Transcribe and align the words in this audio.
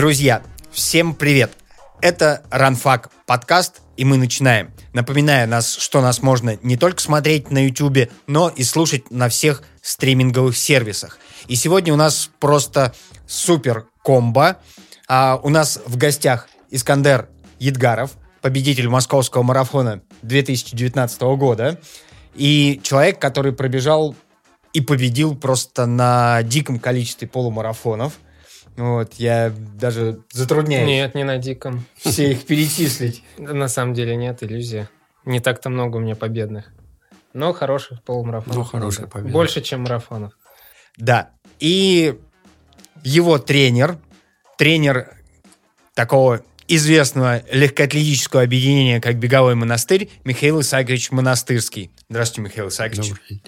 Друзья, 0.00 0.42
всем 0.72 1.14
привет! 1.14 1.52
Это 2.00 2.42
Ранфак 2.50 3.10
подкаст, 3.26 3.82
и 3.98 4.06
мы 4.06 4.16
начинаем. 4.16 4.72
Напоминаю 4.94 5.46
нас, 5.46 5.74
что 5.74 6.00
нас 6.00 6.22
можно 6.22 6.58
не 6.62 6.78
только 6.78 7.02
смотреть 7.02 7.50
на 7.50 7.66
YouTube, 7.66 8.10
но 8.26 8.48
и 8.48 8.62
слушать 8.64 9.10
на 9.10 9.28
всех 9.28 9.62
стриминговых 9.82 10.56
сервисах. 10.56 11.18
И 11.48 11.54
сегодня 11.54 11.92
у 11.92 11.96
нас 11.96 12.30
просто 12.40 12.94
супер 13.26 13.88
комбо. 14.02 14.56
А, 15.06 15.38
у 15.42 15.50
нас 15.50 15.78
в 15.84 15.98
гостях 15.98 16.48
Искандер 16.70 17.28
Едгаров, 17.58 18.12
победитель 18.40 18.88
московского 18.88 19.42
марафона 19.42 20.00
2019 20.22 21.20
года, 21.36 21.78
и 22.34 22.80
человек, 22.82 23.18
который 23.18 23.52
пробежал 23.52 24.16
и 24.72 24.80
победил 24.80 25.36
просто 25.36 25.84
на 25.84 26.42
диком 26.42 26.78
количестве 26.78 27.28
полумарафонов. 27.28 28.14
Вот, 28.76 29.14
я 29.14 29.52
даже 29.78 30.20
затрудняюсь. 30.32 30.86
Нет, 30.86 31.14
не 31.14 31.24
на 31.24 31.38
диком. 31.38 31.84
Все 31.96 32.32
их 32.32 32.46
перечислить. 32.46 33.22
На 33.38 33.68
самом 33.68 33.94
деле 33.94 34.16
нет, 34.16 34.42
иллюзия. 34.42 34.88
Не 35.24 35.40
так-то 35.40 35.68
много 35.68 35.96
у 35.96 36.00
меня 36.00 36.16
победных. 36.16 36.72
Но 37.32 37.52
хороших 37.52 38.02
полумарафонов. 38.02 38.56
Ну, 38.56 38.64
хорошая 38.64 39.06
победа. 39.06 39.32
Больше, 39.32 39.60
чем 39.60 39.82
марафонов. 39.82 40.32
Да. 40.96 41.30
И 41.58 42.18
его 43.04 43.38
тренер, 43.38 43.98
тренер 44.56 45.14
такого 45.94 46.42
известного 46.66 47.42
легкоатлетического 47.52 48.42
объединения, 48.42 49.00
как 49.00 49.16
«Беговой 49.16 49.56
монастырь», 49.56 50.08
Михаил 50.24 50.60
Исаакович 50.60 51.10
Монастырский. 51.10 51.90
Здравствуйте, 52.08 52.48
Михаил 52.48 52.68
Исаакович. 52.68 53.08
Добрый 53.08 53.24
день. 53.28 53.42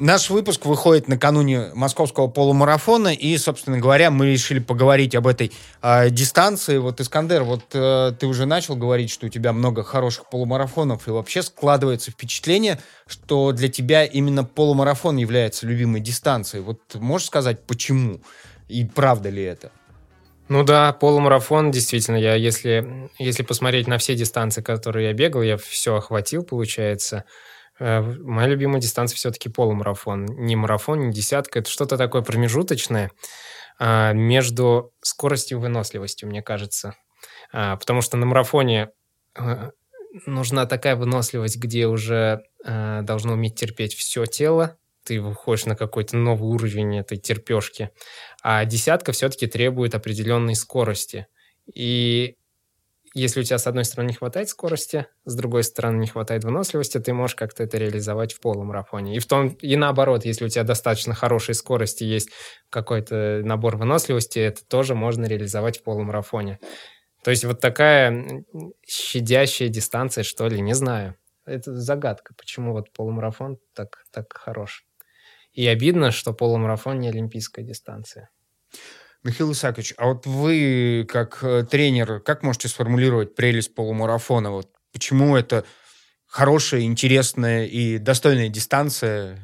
Наш 0.00 0.30
выпуск 0.30 0.64
выходит 0.64 1.08
накануне 1.08 1.70
московского 1.74 2.28
полумарафона, 2.28 3.08
и, 3.08 3.36
собственно 3.36 3.78
говоря, 3.78 4.12
мы 4.12 4.30
решили 4.30 4.60
поговорить 4.60 5.16
об 5.16 5.26
этой 5.26 5.50
э, 5.82 6.10
дистанции. 6.10 6.78
Вот, 6.78 7.00
Искандер, 7.00 7.42
вот 7.42 7.64
э, 7.72 8.12
ты 8.16 8.28
уже 8.28 8.46
начал 8.46 8.76
говорить, 8.76 9.10
что 9.10 9.26
у 9.26 9.28
тебя 9.28 9.52
много 9.52 9.82
хороших 9.82 10.30
полумарафонов, 10.30 11.08
и 11.08 11.10
вообще 11.10 11.42
складывается 11.42 12.12
впечатление, 12.12 12.78
что 13.08 13.50
для 13.50 13.68
тебя 13.68 14.04
именно 14.04 14.44
полумарафон 14.44 15.16
является 15.16 15.66
любимой 15.66 16.00
дистанцией. 16.00 16.62
Вот 16.62 16.78
можешь 16.94 17.26
сказать, 17.26 17.64
почему? 17.66 18.20
И 18.68 18.84
правда 18.84 19.30
ли 19.30 19.42
это? 19.42 19.72
Ну 20.48 20.62
да, 20.62 20.92
полумарафон, 20.92 21.72
действительно, 21.72 22.16
я 22.16 22.34
если, 22.36 23.10
если 23.18 23.42
посмотреть 23.42 23.88
на 23.88 23.98
все 23.98 24.14
дистанции, 24.14 24.62
которые 24.62 25.08
я 25.08 25.12
бегал, 25.12 25.42
я 25.42 25.56
все 25.56 25.96
охватил, 25.96 26.44
получается. 26.44 27.24
Э, 27.78 28.00
Моя 28.00 28.48
любимая 28.48 28.80
дистанция 28.80 29.16
все-таки 29.16 29.48
полумарафон. 29.48 30.26
Не 30.26 30.56
марафон, 30.56 31.08
не 31.08 31.12
десятка. 31.12 31.60
Это 31.60 31.70
что-то 31.70 31.96
такое 31.96 32.22
промежуточное 32.22 33.10
а, 33.78 34.12
между 34.12 34.92
скоростью 35.00 35.58
и 35.58 35.60
выносливостью, 35.60 36.28
мне 36.28 36.42
кажется. 36.42 36.94
А, 37.52 37.76
Потому 37.76 38.00
что 38.00 38.16
на 38.16 38.26
марафоне 38.26 38.90
э, 39.36 39.70
нужна 40.26 40.66
такая 40.66 40.96
выносливость, 40.96 41.58
где 41.58 41.86
уже 41.86 42.42
э, 42.64 43.00
должно 43.02 43.34
уметь 43.34 43.54
терпеть 43.54 43.94
все 43.94 44.26
тело. 44.26 44.76
Ты 45.04 45.20
выходишь 45.20 45.66
на 45.66 45.76
какой-то 45.76 46.16
новый 46.16 46.50
уровень 46.50 46.98
этой 46.98 47.16
терпешки. 47.18 47.90
А 48.42 48.64
десятка 48.64 49.12
все-таки 49.12 49.46
требует 49.46 49.94
определенной 49.94 50.54
скорости. 50.54 51.28
И 51.72 52.36
если 53.18 53.40
у 53.40 53.42
тебя 53.42 53.58
с 53.58 53.66
одной 53.66 53.84
стороны 53.84 54.08
не 54.08 54.14
хватает 54.14 54.48
скорости, 54.48 55.06
с 55.24 55.34
другой 55.34 55.64
стороны 55.64 55.98
не 55.98 56.06
хватает 56.06 56.44
выносливости, 56.44 56.98
ты 56.98 57.12
можешь 57.12 57.36
как-то 57.36 57.64
это 57.64 57.78
реализовать 57.78 58.32
в 58.32 58.40
полумарафоне. 58.40 59.16
И 59.16 59.18
в 59.18 59.26
том 59.26 59.48
и 59.48 59.76
наоборот, 59.76 60.24
если 60.24 60.44
у 60.44 60.48
тебя 60.48 60.64
достаточно 60.64 61.14
хорошей 61.14 61.54
скорости, 61.54 62.04
есть 62.04 62.30
какой-то 62.70 63.42
набор 63.44 63.76
выносливости, 63.76 64.38
это 64.38 64.64
тоже 64.64 64.94
можно 64.94 65.24
реализовать 65.26 65.78
в 65.78 65.82
полумарафоне. 65.82 66.58
То 67.24 67.30
есть 67.30 67.44
вот 67.44 67.60
такая 67.60 68.44
щадящая 68.86 69.68
дистанция, 69.68 70.24
что 70.24 70.46
ли, 70.48 70.60
не 70.60 70.74
знаю. 70.74 71.16
Это 71.44 71.74
загадка, 71.74 72.34
почему 72.34 72.72
вот 72.72 72.92
полумарафон 72.92 73.58
так, 73.74 74.04
так 74.12 74.32
хорош. 74.32 74.84
И 75.52 75.66
обидно, 75.66 76.10
что 76.10 76.32
полумарафон 76.32 77.00
не 77.00 77.08
олимпийская 77.08 77.64
дистанция. 77.64 78.30
Михаил 79.24 79.52
Исаакович, 79.52 79.94
а 79.96 80.06
вот 80.06 80.26
вы, 80.26 81.06
как 81.08 81.38
э, 81.42 81.64
тренер, 81.68 82.20
как 82.20 82.42
можете 82.42 82.68
сформулировать 82.68 83.34
прелесть 83.34 83.74
полумарафона? 83.74 84.50
Вот 84.52 84.68
почему 84.92 85.36
это 85.36 85.64
хорошая, 86.26 86.82
интересная 86.82 87.66
и 87.66 87.98
достойная 87.98 88.48
дистанция? 88.48 89.42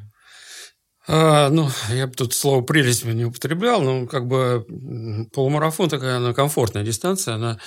А, 1.07 1.49
ну, 1.49 1.69
я 1.89 2.07
бы 2.07 2.13
тут 2.13 2.33
слово 2.33 2.61
«прелесть» 2.63 3.05
не 3.05 3.25
употреблял, 3.25 3.81
но 3.81 4.07
как 4.07 4.27
бы 4.27 4.65
полумарафон 5.33 5.87
такая, 5.87 6.17
она 6.17 6.33
комфортная 6.33 6.83
дистанция, 6.83 7.35
она 7.35 7.59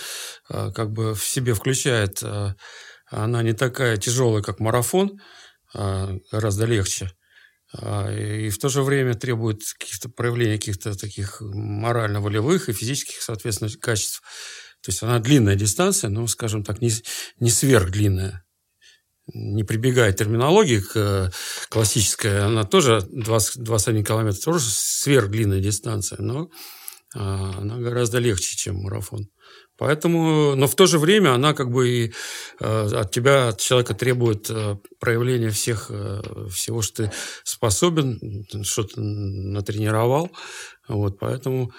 а, 0.48 0.72
как 0.72 0.90
бы 0.90 1.14
в 1.14 1.24
себе 1.24 1.54
включает, 1.54 2.20
а, 2.22 2.56
она 3.10 3.42
не 3.42 3.52
такая 3.52 3.96
тяжелая, 3.96 4.42
как 4.42 4.58
марафон, 4.58 5.20
а, 5.72 6.16
гораздо 6.32 6.66
легче. 6.66 7.10
А, 7.72 8.10
И 8.10 8.48
в 8.50 8.58
то 8.58 8.68
же 8.68 8.82
время 8.82 9.14
требует 9.14 9.60
каких-то 9.78 10.08
проявления 10.08 10.58
каких-то 10.58 10.96
таких 10.96 11.40
морально-волевых 11.40 12.68
и 12.68 12.72
физических, 12.72 13.20
соответственно, 13.22 13.70
качеств. 13.80 14.22
То 14.82 14.90
есть 14.90 15.02
она 15.02 15.18
длинная 15.18 15.56
дистанция, 15.56 16.10
но, 16.10 16.26
скажем 16.26 16.64
так, 16.64 16.80
не, 16.80 16.90
не 17.40 17.50
сверхдлинная. 17.50 18.44
Не 19.34 19.64
прибегая 19.64 20.12
терминологии 20.12 20.80
к 20.80 20.92
э, 20.96 21.30
классической, 21.68 22.40
она 22.44 22.64
тоже 22.64 23.02
20, 23.10 23.62
21 23.62 24.04
километр, 24.04 24.38
тоже 24.38 24.64
сверхдлинная 24.70 25.60
дистанция, 25.60 26.18
но 26.22 26.48
а, 27.14 27.58
она 27.58 27.76
гораздо 27.78 28.18
легче, 28.18 28.56
чем 28.56 28.76
марафон. 28.76 29.28
Поэтому, 29.78 30.56
но 30.56 30.66
в 30.66 30.74
то 30.74 30.86
же 30.86 30.98
время 30.98 31.34
она 31.34 31.54
как 31.54 31.70
бы 31.70 31.88
и 31.88 32.12
э, 32.60 32.88
от 32.92 33.12
тебя, 33.12 33.48
от 33.48 33.60
человека 33.60 33.94
требует 33.94 34.50
э, 34.50 34.76
проявления 34.98 35.50
всех, 35.50 35.86
э, 35.90 36.20
всего, 36.50 36.82
что 36.82 37.04
ты 37.04 37.12
способен, 37.44 38.44
что 38.64 38.82
ты 38.82 39.00
натренировал. 39.00 40.30
Вот, 40.88 41.18
поэтому 41.20 41.70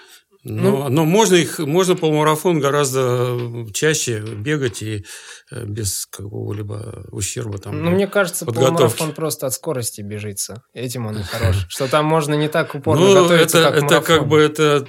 но, 0.42 0.88
но 0.88 1.04
можно 1.04 1.34
их, 1.36 1.58
можно 1.58 1.96
полумарафон 1.96 2.60
гораздо 2.60 3.66
чаще 3.74 4.20
бегать 4.20 4.82
и 4.82 5.04
э, 5.50 5.64
без 5.64 6.06
какого-либо 6.06 7.04
ущерба 7.10 7.58
там. 7.58 7.82
Ну, 7.82 7.90
мне 7.90 8.06
кажется, 8.06 8.46
подготовки. 8.46 8.72
полумарафон 8.76 9.12
просто 9.14 9.46
от 9.46 9.52
скорости 9.52 10.00
бежится. 10.00 10.62
Этим 10.72 11.06
он 11.06 11.18
и 11.18 11.22
хорош. 11.22 11.56
Что 11.68 11.88
там 11.88 12.06
можно 12.06 12.34
не 12.34 12.48
так 12.48 12.74
упорно 12.74 13.04
Ну, 13.04 13.14
готовиться, 13.22 13.58
это, 13.58 13.68
как 13.68 13.76
это 13.76 13.84
марафон. 13.94 14.16
как 14.18 14.28
бы 14.28 14.38
это 14.40 14.86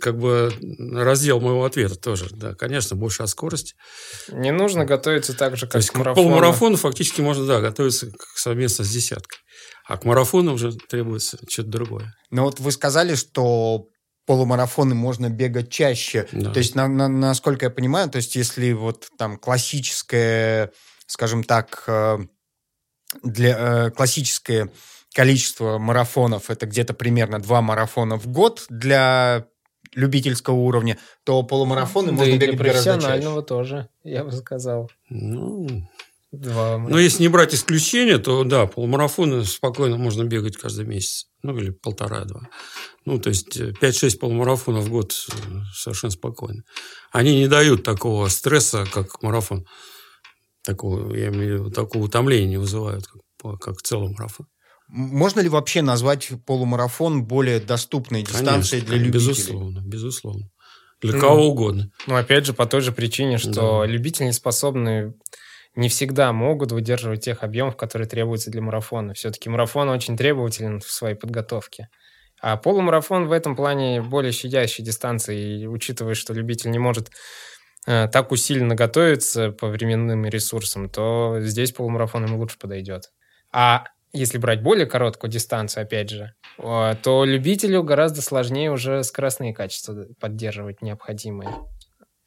как 0.00 0.18
бы 0.18 0.52
раздел 0.94 1.40
моего 1.40 1.64
ответа 1.64 1.94
тоже. 1.96 2.28
Да, 2.32 2.54
конечно, 2.54 2.94
больше 2.96 3.22
от 3.22 3.30
скорости. 3.30 3.74
Не 4.30 4.52
нужно 4.52 4.84
готовиться 4.84 5.34
так 5.36 5.56
же, 5.56 5.66
То 5.66 5.72
как 5.72 5.76
есть 5.76 5.90
к 5.90 5.94
к 5.94 5.98
марафону. 5.98 6.26
полумарафону 6.28 6.76
фактически 6.76 7.20
можно, 7.22 7.46
да, 7.46 7.60
готовиться 7.60 8.10
к- 8.10 8.14
совместно 8.36 8.84
с 8.84 8.90
десяткой. 8.90 9.38
А 9.88 9.96
к 9.96 10.04
марафону 10.04 10.52
уже 10.54 10.72
требуется 10.72 11.38
что-то 11.48 11.68
другое. 11.70 12.14
Ну 12.30 12.44
вот 12.44 12.60
вы 12.60 12.70
сказали, 12.70 13.14
что 13.14 13.86
полумарафоны 14.30 14.94
можно 14.94 15.28
бегать 15.28 15.70
чаще. 15.70 16.28
Да. 16.30 16.52
То 16.52 16.60
есть, 16.60 16.76
на- 16.76 16.86
на- 16.86 17.08
насколько 17.08 17.66
я 17.66 17.70
понимаю, 17.70 18.08
то 18.08 18.18
есть 18.18 18.36
если 18.36 18.70
вот 18.70 19.08
там 19.18 19.36
классическое, 19.36 20.70
скажем 21.06 21.42
так, 21.42 21.82
э, 21.88 22.18
для 23.24 23.86
э, 23.86 23.90
классическое 23.90 24.70
количество 25.12 25.78
марафонов 25.78 26.48
это 26.48 26.66
где-то 26.66 26.94
примерно 26.94 27.40
два 27.40 27.60
марафона 27.60 28.16
в 28.16 28.28
год 28.28 28.66
для 28.68 29.46
любительского 29.96 30.54
уровня, 30.54 30.96
то 31.24 31.42
полумарафоны 31.42 32.12
Да 32.12 32.18
можно 32.18 32.30
и 32.34 32.38
для 32.38 32.52
бегать 32.52 32.66
чаще. 32.66 32.72
профессионального 32.84 33.42
тоже, 33.42 33.88
я 34.04 34.22
бы 34.22 34.30
сказал. 34.30 34.88
Ну, 35.08 35.88
Два. 36.32 36.78
но 36.78 36.98
если 36.98 37.22
не 37.22 37.28
брать 37.28 37.54
исключения, 37.54 38.18
то 38.18 38.44
да, 38.44 38.66
полумарафоны 38.66 39.44
спокойно 39.44 39.96
можно 39.96 40.22
бегать 40.24 40.56
каждый 40.56 40.84
месяц. 40.86 41.26
Ну, 41.42 41.56
или 41.56 41.70
полтора-два. 41.70 42.42
Ну, 43.04 43.18
то 43.18 43.30
есть 43.30 43.56
э, 43.56 43.72
5-6 43.80 44.18
полумарафонов 44.18 44.84
в 44.84 44.90
год 44.90 45.12
э, 45.12 45.34
совершенно 45.74 46.10
спокойно. 46.12 46.62
Они 47.10 47.36
не 47.36 47.48
дают 47.48 47.82
такого 47.82 48.28
стресса, 48.28 48.84
как 48.92 49.22
марафон. 49.22 49.64
Такого, 50.62 51.14
я 51.16 51.28
имею 51.28 51.56
в 51.56 51.60
виду, 51.64 51.70
такого 51.70 52.04
утомления 52.04 52.46
не 52.48 52.58
вызывают, 52.58 53.06
как, 53.42 53.58
как 53.58 53.82
целый 53.82 54.10
марафон. 54.12 54.46
Можно 54.88 55.40
ли 55.40 55.48
вообще 55.48 55.82
назвать 55.82 56.28
полумарафон 56.46 57.24
более 57.24 57.58
доступной 57.60 58.22
дистанцией 58.22 58.82
Конечно, 58.82 58.86
для 58.86 58.96
любителей? 58.98 59.32
Безусловно, 59.32 59.80
безусловно. 59.84 60.48
Для 61.00 61.12
Ну, 61.14 61.20
кого 61.20 61.48
угодно. 61.48 61.90
Ну, 62.06 62.14
опять 62.16 62.44
же, 62.44 62.52
по 62.52 62.66
той 62.66 62.82
же 62.82 62.92
причине, 62.92 63.38
что 63.38 63.80
Да. 63.80 63.86
любители 63.86 64.24
не 64.26 64.32
способны 64.32 65.14
не 65.74 65.88
всегда 65.88 66.32
могут 66.32 66.72
выдерживать 66.72 67.24
тех 67.24 67.42
объемов, 67.42 67.76
которые 67.76 68.08
требуются 68.08 68.50
для 68.50 68.60
марафона. 68.60 69.14
Все-таки 69.14 69.48
марафон 69.48 69.88
очень 69.88 70.16
требователен 70.16 70.80
в 70.80 70.90
своей 70.90 71.14
подготовке. 71.14 71.88
А 72.42 72.56
полумарафон 72.56 73.28
в 73.28 73.32
этом 73.32 73.54
плане 73.54 74.00
более 74.00 74.32
щадящей 74.32 74.84
дистанции. 74.84 75.60
И 75.60 75.66
учитывая, 75.66 76.14
что 76.14 76.32
любитель 76.32 76.70
не 76.70 76.78
может 76.78 77.10
э, 77.86 78.08
так 78.08 78.32
усиленно 78.32 78.74
готовиться 78.74 79.50
по 79.52 79.68
временным 79.68 80.26
ресурсам, 80.26 80.88
то 80.88 81.36
здесь 81.40 81.72
полумарафон 81.72 82.24
ему 82.24 82.38
лучше 82.38 82.58
подойдет. 82.58 83.10
А 83.52 83.84
если 84.12 84.38
брать 84.38 84.62
более 84.62 84.86
короткую 84.86 85.30
дистанцию, 85.30 85.82
опять 85.82 86.10
же, 86.10 86.34
э, 86.58 86.94
то 87.02 87.24
любителю 87.24 87.82
гораздо 87.82 88.22
сложнее 88.22 88.72
уже 88.72 89.04
скоростные 89.04 89.54
качества 89.54 90.06
поддерживать 90.18 90.82
необходимые. 90.82 91.50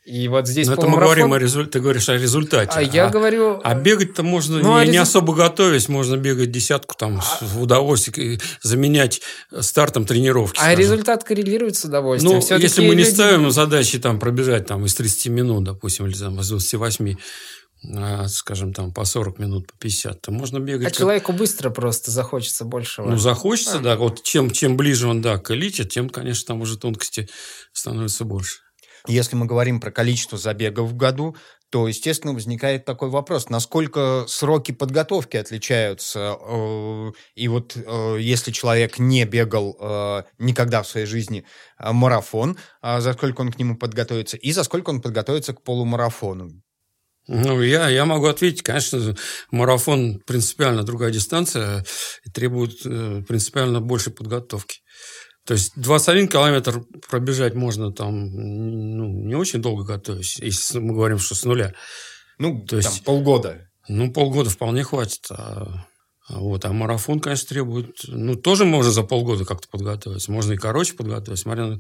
И 0.06 0.28
вот 0.28 0.48
здесь 0.50 0.68
Но 0.68 0.74
это 0.74 0.88
мы 0.88 1.00
говорим 1.00 1.32
о 1.32 1.40
результате, 1.40 1.74
ты 1.74 1.80
говоришь 1.80 2.10
о 2.10 2.18
результате. 2.18 2.72
А, 2.72 2.80
а 2.80 2.82
я 2.82 3.08
говорю... 3.08 3.62
А 3.64 3.74
бегать-то 3.74 4.22
можно 4.22 4.58
ну, 4.58 4.74
не, 4.74 4.76
а 4.76 4.82
резу... 4.82 4.92
не 4.92 4.98
особо 4.98 5.34
готовясь, 5.34 5.88
можно 5.88 6.18
бегать 6.18 6.52
десятку 6.52 6.96
там 6.96 7.22
а... 7.22 7.46
в 7.46 7.62
удовольствие, 7.62 8.38
заменять 8.62 9.22
стартом 9.62 10.06
тренировки. 10.06 10.58
А 10.58 10.64
скажем. 10.64 10.80
результат 10.80 11.24
коррелирует 11.24 11.78
с 11.78 11.86
удовольствием. 11.86 12.42
Ну, 12.50 12.58
если 12.58 12.82
мы 12.82 12.96
не 12.96 13.04
люди... 13.04 13.14
ставим 13.14 13.50
задачи 13.50 13.98
там 13.98 14.20
пробежать 14.20 14.68
там 14.68 14.86
из 14.86 14.94
30 14.94 15.28
минут, 15.28 15.64
допустим, 15.64 16.06
или 16.08 16.18
там 16.18 16.38
из 16.42 16.50
28, 16.50 17.16
а, 17.96 18.28
скажем, 18.28 18.74
там 18.74 18.92
по 18.92 19.06
40 19.06 19.40
минут, 19.40 19.68
по 19.68 19.78
50, 19.78 20.22
то 20.22 20.32
можно 20.32 20.60
бегать. 20.60 20.88
А 20.88 20.90
как... 20.90 20.98
человеку 20.98 21.32
быстро 21.32 21.70
просто 21.70 22.12
захочется 22.12 22.66
большего. 22.66 23.10
Ну, 23.10 23.18
захочется, 23.18 23.78
а. 23.78 23.82
да. 23.82 23.96
Вот 23.96 24.22
чем, 24.24 24.52
чем 24.52 24.76
ближе 24.76 25.08
он, 25.08 25.22
да, 25.22 25.38
к 25.38 25.52
элите, 25.52 25.86
тем, 25.86 26.10
конечно, 26.10 26.48
там 26.48 26.62
уже 26.62 26.78
тонкости 26.78 27.30
становится 27.72 28.26
больше. 28.26 28.60
Если 29.08 29.36
мы 29.36 29.46
говорим 29.46 29.82
про 29.82 29.92
количество 29.92 30.38
забегов 30.38 30.90
в 30.90 30.96
году, 30.96 31.36
то, 31.74 31.88
естественно, 31.88 32.34
возникает 32.34 32.86
такой 32.86 33.10
вопрос, 33.10 33.50
насколько 33.50 34.26
сроки 34.28 34.72
подготовки 34.72 35.38
отличаются. 35.38 36.38
Э, 36.40 37.12
и 37.34 37.48
вот 37.48 37.76
э, 37.76 38.18
если 38.20 38.52
человек 38.52 39.00
не 39.00 39.26
бегал 39.26 39.76
э, 39.80 40.24
никогда 40.38 40.84
в 40.84 40.88
своей 40.88 41.08
жизни 41.08 41.46
марафон, 41.80 42.58
а 42.82 43.02
за 43.02 43.14
сколько 43.14 43.42
он 43.42 43.52
к 43.52 43.58
нему 43.58 43.76
подготовится, 43.76 44.38
и 44.38 44.52
за 44.52 44.64
сколько 44.64 44.92
он 44.92 45.02
подготовится 45.02 45.54
к 45.54 45.64
полумарафону. 45.64 46.52
Ну, 47.28 47.62
я, 47.62 47.90
я 47.90 48.06
могу 48.06 48.28
ответить, 48.28 48.62
конечно, 48.62 49.16
марафон 49.50 50.22
принципиально 50.28 50.84
другая 50.84 51.10
дистанция 51.10 51.84
и 52.24 52.30
требует 52.30 52.84
принципиально 53.28 53.82
большей 53.82 54.14
подготовки. 54.14 54.83
То 55.46 55.54
есть 55.54 55.74
21 55.76 56.30
километр 56.30 56.84
пробежать 57.10 57.54
можно 57.54 57.92
там 57.92 58.30
ну, 58.32 59.08
не 59.08 59.36
очень 59.36 59.62
долго 59.62 59.84
готовясь, 59.84 60.38
если 60.40 60.80
мы 60.80 60.94
говорим, 60.94 61.20
что 61.20 61.36
с 61.36 61.44
нуля. 61.44 61.74
Ну, 62.40 62.66
то 62.66 62.78
есть 62.78 63.04
полгода. 63.04 63.70
Ну, 63.90 64.12
полгода 64.12 64.50
вполне 64.50 64.84
хватит. 64.84 65.26
А, 65.30 65.86
а, 66.30 66.40
вот, 66.40 66.64
а 66.64 66.72
марафон, 66.72 67.20
конечно, 67.20 67.50
требует... 67.50 67.98
Ну, 68.08 68.36
тоже 68.36 68.64
можно 68.64 68.94
за 68.94 69.04
полгода 69.04 69.44
как-то 69.44 69.68
подготовиться. 69.68 70.32
Можно 70.32 70.54
и 70.54 70.58
короче 70.58 70.94
подготовиться, 70.94 71.44
смотря 71.44 71.66
на 71.66 71.80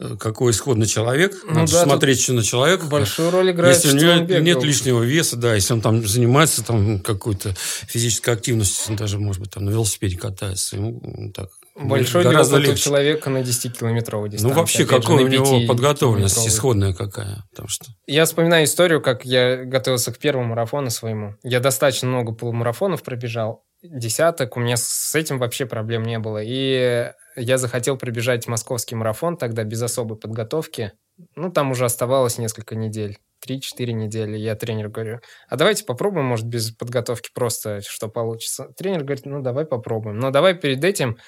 э, 0.00 0.16
какой 0.16 0.52
исходный 0.52 0.86
человек. 0.86 1.34
Ну, 1.44 1.54
Надо 1.60 1.72
да, 1.72 1.84
смотреть 1.84 2.18
еще 2.18 2.32
на 2.32 2.42
человека. 2.42 2.86
Большую 2.86 3.30
роль 3.30 3.50
играет, 3.50 3.76
Если 3.76 3.94
у 3.94 4.00
него 4.00 4.40
нет 4.40 4.62
лишнего 4.62 5.02
веса, 5.02 5.36
да, 5.36 5.54
если 5.54 5.74
он 5.74 5.82
там 5.82 6.06
занимается 6.06 6.64
там 6.64 7.00
какой-то 7.00 7.54
физической 7.86 8.30
активностью, 8.30 8.92
он 8.92 8.96
даже, 8.96 9.18
может 9.18 9.42
быть, 9.42 9.50
там 9.50 9.66
на 9.66 9.70
велосипеде 9.70 10.16
катается, 10.16 10.76
ему 10.76 11.30
так 11.34 11.50
Большой 11.74 12.24
гораздо 12.24 12.58
легче. 12.58 12.82
человека 12.82 13.30
на 13.30 13.38
10-километровой 13.38 14.28
дистанции? 14.28 14.54
Ну, 14.54 14.60
вообще, 14.60 14.84
какая 14.84 15.16
у 15.16 15.28
него 15.28 15.66
подготовленность 15.66 16.46
исходная 16.46 16.92
какая? 16.92 17.44
Потому 17.50 17.68
что... 17.68 17.86
Я 18.06 18.24
вспоминаю 18.24 18.64
историю, 18.64 19.00
как 19.00 19.24
я 19.24 19.64
готовился 19.64 20.12
к 20.12 20.18
первому 20.18 20.48
марафону 20.48 20.90
своему. 20.90 21.36
Я 21.42 21.60
достаточно 21.60 22.08
много 22.08 22.32
полумарафонов 22.32 23.02
пробежал, 23.02 23.64
десяток, 23.82 24.56
у 24.56 24.60
меня 24.60 24.76
с 24.76 25.14
этим 25.14 25.38
вообще 25.38 25.66
проблем 25.66 26.02
не 26.04 26.18
было. 26.18 26.40
И 26.42 27.10
я 27.36 27.58
захотел 27.58 27.96
пробежать 27.96 28.46
московский 28.46 28.94
марафон 28.94 29.36
тогда 29.36 29.64
без 29.64 29.82
особой 29.82 30.16
подготовки. 30.16 30.92
Ну, 31.36 31.50
там 31.50 31.70
уже 31.70 31.84
оставалось 31.84 32.38
несколько 32.38 32.74
недель. 32.74 33.18
3-4 33.46 33.92
недели. 33.92 34.36
Я 34.36 34.54
тренеру 34.54 34.90
говорю, 34.90 35.20
а 35.48 35.56
давайте 35.56 35.84
попробуем, 35.84 36.26
может, 36.26 36.46
без 36.46 36.70
подготовки 36.70 37.30
просто, 37.34 37.80
что 37.82 38.08
получится. 38.08 38.68
Тренер 38.76 39.02
говорит, 39.02 39.26
ну, 39.26 39.42
давай 39.42 39.64
попробуем. 39.64 40.18
Но 40.18 40.30
давай 40.30 40.54
перед 40.54 40.84
этим 40.84 41.18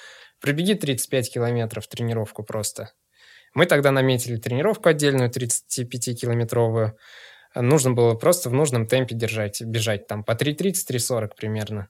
Пробеги 0.45 0.75
35 0.75 1.33
километров 1.33 1.87
тренировку 1.87 2.43
просто. 2.43 2.91
Мы 3.55 3.65
тогда 3.65 3.89
наметили 3.89 4.35
тренировку 4.35 4.89
отдельную, 4.89 5.31
35-километровую. 5.31 6.91
Нужно 7.55 7.93
было 7.93 8.13
просто 8.13 8.51
в 8.51 8.53
нужном 8.53 8.85
темпе 8.85 9.15
держать, 9.15 9.63
бежать 9.63 10.05
там 10.05 10.23
по 10.23 10.33
3.30-3.40 10.33 11.31
примерно. 11.35 11.89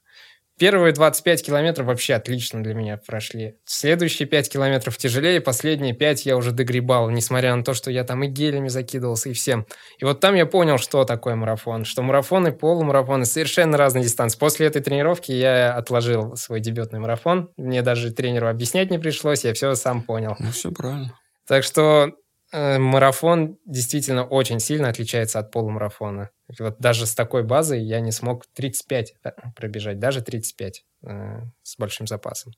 Первые 0.57 0.94
25 0.94 1.46
километров 1.46 1.88
вообще 1.88 2.13
отлично 2.13 2.63
для 2.63 2.74
меня 2.74 2.98
прошли. 2.98 3.56
Следующие 3.66 4.25
5 4.25 4.50
километров 4.50 4.98
тяжелее, 4.98 5.42
последние 5.42 5.94
5 5.94 6.25
я 6.25 6.38
уже 6.38 6.52
догребал, 6.52 7.10
несмотря 7.10 7.54
на 7.56 7.63
то, 7.63 7.74
что 7.74 7.92
я 7.92 8.06
там 8.06 8.24
и 8.24 8.28
гелями 8.28 8.69
закидывался, 8.69 9.30
и 9.30 9.34
всем. 9.34 9.66
И 10.00 10.06
вот 10.06 10.22
там 10.22 10.34
я 10.36 10.46
понял, 10.46 10.78
что 10.78 11.04
такое 11.04 11.36
марафон, 11.36 11.84
что 11.84 12.02
марафон 12.04 12.48
и 12.48 12.52
полумарафон 12.52 13.25
совершенно 13.25 13.78
разные 13.78 14.06
дистанции. 14.06 14.40
После 14.40 14.68
этой 14.68 14.81
тренировки 14.81 15.34
я 15.34 15.74
отложил 15.74 16.38
свой 16.38 16.62
дебютный 16.62 17.00
марафон. 17.00 17.50
Мне 17.58 17.81
даже 17.81 18.12
тренеру 18.12 18.48
объяснять 18.48 18.90
не 18.92 18.98
пришлось, 18.98 19.44
я 19.44 19.54
все 19.54 19.75
сам 19.75 20.04
понял. 20.04 20.38
Ну, 20.40 20.51
все 20.51 20.72
правильно. 20.72 21.19
Так 21.48 21.63
что 21.63 22.12
марафон 22.56 23.57
действительно 23.66 24.24
очень 24.24 24.60
сильно 24.60 24.90
отличается 24.90 25.40
от 25.40 25.52
полумарафона. 25.52 26.30
Вот 26.60 26.80
даже 26.80 27.06
с 27.06 27.13
такой 27.13 27.44
базой 27.44 27.84
я 27.84 28.00
не 28.00 28.12
смог 28.12 28.46
35 28.54 29.16
пробежать, 29.56 30.00
даже 30.00 30.22
35 30.22 30.84
э, 31.04 31.42
с 31.63 31.78
большим 31.78 32.07
запасом. 32.07 32.54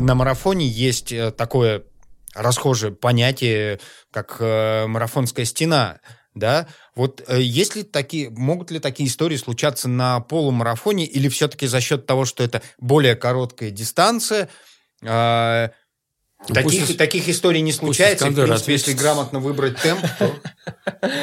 На 0.00 0.14
марафоне 0.14 0.66
есть 0.66 1.12
э, 1.12 1.30
такое 1.30 1.84
расхожее 2.34 2.92
понятие, 2.92 3.80
как 4.10 4.36
э, 4.40 4.86
марафонская 4.86 5.44
стена 5.44 6.00
да, 6.38 6.66
вот 6.94 7.22
э, 7.28 7.40
есть 7.40 7.76
ли 7.76 7.82
такие, 7.82 8.30
могут 8.30 8.70
ли 8.70 8.78
такие 8.78 9.08
истории 9.08 9.36
случаться 9.36 9.88
на 9.88 10.20
полумарафоне 10.20 11.04
или 11.06 11.28
все-таки 11.28 11.66
за 11.66 11.80
счет 11.80 12.06
того, 12.06 12.24
что 12.24 12.42
это 12.42 12.62
более 12.78 13.16
короткая 13.16 13.70
дистанция, 13.70 14.48
ну, 15.02 15.70
таких, 16.46 16.86
пусть, 16.86 16.98
таких 16.98 17.28
историй 17.28 17.60
не 17.60 17.72
случается. 17.72 18.26
В 18.26 18.34
принципе, 18.34 18.72
если 18.72 18.92
грамотно 18.92 19.40
выбрать 19.40 19.76
темп, 19.76 20.00
то... 20.18 20.32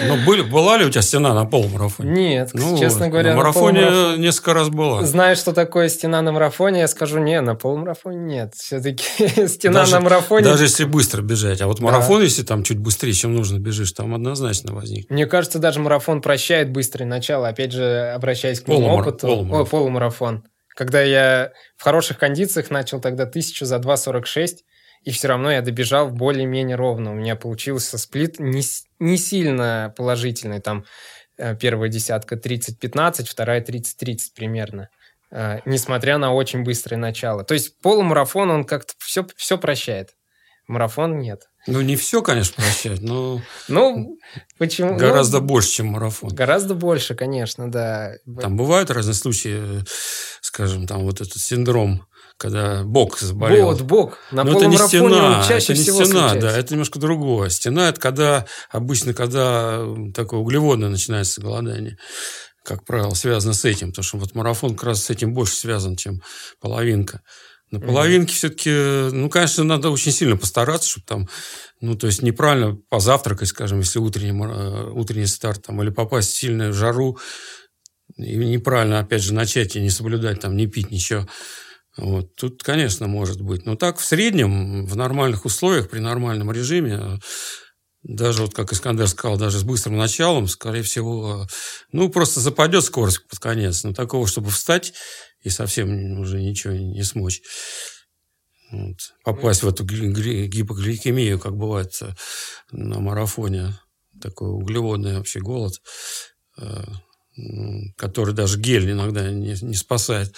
Ну, 0.08 0.26
были, 0.26 0.42
была 0.42 0.78
ли 0.78 0.86
у 0.86 0.90
тебя 0.90 1.02
стена 1.02 1.34
на 1.34 1.46
полумарафоне? 1.46 2.12
Нет, 2.12 2.52
ну, 2.54 2.78
честно 2.78 3.10
говоря, 3.10 3.32
на 3.32 3.38
марафоне 3.38 3.82
на 3.82 3.88
полумарафон... 3.88 4.22
несколько 4.22 4.54
раз 4.54 4.70
была. 4.70 5.04
Знаешь, 5.04 5.38
что 5.38 5.54
такое 5.54 5.90
стена 5.90 6.22
на 6.22 6.32
марафоне, 6.32 6.82
я 6.82 6.88
скажу, 6.88 7.20
не, 7.20 7.42
на 7.42 7.56
полумарафоне 7.56 8.18
нет. 8.18 8.54
Все-таки 8.56 9.04
стена 9.48 9.82
даже, 9.82 9.94
на 9.94 10.02
марафоне... 10.02 10.46
Даже 10.46 10.64
если 10.64 10.86
быстро 10.86 11.22
бежать. 11.22 11.62
А 11.62 11.68
вот 11.68 11.80
марафон, 11.80 12.20
да. 12.20 12.24
если 12.24 12.44
там 12.44 12.64
чуть 12.64 12.78
быстрее, 12.78 13.14
чем 13.14 13.36
нужно 13.36 13.60
бежишь, 13.60 13.92
там 13.92 14.14
однозначно 14.14 14.74
возникнет. 14.74 15.10
Мне 15.10 15.26
кажется, 15.26 15.60
даже 15.60 15.80
марафон 15.80 16.22
прощает 16.22 16.72
быстрое 16.72 17.08
начало. 17.08 17.48
Опять 17.48 17.72
же, 17.72 18.12
обращаясь 18.16 18.62
к 18.62 18.68
моему 18.68 18.86
Полумар... 18.86 19.08
опыту. 19.08 19.28
Полумарафон. 19.28 19.60
Ой, 19.60 19.66
полумарафон. 19.66 20.44
Когда 20.76 21.02
я 21.02 21.52
в 21.78 21.84
хороших 21.84 22.18
кондициях 22.18 22.70
начал 22.70 23.00
тогда 23.00 23.26
тысячу 23.26 23.66
за 23.66 23.78
2.46, 23.78 24.58
и 25.06 25.12
все 25.12 25.28
равно 25.28 25.52
я 25.52 25.62
добежал 25.62 26.10
более-менее 26.10 26.76
ровно. 26.76 27.12
У 27.12 27.14
меня 27.14 27.36
получился 27.36 27.98
сплит 28.00 28.40
не, 28.40 28.64
не 29.00 29.18
сильно 29.18 29.94
положительный, 29.96 30.60
там 30.60 30.84
э, 31.38 31.56
первая 31.56 31.90
десятка 31.90 32.36
30-15, 32.36 33.26
вторая 33.26 33.62
30-30 33.62 34.18
примерно, 34.36 34.90
э, 35.32 35.60
несмотря 35.66 36.18
на 36.18 36.34
очень 36.34 36.64
быстрое 36.64 37.00
начало. 37.00 37.44
То 37.44 37.54
есть 37.54 37.80
полумарафон, 37.82 38.50
он 38.50 38.66
как-то 38.66 38.94
все, 38.98 39.26
все 39.38 39.60
прощает. 39.60 40.16
Марафон 40.68 41.20
нет. 41.20 41.50
Ну, 41.68 41.82
не 41.82 41.96
все, 41.96 42.24
конечно, 42.24 42.56
прощает, 42.56 43.02
но... 43.02 43.40
Ну, 43.68 44.18
почему? 44.58 44.98
Гораздо 44.98 45.40
ну, 45.40 45.46
больше, 45.46 45.70
чем 45.70 45.88
марафон. 45.88 46.30
Гораздо 46.34 46.74
больше, 46.74 47.14
конечно, 47.14 47.70
да. 47.72 48.14
Там 48.42 48.58
бывают 48.58 48.90
разные 48.90 49.14
случаи, 49.14 49.84
скажем, 50.42 50.88
там 50.88 51.04
вот 51.04 51.22
этот 51.22 51.38
синдром 51.38 52.08
когда 52.38 52.84
бок 52.84 53.18
заболел. 53.20 53.68
Вот, 53.68 53.82
бок. 53.82 54.18
На 54.32 54.44
Но 54.44 54.58
это 54.58 54.68
не 54.68 54.78
стена, 54.78 55.44
чаще 55.48 55.74
это 55.74 55.80
не 55.80 55.84
всего 55.84 56.04
стена, 56.04 56.30
случается. 56.30 56.50
да, 56.50 56.58
это 56.58 56.74
немножко 56.74 57.00
другое. 57.00 57.50
Стена– 57.50 57.90
это 57.90 58.00
когда, 58.00 58.46
обычно, 58.70 59.14
когда 59.14 59.82
такое 60.14 60.40
углеводное 60.40 60.90
начинается 60.90 61.42
голодание 61.42 61.98
как 62.66 62.84
правило, 62.84 63.14
связано 63.14 63.54
с 63.54 63.64
этим, 63.64 63.90
потому 63.90 64.04
что 64.04 64.18
вот 64.18 64.34
марафон 64.34 64.72
как 64.76 64.86
раз 64.86 65.04
с 65.04 65.10
этим 65.12 65.36
больше 65.36 65.54
связан, 65.54 65.96
чем 65.96 66.24
половинка. 66.60 67.22
На 67.72 67.80
половинке 67.80 68.34
mm-hmm. 68.34 68.36
все-таки, 68.36 69.16
ну, 69.16 69.30
конечно, 69.30 69.64
надо 69.64 69.90
очень 69.90 70.12
сильно 70.12 70.38
постараться, 70.38 70.90
чтобы 70.90 71.06
там, 71.06 71.30
ну, 71.82 71.96
то 71.96 72.08
есть 72.08 72.22
неправильно 72.22 72.78
позавтракать, 72.90 73.50
скажем, 73.50 73.80
если 73.80 74.00
утренний, 74.00 74.40
э, 74.40 74.92
утренний 74.92 75.26
старт, 75.26 75.64
там, 75.64 75.82
или 75.82 75.90
попасть 75.90 76.32
в 76.32 76.38
сильную 76.38 76.74
жару, 76.74 77.18
и 78.18 78.36
неправильно, 78.36 79.00
опять 79.00 79.24
же, 79.24 79.34
начать 79.34 79.76
и 79.76 79.82
не 79.82 79.90
соблюдать, 79.90 80.40
там, 80.40 80.56
не 80.56 80.68
пить 80.68 80.92
ничего. 80.92 81.28
Вот. 81.98 82.36
Тут, 82.36 82.62
конечно, 82.64 83.08
может 83.08 83.42
быть. 83.42 83.66
Но 83.66 83.76
так 83.76 84.00
в 84.00 84.06
среднем, 84.06 84.86
в 84.86 84.96
нормальных 84.96 85.46
условиях, 85.46 85.90
при 85.90 86.00
нормальном 86.00 86.52
режиме, 86.52 87.20
даже 88.04 88.44
вот, 88.44 88.54
как 88.54 88.72
Искандер 88.72 89.08
сказал, 89.08 89.38
даже 89.38 89.60
с 89.60 89.64
быстрым 89.64 89.98
началом, 89.98 90.48
скорее 90.48 90.84
всего, 90.84 91.48
ну, 91.92 92.10
просто 92.10 92.40
западет 92.40 92.84
скорость 92.84 93.28
под 93.28 93.40
конец. 93.40 93.84
Но 93.84 93.94
такого, 93.94 94.28
чтобы 94.28 94.52
встать 94.52 94.94
и 95.42 95.50
совсем 95.50 96.20
уже 96.20 96.42
ничего 96.42 96.74
не 96.74 97.04
смочь. 97.04 97.42
Вот. 98.72 98.98
Попасть 99.24 99.64
в 99.64 99.68
эту 99.68 99.86
гипогликемию, 99.86 101.40
как 101.40 101.56
бывает 101.56 101.98
на 102.72 103.00
марафоне, 103.00 103.80
такой 104.22 104.50
углеводный 104.50 105.18
вообще 105.18 105.40
голод, 105.40 105.74
который 107.98 108.34
даже 108.34 108.60
гель 108.60 108.92
иногда 108.92 109.30
не, 109.30 109.56
не 109.62 109.76
спасает. 109.76 110.36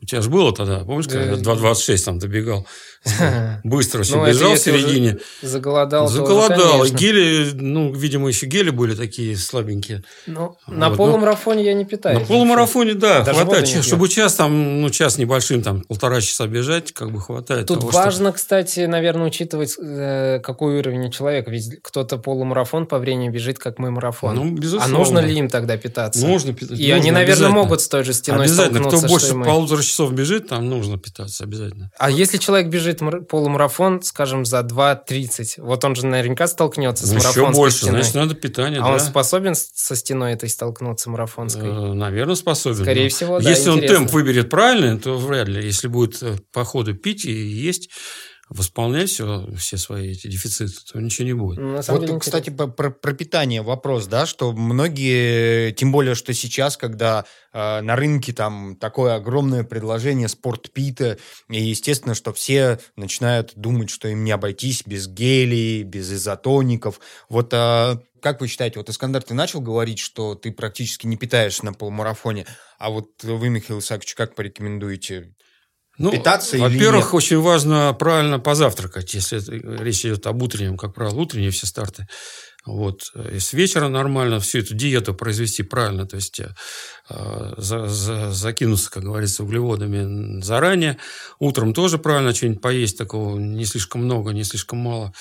У 0.00 0.06
тебя 0.06 0.22
же 0.22 0.30
было 0.30 0.54
тогда, 0.54 0.84
помнишь, 0.84 1.08
когда 1.08 1.34
2.26 1.34 2.04
там 2.04 2.18
добегал? 2.20 2.64
Быстро 3.64 4.04
все 4.04 4.16
ну, 4.16 4.26
бежал 4.26 4.54
в 4.54 4.58
середине. 4.58 5.18
Заголодал. 5.42 6.08
Заголодал. 6.08 6.84
Гели, 6.86 7.50
ну, 7.54 7.92
видимо, 7.92 8.28
еще 8.28 8.46
гели 8.46 8.70
были 8.70 8.94
такие 8.94 9.36
слабенькие. 9.36 10.04
Ну, 10.26 10.56
вот. 10.66 10.76
на 10.76 10.90
полумарафоне 10.90 11.64
я 11.64 11.74
не 11.74 11.84
питаюсь. 11.84 12.20
На 12.20 12.26
полумарафоне, 12.26 12.94
да, 12.94 13.24
хватает. 13.24 13.68
Чтобы 13.84 14.08
час 14.08 14.34
там, 14.34 14.82
ну, 14.82 14.90
час 14.90 15.18
небольшим, 15.18 15.62
там, 15.62 15.82
полтора 15.82 16.20
часа 16.20 16.46
бежать, 16.46 16.92
как 16.92 17.10
бы 17.10 17.20
хватает. 17.20 17.66
Тут 17.66 17.82
важно, 17.92 18.32
кстати, 18.32 18.86
наверное, 18.86 19.26
учитывать, 19.26 19.76
э, 19.80 20.38
какой 20.40 20.78
уровень 20.78 21.06
у 21.06 21.10
человека. 21.10 21.50
Ведь 21.50 21.82
кто-то 21.82 22.18
полумарафон 22.18 22.86
по 22.86 22.98
времени 22.98 23.30
бежит, 23.30 23.58
как 23.58 23.78
мы 23.78 23.90
марафон. 23.90 24.36
Ну, 24.36 24.50
безусловно. 24.50 24.94
А 24.94 24.98
нужно 24.98 25.18
ли 25.18 25.36
им 25.36 25.48
тогда 25.48 25.76
питаться? 25.76 26.24
Нужно 26.24 26.52
питаться. 26.52 26.82
И 26.82 26.90
они, 26.90 27.10
наверное, 27.10 27.50
могут 27.50 27.80
с 27.80 27.88
той 27.88 28.04
же 28.04 28.12
стеной 28.12 28.44
Обязательно. 28.44 28.88
Кто 28.88 29.00
больше 29.00 29.34
полутора 29.34 29.82
часов 29.88 30.12
бежит, 30.12 30.48
там 30.48 30.68
нужно 30.68 30.98
питаться 30.98 31.44
обязательно. 31.44 31.90
А 31.98 32.10
если 32.10 32.38
человек 32.38 32.68
бежит 32.68 33.00
полумарафон, 33.28 34.02
скажем, 34.02 34.44
за 34.44 34.60
2.30, 34.60 35.60
вот 35.62 35.84
он 35.84 35.94
же 35.94 36.06
наверняка 36.06 36.46
столкнется 36.46 37.04
ну, 37.06 37.10
с 37.10 37.12
марафонской 37.14 37.42
еще 37.50 37.52
больше, 37.60 37.76
стеной. 37.78 38.02
значит, 38.02 38.14
надо 38.14 38.34
питание, 38.34 38.80
А 38.80 38.84
да. 38.84 38.92
он 38.92 39.00
способен 39.00 39.54
со 39.54 39.96
стеной 39.96 40.32
этой 40.32 40.48
столкнуться 40.48 41.10
марафонской? 41.10 41.68
Э, 41.68 41.92
наверное, 41.92 42.34
способен. 42.34 42.82
Скорее 42.82 43.04
но. 43.04 43.08
всего, 43.10 43.40
да, 43.40 43.48
Если 43.50 43.70
интересно. 43.70 43.96
он 43.96 44.02
темп 44.02 44.12
выберет 44.12 44.50
правильный, 44.50 44.98
то 44.98 45.16
вряд 45.16 45.48
ли. 45.48 45.64
Если 45.64 45.88
будет 45.88 46.22
э, 46.22 46.36
по 46.52 46.64
ходу 46.64 46.94
пить 46.94 47.24
и 47.24 47.32
есть 47.32 47.90
восполнять 48.50 49.10
все, 49.10 49.46
все 49.56 49.76
свои 49.76 50.12
эти 50.12 50.26
дефициты, 50.26 50.72
то 50.90 51.00
ничего 51.00 51.26
не 51.26 51.32
будет. 51.34 51.58
Ну, 51.58 51.72
на 51.72 51.82
самом 51.82 52.00
вот, 52.00 52.06
деле, 52.06 52.20
кстати, 52.20 52.50
про, 52.50 52.66
про 52.66 53.12
питание 53.12 53.62
вопрос, 53.62 54.06
да, 54.06 54.26
что 54.26 54.52
многие, 54.52 55.72
тем 55.72 55.92
более, 55.92 56.14
что 56.14 56.32
сейчас, 56.32 56.76
когда 56.76 57.24
э, 57.52 57.80
на 57.80 57.96
рынке 57.96 58.32
там 58.32 58.76
такое 58.76 59.14
огромное 59.14 59.64
предложение 59.64 60.28
спортпита, 60.28 61.18
и 61.48 61.62
естественно, 61.62 62.14
что 62.14 62.32
все 62.32 62.80
начинают 62.96 63.52
думать, 63.54 63.90
что 63.90 64.08
им 64.08 64.24
не 64.24 64.30
обойтись 64.30 64.82
без 64.86 65.08
гелей, 65.08 65.82
без 65.82 66.10
изотоников. 66.12 67.00
Вот 67.28 67.52
э, 67.52 67.98
как 68.20 68.40
вы 68.40 68.48
считаете, 68.48 68.78
вот, 68.78 68.88
Искандер, 68.88 69.22
ты 69.22 69.34
начал 69.34 69.60
говорить, 69.60 69.98
что 69.98 70.34
ты 70.34 70.52
практически 70.52 71.06
не 71.06 71.16
питаешься 71.16 71.64
на 71.64 71.72
полумарафоне, 71.72 72.46
а 72.78 72.90
вот 72.90 73.22
вы, 73.22 73.48
Михаил 73.48 73.80
Исаакович, 73.80 74.14
как 74.14 74.34
порекомендуете 74.34 75.34
ну, 75.98 76.12
питаться 76.12 76.56
Во-первых, 76.58 77.12
очень 77.12 77.40
важно 77.40 77.94
правильно 77.98 78.38
позавтракать, 78.38 79.12
если 79.14 79.40
речь 79.82 80.04
идет 80.04 80.26
об 80.26 80.42
утреннем, 80.42 80.76
как 80.76 80.94
правило, 80.94 81.16
утренние 81.16 81.50
все 81.50 81.66
старты. 81.66 82.06
Вот. 82.68 83.12
И 83.32 83.38
с 83.38 83.52
вечера 83.54 83.88
нормально 83.88 84.40
всю 84.40 84.58
эту 84.58 84.74
диету 84.74 85.14
произвести 85.14 85.62
правильно, 85.62 86.06
то 86.06 86.16
есть 86.16 86.40
э, 86.40 87.54
за, 87.56 87.88
за, 87.88 88.30
закинуться, 88.30 88.90
как 88.90 89.04
говорится, 89.04 89.42
углеводами 89.42 90.42
заранее. 90.42 90.98
Утром 91.38 91.72
тоже 91.72 91.98
правильно 91.98 92.34
что-нибудь 92.34 92.60
поесть, 92.60 92.98
такого 92.98 93.38
не 93.38 93.64
слишком 93.64 94.04
много, 94.04 94.32
не 94.32 94.44
слишком 94.44 94.80
мало. 94.80 95.14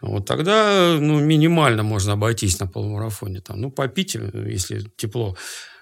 Вот 0.00 0.26
тогда 0.26 0.96
ну, 0.98 1.18
минимально 1.18 1.82
можно 1.82 2.12
обойтись 2.12 2.60
на 2.60 2.68
полумарафоне. 2.68 3.40
Там, 3.40 3.60
ну, 3.60 3.70
попить, 3.72 4.14
если 4.14 4.88
тепло. 4.96 5.36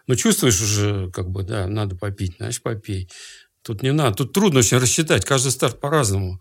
Но 0.07 0.15
чувствуешь 0.17 0.61
уже, 0.61 1.11
как 1.11 1.29
бы, 1.29 1.43
да, 1.43 1.67
надо 1.67 1.97
попить, 1.97 2.37
значит, 2.39 2.63
попей. 2.63 3.09
Тут 3.63 3.83
не 3.83 3.93
надо. 3.93 4.17
Тут 4.17 4.33
трудно 4.33 4.61
очень 4.61 4.79
рассчитать. 4.79 5.25
Каждый 5.25 5.53
старт 5.53 5.81
по-разному. 5.81 6.41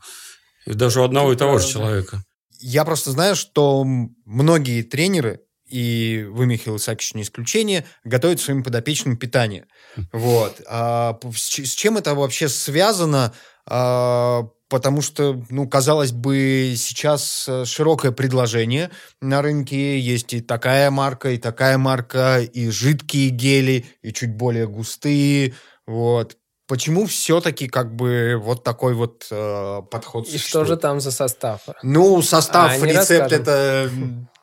И 0.66 0.74
даже 0.74 1.02
у 1.02 1.04
одного 1.04 1.34
и 1.34 1.36
того 1.36 1.60
же 1.60 1.68
человека. 1.68 2.24
Я 2.60 2.86
просто 2.86 3.12
знаю, 3.12 3.36
что 3.36 3.84
многие 4.26 4.84
тренеры, 4.84 5.42
и 5.66 6.26
вы, 6.30 6.46
Михаил 6.46 6.78
Исаакович, 6.78 7.14
не 7.14 7.22
исключение, 7.22 7.86
готовят 8.04 8.42
своим 8.42 8.64
подопечным 8.64 9.18
питание. 9.18 9.68
Хм. 9.96 10.08
Вот. 10.14 10.62
А 10.68 11.18
с 11.34 11.74
чем 11.74 11.98
это 11.98 12.16
вообще 12.16 12.50
связано? 12.50 13.34
А, 13.66 14.44
потому 14.68 15.02
что, 15.02 15.44
ну, 15.50 15.68
казалось 15.68 16.12
бы, 16.12 16.74
сейчас 16.76 17.46
э, 17.48 17.66
широкое 17.66 18.12
предложение 18.12 18.90
на 19.22 19.42
рынке. 19.42 20.00
Есть 20.00 20.34
и 20.34 20.42
такая 20.42 20.92
марка, 20.92 21.32
и 21.32 21.38
такая 21.38 21.78
марка, 21.78 22.42
и 22.42 22.70
жидкие 22.70 23.30
гели, 23.30 23.86
и 24.02 24.12
чуть 24.12 24.36
более 24.36 24.68
густые. 24.68 25.54
Вот. 25.86 26.38
Почему 26.70 27.08
все-таки 27.08 27.68
как 27.68 27.96
бы 27.96 28.40
вот 28.40 28.64
такой 28.64 28.94
вот 28.94 29.26
э, 29.32 29.82
подход 29.90 30.28
И 30.28 30.38
что 30.38 30.66
же 30.66 30.78
там 30.78 31.00
за 31.00 31.10
состав? 31.10 31.62
Ну, 31.82 32.22
состав, 32.22 32.80
а, 32.80 32.86
рецепт 32.86 33.32
это 33.32 33.90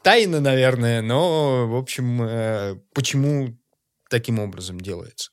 тайна, 0.02 0.40
наверное, 0.40 1.02
но, 1.02 1.68
в 1.68 1.76
общем, 1.76 2.22
э, 2.22 2.80
почему 2.92 3.56
таким 4.10 4.40
образом 4.40 4.80
делается? 4.80 5.30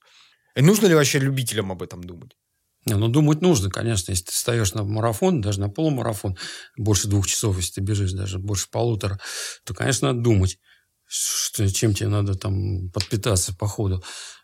И 0.56 0.62
нужно 0.62 0.86
ли 0.86 0.94
вообще 0.94 1.18
любителям 1.18 1.72
об 1.72 1.82
этом 1.82 2.04
думать? 2.04 2.38
Не, 2.86 2.94
ну, 2.94 3.08
думать 3.08 3.42
нужно, 3.42 3.72
конечно. 3.72 4.12
Если 4.12 4.26
ты 4.26 4.32
встаешь 4.32 4.76
на 4.76 4.84
марафон, 4.84 5.42
даже 5.42 5.62
на 5.62 5.70
полумарафон, 5.70 6.38
больше 6.78 7.08
двух 7.08 7.26
часов, 7.26 7.58
если 7.58 7.74
ты 7.74 7.82
бежишь, 7.82 8.12
даже 8.12 8.38
больше 8.38 8.70
полутора, 8.70 9.20
то, 9.66 9.74
конечно, 9.74 10.10
надо 10.10 10.22
думать, 10.22 10.60
что, 11.08 11.68
чем 11.72 11.96
тебе 11.96 12.10
надо 12.10 12.36
там 12.36 12.92
подпитаться 12.92 13.56
по 13.56 13.68
ходу. 13.68 14.04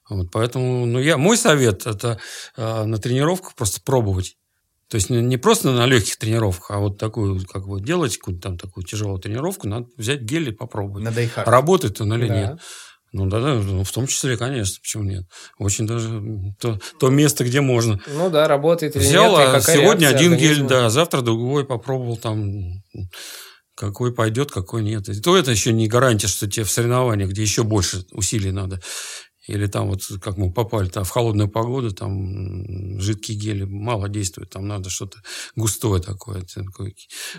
Вот, 0.09 0.31
поэтому 0.31 0.85
ну, 0.85 0.99
я, 0.99 1.17
мой 1.17 1.37
совет– 1.37 1.85
это 1.85 2.19
э, 2.57 2.83
на 2.83 2.97
тренировках 2.97 3.55
просто 3.55 3.81
пробовать. 3.81 4.37
То 4.89 4.95
есть 4.95 5.11
не, 5.11 5.21
не 5.21 5.37
просто 5.37 5.71
на 5.71 5.85
легких 5.85 6.17
тренировках, 6.17 6.71
а 6.71 6.79
вот 6.79 6.97
такую, 6.97 7.45
как 7.45 7.67
бы 7.67 7.79
делать 7.79 8.17
какую-то 8.17 8.41
там 8.41 8.57
такую 8.57 8.83
тяжелую 8.85 9.19
тренировку, 9.19 9.67
надо 9.67 9.87
взять 9.97 10.21
гель 10.21 10.49
и 10.49 10.51
попробовать. 10.51 11.03
На 11.03 11.11
дайхард. 11.11 11.47
Работает 11.47 12.01
он 12.01 12.13
или 12.15 12.27
да. 12.27 12.35
нет. 12.35 12.59
Ну 13.11 13.25
да, 13.27 13.39
да, 13.39 13.55
ну, 13.55 13.83
в 13.83 13.91
том 13.91 14.05
числе, 14.05 14.37
конечно, 14.37 14.79
почему 14.81 15.03
нет? 15.03 15.25
Очень 15.57 15.87
даже 15.87 16.21
то, 16.59 16.79
то 16.99 17.09
место, 17.09 17.43
где 17.43 17.59
можно. 17.59 17.99
Ну 18.07 18.29
да, 18.29 18.47
работает 18.47 18.95
или 18.95 19.03
Взял, 19.03 19.37
нет, 19.37 19.49
а 19.49 19.61
сегодня 19.61 20.07
один 20.07 20.33
организма. 20.33 20.37
гель, 20.37 20.67
да, 20.67 20.89
завтра 20.89 21.21
другой 21.21 21.65
попробовал 21.65 22.17
там 22.17 22.83
какой 23.73 24.13
пойдет, 24.13 24.51
какой 24.51 24.83
нет. 24.83 25.07
И 25.09 25.21
то 25.21 25.37
это 25.37 25.51
еще 25.51 25.71
не 25.71 25.87
гарантия, 25.87 26.27
что 26.27 26.49
тебе 26.49 26.65
в 26.65 26.71
соревнованиях, 26.71 27.29
где 27.29 27.41
еще 27.41 27.63
больше 27.63 28.05
усилий 28.11 28.51
надо, 28.51 28.81
или 29.49 29.65
там 29.65 29.89
вот, 29.89 30.01
как 30.21 30.37
мы 30.37 30.51
попали 30.51 30.89
там, 30.89 31.03
в 31.03 31.09
холодную 31.09 31.49
погоду, 31.49 31.91
там 31.91 32.99
жидкие 32.99 33.37
гели 33.37 33.63
мало 33.63 34.07
действуют, 34.07 34.51
там 34.51 34.67
надо 34.67 34.89
что-то 34.89 35.17
густое 35.55 36.01
такое, 36.01 36.43
такое 36.43 36.93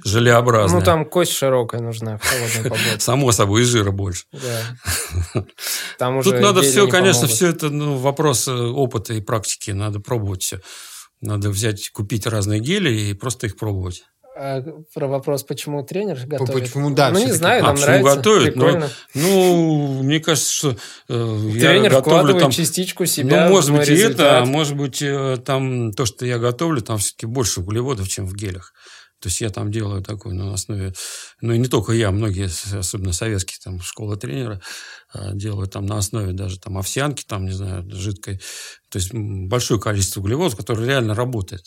желеобразное. 0.05 0.81
Ну, 0.81 0.85
там 0.85 1.05
кость 1.05 1.33
широкая 1.33 1.81
нужна 1.81 2.19
в 2.19 2.25
холодную 2.25 2.65
погоду. 2.65 2.99
Само 3.01 3.31
собой, 3.33 3.63
и 3.63 3.65
жира 3.65 3.93
больше. 3.93 4.25
Да. 4.33 5.45
Там 5.99 6.17
уже 6.17 6.31
Тут 6.31 6.41
надо 6.41 6.63
все, 6.63 6.89
конечно, 6.89 7.29
все 7.29 7.49
это 7.49 7.71
ну, 7.71 7.97
вопрос 7.97 8.49
э, 8.49 8.53
опыта 8.53 9.15
и 9.15 9.21
практики, 9.21 9.71
надо 9.71 10.01
пробовать 10.01 10.43
все. 10.43 10.61
Надо 11.21 11.51
взять, 11.51 11.91
купить 11.91 12.27
разные 12.27 12.61
гели 12.61 12.91
и 12.91 13.15
просто 13.15 13.47
их 13.47 13.57
пробовать. 13.57 14.05
А 14.37 14.63
про 14.95 15.09
вопрос, 15.09 15.43
почему 15.43 15.83
тренер 15.83 16.19
готовит? 16.25 16.65
Почему, 16.65 16.91
да, 16.91 17.11
ну, 17.11 17.19
не 17.19 17.33
знаю, 17.33 17.65
нам 17.65 17.77
а 17.77 17.79
нравится, 17.79 18.17
готовит, 18.17 18.55
прикольно. 18.55 18.89
Но, 19.15 19.23
ну, 19.23 20.03
мне 20.03 20.21
кажется, 20.21 20.53
что 20.53 20.77
э, 21.09 21.51
Тренер 21.59 21.93
я 21.93 22.01
готовлю 22.01 22.39
там, 22.39 22.51
частичку 22.51 23.07
себя 23.07 23.47
Ну, 23.47 23.51
может 23.51 23.73
быть, 23.73 23.89
и 23.89 23.95
это, 23.95 24.39
а 24.39 24.45
может 24.45 24.77
быть, 24.77 25.03
э, 25.03 25.37
там 25.45 25.93
то, 25.93 26.07
что 26.07 26.25
я 26.27 26.39
готовлю, 26.39 26.81
там 26.81 26.99
все-таки 26.99 27.27
больше 27.27 27.61
углеводов, 27.61 28.09
чем 28.09 28.27
в 28.27 28.35
гелях. 28.35 28.73
То 29.21 29.29
есть 29.29 29.41
я 29.43 29.51
там 29.51 29.71
делаю 29.71 30.03
такой 30.03 30.33
ну, 30.33 30.47
на 30.47 30.55
основе, 30.55 30.95
ну 31.43 31.53
и 31.53 31.59
не 31.59 31.67
только 31.67 31.93
я, 31.93 32.11
многие, 32.11 32.49
особенно 32.79 33.13
советские 33.13 33.59
там 33.63 33.81
школы 33.81 34.17
тренера 34.17 34.63
э, 35.13 35.33
делают 35.35 35.73
там 35.73 35.85
на 35.85 35.99
основе 35.99 36.33
даже 36.33 36.59
там 36.59 36.79
овсянки, 36.79 37.25
там, 37.27 37.45
не 37.45 37.53
знаю, 37.53 37.85
жидкой. 37.91 38.41
То 38.89 38.99
есть 38.99 39.13
большое 39.13 39.79
количество 39.79 40.21
углеводов, 40.21 40.57
которые 40.57 40.87
реально 40.87 41.15
работает. 41.15 41.67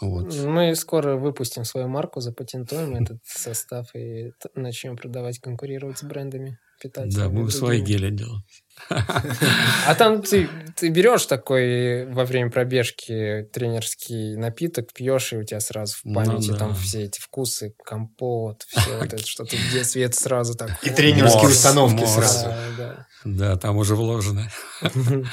Вот. 0.00 0.34
Мы 0.44 0.74
скоро 0.74 1.16
выпустим 1.16 1.64
свою 1.64 1.88
марку, 1.88 2.20
запатентуем 2.20 2.96
этот 2.96 3.18
состав 3.24 3.94
и 3.94 4.32
начнем 4.54 4.96
продавать, 4.96 5.38
конкурировать 5.38 5.98
с 5.98 6.02
брендами 6.02 6.58
питательными. 6.80 7.28
Да, 7.28 7.28
будем 7.28 7.50
свои 7.50 7.80
гели 7.80 8.10
делать. 8.10 8.44
А 9.86 9.94
там 9.94 10.22
ты, 10.22 10.48
ты 10.74 10.88
берешь 10.88 11.26
такой 11.26 12.06
во 12.06 12.24
время 12.24 12.50
пробежки 12.50 13.46
тренерский 13.52 14.36
напиток, 14.36 14.92
пьешь, 14.94 15.34
и 15.34 15.36
у 15.36 15.44
тебя 15.44 15.60
сразу 15.60 15.96
в 15.96 16.04
ну 16.04 16.14
памяти 16.14 16.48
ну, 16.48 16.52
да. 16.52 16.58
там 16.58 16.74
все 16.74 17.04
эти 17.04 17.20
вкусы, 17.20 17.74
компот, 17.84 18.62
все 18.68 18.96
вот 18.98 19.12
это, 19.12 19.26
что-то 19.26 19.56
в 19.56 19.72
детстве 19.72 20.04
это 20.04 20.16
сразу 20.16 20.54
так... 20.54 20.82
И 20.82 20.90
тренерские 20.90 21.42
морс, 21.42 21.56
установки 21.56 22.00
морс. 22.00 22.14
сразу. 22.14 22.46
Да, 22.46 22.66
да. 22.78 23.06
да, 23.24 23.56
там 23.56 23.76
уже 23.76 23.94
вложено. 23.94 24.48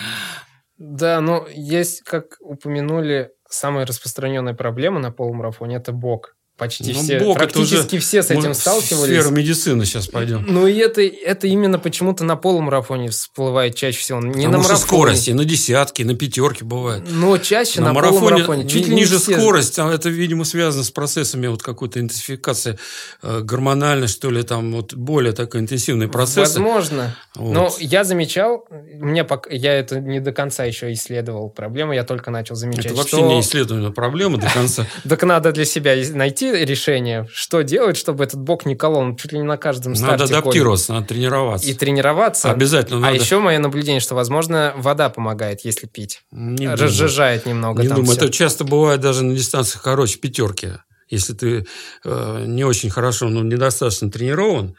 Да, 0.80 1.22
но 1.22 1.48
есть, 1.50 2.04
как 2.04 2.38
упомянули, 2.40 3.32
самая 3.50 3.86
распространенная 3.86 4.54
проблема 4.54 5.00
на 5.00 5.12
полумарафоне– 5.12 5.76
это 5.78 5.92
бок. 5.92 6.37
Почти 6.58 6.94
Ну, 6.94 7.02
все, 7.04 7.16
это 7.18 7.34
практически 7.34 7.96
уже 7.96 8.00
все 8.00 8.24
с 8.24 8.32
этим 8.32 8.42
мы 8.50 8.54
В 8.54 8.58
сталкивались. 8.58 9.04
сферу 9.14 9.30
медицины 9.32 9.86
сейчас 9.86 10.08
пойдем. 10.08 10.46
Ну 10.48 10.68
и 10.68 10.76
это, 10.78 11.02
это 11.02 11.48
именно 11.48 11.80
почему-то 11.80 12.24
на 12.24 12.36
полумарафоне 12.36 13.10
всплывает 13.10 13.76
чаще 13.76 14.00
всего. 14.00 14.20
Не 14.20 14.28
на 14.28 14.34
Потому 14.34 14.64
что 14.64 14.74
марафоне. 14.74 14.78
скорость 14.88 15.28
и 15.28 15.34
на 15.34 15.46
десятки, 15.46 16.04
на 16.04 16.16
пятерки 16.16 16.64
бывает. 16.64 17.04
Но 17.10 17.38
чаще 17.38 17.80
на, 17.82 17.88
На 17.88 17.94
марафоне 17.94 18.20
полумарафоне. 18.20 18.68
Чуть 18.68 18.88
ли 18.88 18.94
не 18.96 19.02
ниже 19.02 19.20
все. 19.20 19.34
скорость, 19.38 19.78
а 19.80 19.92
это, 19.94 20.10
видимо, 20.10 20.44
связано 20.46 20.84
с 20.84 20.92
процессами 20.92 21.48
вот 21.48 21.62
какой-то 21.62 22.00
интенсификации 22.00 22.78
э, 23.22 23.42
гормональной, 23.42 24.08
что 24.08 24.30
ли, 24.32 24.44
там 24.44 24.74
вот 24.74 24.94
более 24.94 25.34
такой 25.34 25.62
интенсивный 25.62 26.08
процесс. 26.08 26.50
Возможно. 26.56 27.16
Вот. 27.36 27.54
Но 27.54 27.72
я 27.80 28.04
замечал, 28.04 28.66
мне 28.96 29.24
пока, 29.24 29.50
я 29.52 29.74
это 29.74 30.00
не 30.00 30.20
до 30.20 30.32
конца 30.32 30.64
еще 30.66 30.92
исследовал 30.94 31.50
проблему, 31.50 31.94
я 31.94 32.04
только 32.04 32.32
начал 32.32 32.56
замечать, 32.56 32.86
Это 32.88 32.96
вообще 32.96 33.18
что 33.18 33.28
не 33.28 33.42
исследование 33.42 33.92
проблемы 33.92 34.38
до 34.40 34.48
конца. 34.50 34.88
так 35.08 35.22
надо 35.24 35.52
для 35.52 35.66
себя 35.66 35.94
из- 35.94 36.12
найти 36.52 36.66
решение, 36.66 37.28
что 37.34 37.62
делать, 37.62 37.98
чтобы 37.98 38.24
этот 38.24 38.40
бок 38.42 38.66
не 38.66 38.76
колол, 38.76 39.02
Он 39.02 39.16
чуть 39.18 39.32
ли 39.32 39.38
не 39.40 39.44
на 39.46 39.58
каждом 39.58 39.94
Надо 39.94 40.06
старте 40.06 40.26
колет. 40.28 40.42
адаптироваться, 40.44 40.94
надо 40.94 41.08
тренироваться. 41.08 41.68
и 41.70 41.74
тренироваться. 41.74 42.52
Обязательно 42.52 43.00
А 43.00 43.12
надо. 43.12 43.16
еще 43.24 43.40
мое 43.40 43.60
наблюдение, 43.60 44.00
что, 44.02 44.16
возможно, 44.16 44.74
вода 44.78 45.10
помогает, 45.10 45.62
если 45.66 45.88
пить. 45.88 46.22
Не 46.32 46.66
думаю. 46.68 46.78
Разжижает 46.80 47.46
немного 47.46 47.82
Не 47.82 47.90
там 47.90 47.98
думаю. 47.98 48.16
всё. 48.18 48.26
Это 48.26 48.34
часто 48.34 48.64
бывает 48.64 49.02
даже 49.02 49.24
на 49.24 49.36
дистанциях 49.36 49.84
короче 49.84 50.18
пятерки. 50.20 50.70
Если 51.10 51.34
ты 51.34 51.66
э, 52.04 52.44
не 52.48 52.64
очень 52.66 52.90
хорошо, 52.90 53.30
но 53.30 53.42
недостаточно 53.42 54.12
тренирован, 54.12 54.76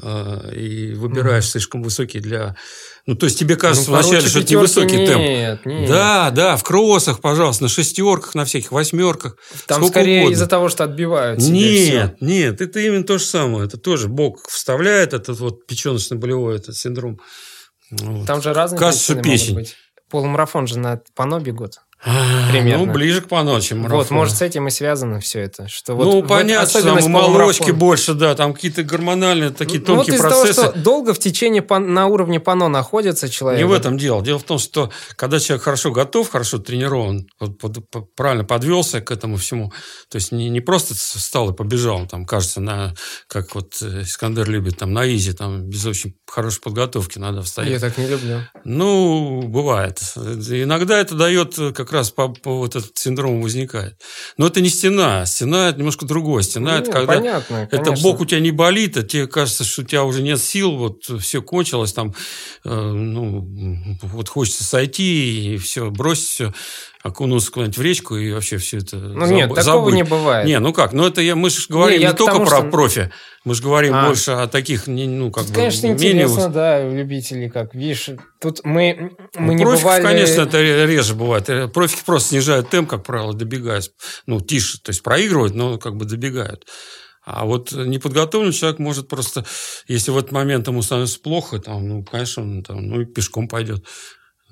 э, 0.00 0.54
и 0.54 0.94
выбираешь 0.94 1.48
слишком 1.50 1.82
высокий 1.82 2.20
для... 2.20 2.56
Ну, 3.04 3.16
то 3.16 3.26
есть 3.26 3.38
тебе 3.38 3.56
кажется 3.56 3.90
Ну, 3.90 3.96
вначале, 3.96 4.28
что 4.28 4.38
это 4.38 4.52
невысокий 4.52 5.06
темп. 5.06 5.22
Нет, 5.22 5.66
нет. 5.66 5.88
Да, 5.88 6.30
да, 6.30 6.56
в 6.56 6.62
кроссах, 6.62 7.20
пожалуйста, 7.20 7.64
на 7.64 7.68
шестерках, 7.68 8.36
на 8.36 8.44
всяких 8.44 8.70
восьмерках. 8.70 9.36
Там 9.66 9.78
сколько 9.78 10.00
скорее 10.00 10.30
из-за 10.30 10.46
того, 10.46 10.68
что 10.68 10.84
отбивают 10.84 11.42
себе 11.42 11.56
всё. 11.56 11.92
Нет, 11.92 12.16
нет, 12.20 12.60
это 12.60 12.78
именно 12.78 13.02
то 13.02 13.18
же 13.18 13.24
самое. 13.24 13.66
Это 13.66 13.76
тоже 13.76 14.08
Бог 14.08 14.46
вставляет 14.48 15.14
этот 15.14 15.40
вот 15.40 15.66
печеночно-болевой 15.66 16.56
этот 16.56 16.76
синдром. 16.76 17.18
Вот. 17.90 18.26
Там 18.26 18.40
же 18.40 18.52
разные 18.52 18.78
Кажется, 18.78 19.16
причины 19.16 19.54
могут 19.54 19.54
быть. 19.54 19.76
Полумарафон 20.08 20.66
же 20.66 20.78
на 20.78 21.00
пано 21.16 21.40
бегут. 21.40 21.78
А, 22.04 22.50
примерно. 22.50 22.86
Ну, 22.86 22.92
ближе 22.92 23.20
к 23.20 23.28
поночи 23.28 23.74
Вот, 23.74 24.10
может, 24.10 24.36
с 24.36 24.42
этим 24.42 24.66
и 24.66 24.70
связано 24.72 25.20
все 25.20 25.40
это. 25.40 25.68
Что 25.68 25.94
вот 25.94 26.04
ну, 26.04 26.22
в- 26.22 26.26
понятно, 26.26 26.68
что 26.68 26.82
там 26.82 26.98
и 26.98 27.06
молочки 27.06 27.70
больше, 27.70 28.14
да, 28.14 28.34
там 28.34 28.54
какие-то 28.54 28.82
гормональные 28.82 29.50
такие 29.50 29.80
Ну, 29.86 29.94
вот 29.94 30.06
тонкие 30.06 30.16
из-за 30.16 30.28
процессы. 30.28 30.54
того, 30.60 30.72
что 30.72 30.78
долго 30.80 31.14
в 31.14 31.20
течение 31.20 31.62
на 31.78 32.06
уровне 32.08 32.40
пано 32.40 32.66
находится 32.68 33.28
человек. 33.28 33.60
Не 33.60 33.64
в 33.66 33.72
этом 33.72 33.98
дело. 33.98 34.20
Дело 34.20 34.40
в 34.40 34.42
том, 34.42 34.58
что 34.58 34.90
когда 35.14 35.38
человек 35.38 35.62
хорошо 35.62 35.92
готов, 35.92 36.28
хорошо 36.28 36.58
тренирован, 36.58 37.28
вот 37.38 37.58
под- 37.58 37.88
по- 37.88 38.00
правильно 38.16 38.44
подвелся 38.44 39.00
к 39.00 39.10
этому 39.12 39.36
всему, 39.36 39.72
то 40.08 40.16
есть 40.16 40.32
не, 40.32 40.48
не 40.50 40.60
просто 40.60 40.94
встал 40.94 41.50
и 41.50 41.54
побежал, 41.54 42.06
там, 42.08 42.26
кажется, 42.26 42.60
на, 42.60 42.94
как 43.28 43.54
вот 43.54 43.74
э, 43.80 44.02
Искандер 44.02 44.48
любит, 44.50 44.76
там, 44.78 44.92
на 44.92 45.06
изи, 45.08 45.34
там, 45.34 45.62
без 45.68 45.86
очень 45.86 46.16
хорошей 46.26 46.60
подготовки 46.62 47.18
надо 47.18 47.42
встать. 47.42 47.68
Я 47.68 47.78
так 47.78 47.96
не 47.96 48.08
люблю. 48.08 48.40
Ну, 48.64 49.42
бывает. 49.42 50.00
Иногда 50.16 50.98
это 50.98 51.14
дает 51.14 51.56
э, 51.58 51.72
как 51.92 52.00
раз 52.00 52.10
по, 52.10 52.28
по 52.28 52.58
вот 52.58 52.74
этот 52.74 52.96
синдром 52.96 53.42
возникает. 53.42 54.00
Но 54.38 54.46
это 54.46 54.60
не 54.60 54.70
стена. 54.70 55.26
Стена 55.26 55.68
это 55.68 55.78
немножко 55.78 56.06
другое. 56.06 56.42
Стена 56.42 56.78
это 56.78 56.86
Не, 56.86 56.92
когда 56.92 57.14
понятно, 57.14 57.68
это 57.70 57.84
конечно. 57.84 58.02
бок 58.02 58.20
у 58.20 58.24
тебя 58.24 58.40
не 58.40 58.50
болит, 58.50 58.96
а 58.96 59.02
тебе 59.02 59.26
кажется, 59.26 59.64
что 59.64 59.82
у 59.82 59.84
тебя 59.84 60.04
уже 60.04 60.22
нет 60.22 60.40
сил, 60.40 60.76
вот 60.76 61.04
все 61.20 61.42
кончилось, 61.42 61.92
там, 61.92 62.14
э, 62.64 62.74
ну, 62.74 63.46
вот 64.02 64.28
хочется 64.28 64.64
сойти 64.64 65.54
и 65.54 65.58
все, 65.58 65.90
бросить 65.90 66.28
все, 66.28 66.54
окунуться 67.02 67.50
куда-нибудь 67.50 67.78
в 67.78 67.82
речку 67.82 68.16
и 68.16 68.32
вообще 68.32 68.58
все 68.58 68.78
это 68.78 68.96
Ну 68.96 69.26
нет, 69.26 69.50
забы- 69.50 69.54
такого 69.56 69.64
забыть. 69.90 69.94
не 69.94 70.02
бывает. 70.04 70.46
Не, 70.46 70.60
ну 70.60 70.72
как, 70.72 70.92
ну 70.92 71.06
это 71.06 71.20
я, 71.20 71.34
мы 71.34 71.50
же 71.50 71.60
говорим 71.68 71.98
Не, 72.00 72.06
не, 72.06 72.12
только 72.12 72.34
тому, 72.34 72.46
про 72.46 72.58
что- 72.58 72.70
профи, 72.70 73.10
мы 73.44 73.54
же 73.56 73.62
говорим 73.62 73.92
А. 73.94 74.06
больше 74.06 74.30
о 74.30 74.46
таких, 74.46 74.86
ну, 74.86 75.30
как 75.32 75.44
Тут, 75.44 75.52
бы, 75.52 75.56
конечно, 75.58 75.86
менее 75.88 76.10
интересно, 76.12 76.48
да, 76.48 76.80
у 76.86 76.94
любителей, 76.94 77.50
как 77.50 77.74
видишь. 77.74 78.10
Тут 78.40 78.60
мы, 78.64 79.12
мы 79.34 79.46
Ну, 79.46 79.52
не 79.54 79.64
профиков, 79.64 79.82
бывали... 79.82 80.02
конечно, 80.02 80.42
это 80.42 80.58
ре- 80.58 80.86
реже 80.86 81.14
бывает. 81.14 81.48
Э, 81.50 81.66
Профики 81.66 82.02
просто 82.06 82.28
снижают 82.30 82.70
темп, 82.70 82.88
как 82.90 83.04
правило, 83.04 83.34
добегая. 83.34 83.82
Ну, 84.26 84.40
тише, 84.40 84.78
то 84.80 84.90
есть 84.90 85.02
проигрывают, 85.02 85.54
но 85.56 85.78
как 85.78 85.96
бы 85.96 86.04
добегают. 86.04 86.66
А 87.24 87.44
вот 87.44 87.72
неподготовленный 87.72 88.52
человек 88.52 88.78
может 88.80 89.08
просто, 89.08 89.44
если 89.88 90.10
в 90.12 90.18
этот 90.18 90.30
момент 90.32 90.66
ему 90.68 90.82
становится 90.82 91.20
плохо, 91.20 91.58
там, 91.60 91.88
ну, 91.88 92.04
конечно, 92.04 92.42
он 92.42 92.62
там, 92.62 92.86
ну, 92.86 93.00
и 93.00 93.04
пешком 93.04 93.48
пойдет. 93.48 93.84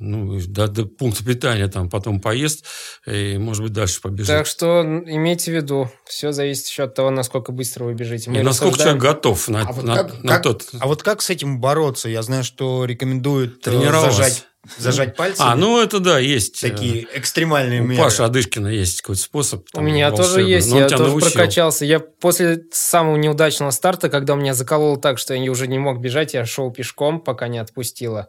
Ну, 0.00 0.36
и 0.38 0.42
до, 0.46 0.66
до 0.66 0.86
пункта 0.86 1.22
питания 1.24 1.68
там 1.68 1.90
потом 1.90 2.20
поест 2.20 2.64
и, 3.06 3.36
может 3.38 3.62
быть, 3.62 3.72
дальше 3.72 4.00
побежит. 4.00 4.28
Так 4.28 4.46
что 4.46 4.80
имейте 4.82 5.52
в 5.52 5.54
виду, 5.54 5.90
все 6.06 6.32
зависит 6.32 6.66
еще 6.68 6.84
от 6.84 6.94
того, 6.94 7.10
насколько 7.10 7.52
быстро 7.52 7.84
вы 7.84 7.94
бежите. 7.94 8.30
и 8.30 8.34
Мы 8.34 8.42
насколько 8.42 8.76
рассуждаем- 8.76 8.98
человек 8.98 9.02
готов 9.16 9.48
на, 9.48 9.60
А 9.62 9.72
вот 9.72 9.84
на- 9.84 9.94
как- 9.96 10.22
на 10.24 10.32
как- 10.32 10.42
тот... 10.42 10.64
А 10.80 10.86
вот 10.86 11.02
как 11.02 11.20
с 11.22 11.28
этим 11.30 11.60
бороться? 11.60 12.08
Я 12.08 12.22
знаю, 12.22 12.44
что 12.44 12.84
рекомендуют 12.86 13.58
э, 13.58 13.70
Тренироваться. 13.70 14.10
зажать, 14.16 14.46
зажать 14.78 15.16
пальцы. 15.16 15.40
А, 15.40 15.54
ну, 15.54 15.80
это 15.82 16.00
да, 16.00 16.18
есть. 16.18 16.64
э, 16.64 16.70
такие 16.70 17.06
экстремальные 17.14 17.82
У 17.82 17.84
меры. 17.84 18.02
Паши 18.02 18.22
Адышкина 18.22 18.68
есть 18.68 19.02
какой-то 19.02 19.20
способ. 19.22 19.60
У 19.72 19.76
там, 19.76 19.84
меня 19.84 20.10
тоже 20.10 20.22
волшебный, 20.22 20.50
есть, 20.52 20.70
но 20.70 20.76
он 20.76 20.82
я 20.82 20.88
тоже 20.88 21.04
научил. 21.10 21.30
прокачался. 21.30 21.84
Я 21.84 22.00
после 22.00 22.62
самого 22.72 23.16
неудачного 23.16 23.70
старта, 23.70 24.08
когда 24.08 24.34
меня 24.34 24.54
закололо 24.54 24.98
так, 24.98 25.18
что 25.18 25.34
я 25.34 25.50
уже 25.50 25.66
не 25.66 25.78
мог 25.78 26.00
бежать, 26.00 26.32
я 26.34 26.46
шел 26.46 26.70
пешком, 26.72 27.20
пока 27.20 27.48
не 27.48 27.58
отпустило. 27.58 28.28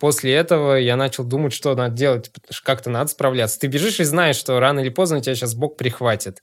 После 0.00 0.34
этого 0.34 0.74
я 0.76 0.96
начал 0.96 1.24
думать, 1.24 1.52
что 1.52 1.74
надо 1.74 1.94
делать, 1.94 2.30
как-то 2.64 2.90
надо 2.90 3.10
справляться. 3.10 3.60
Ты 3.60 3.68
бежишь 3.68 4.00
и 4.00 4.04
знаешь, 4.04 4.36
что 4.36 4.58
рано 4.60 4.80
или 4.80 4.88
поздно 4.88 5.20
тебя 5.20 5.34
сейчас 5.34 5.54
бок 5.54 5.76
прихватит. 5.76 6.42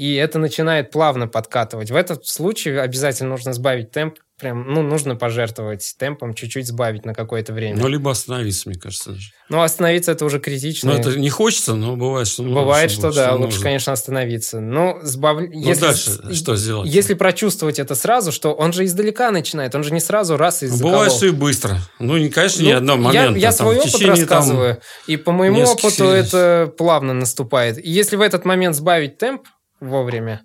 И 0.00 0.14
это 0.14 0.38
начинает 0.38 0.90
плавно 0.90 1.28
подкатывать. 1.28 1.90
В 1.90 1.94
этом 1.94 2.24
случае 2.24 2.80
обязательно 2.80 3.28
нужно 3.28 3.52
сбавить 3.52 3.90
темп. 3.90 4.14
Прям, 4.38 4.72
ну, 4.72 4.80
нужно 4.80 5.14
пожертвовать 5.14 5.94
темпом, 5.98 6.32
чуть-чуть 6.32 6.66
сбавить 6.66 7.04
на 7.04 7.12
какое-то 7.12 7.52
время. 7.52 7.76
Ну, 7.78 7.86
либо 7.86 8.10
остановиться, 8.10 8.70
мне 8.70 8.78
кажется. 8.78 9.10
даже. 9.10 9.32
Но 9.50 9.62
остановиться 9.62 10.12
это 10.12 10.24
уже 10.24 10.40
критично. 10.40 10.90
Ну, 10.90 10.98
это 10.98 11.18
не 11.18 11.28
хочется, 11.28 11.74
но 11.74 11.96
бывает, 11.96 12.26
что 12.28 12.44
нужно, 12.44 12.60
Бывает, 12.60 12.90
что 12.90 13.12
да, 13.12 13.32
лучше, 13.34 13.44
нужно. 13.44 13.62
конечно, 13.62 13.92
остановиться. 13.92 14.60
Но 14.60 15.00
сбав... 15.02 15.36
Ну, 15.40 15.50
если... 15.52 15.80
дальше 15.82 16.34
что 16.34 16.56
сделать? 16.56 16.88
Если 16.88 17.12
прочувствовать 17.12 17.78
это 17.78 17.94
сразу, 17.94 18.32
что 18.32 18.54
он 18.54 18.72
же 18.72 18.86
издалека 18.86 19.30
начинает, 19.30 19.74
он 19.74 19.84
же 19.84 19.92
не 19.92 20.00
сразу 20.00 20.38
раз 20.38 20.62
и 20.62 20.68
Ну, 20.68 20.76
заколол. 20.76 20.92
Бывает, 20.94 21.12
что 21.12 21.26
и 21.26 21.30
быстро. 21.32 21.76
Ну, 21.98 22.16
не, 22.16 22.30
конечно, 22.30 22.62
не 22.62 22.72
Ну, 22.72 22.78
одного 22.78 23.12
я, 23.12 23.20
момента. 23.24 23.38
я 23.38 23.48
там, 23.52 23.66
свой 23.66 23.76
опыт 23.76 23.92
течение, 23.92 24.24
там, 24.24 24.38
рассказываю, 24.38 24.80
и 25.06 25.18
по 25.18 25.32
моему 25.32 25.58
нескольких 25.58 25.84
опыту 25.84 26.04
это 26.04 26.72
плавно 26.78 27.12
наступает. 27.12 27.76
И 27.76 27.90
если 27.90 28.16
в 28.16 28.22
этот 28.22 28.46
момент 28.46 28.74
сбавить 28.74 29.18
темп 29.18 29.42
вовремя, 29.80 30.42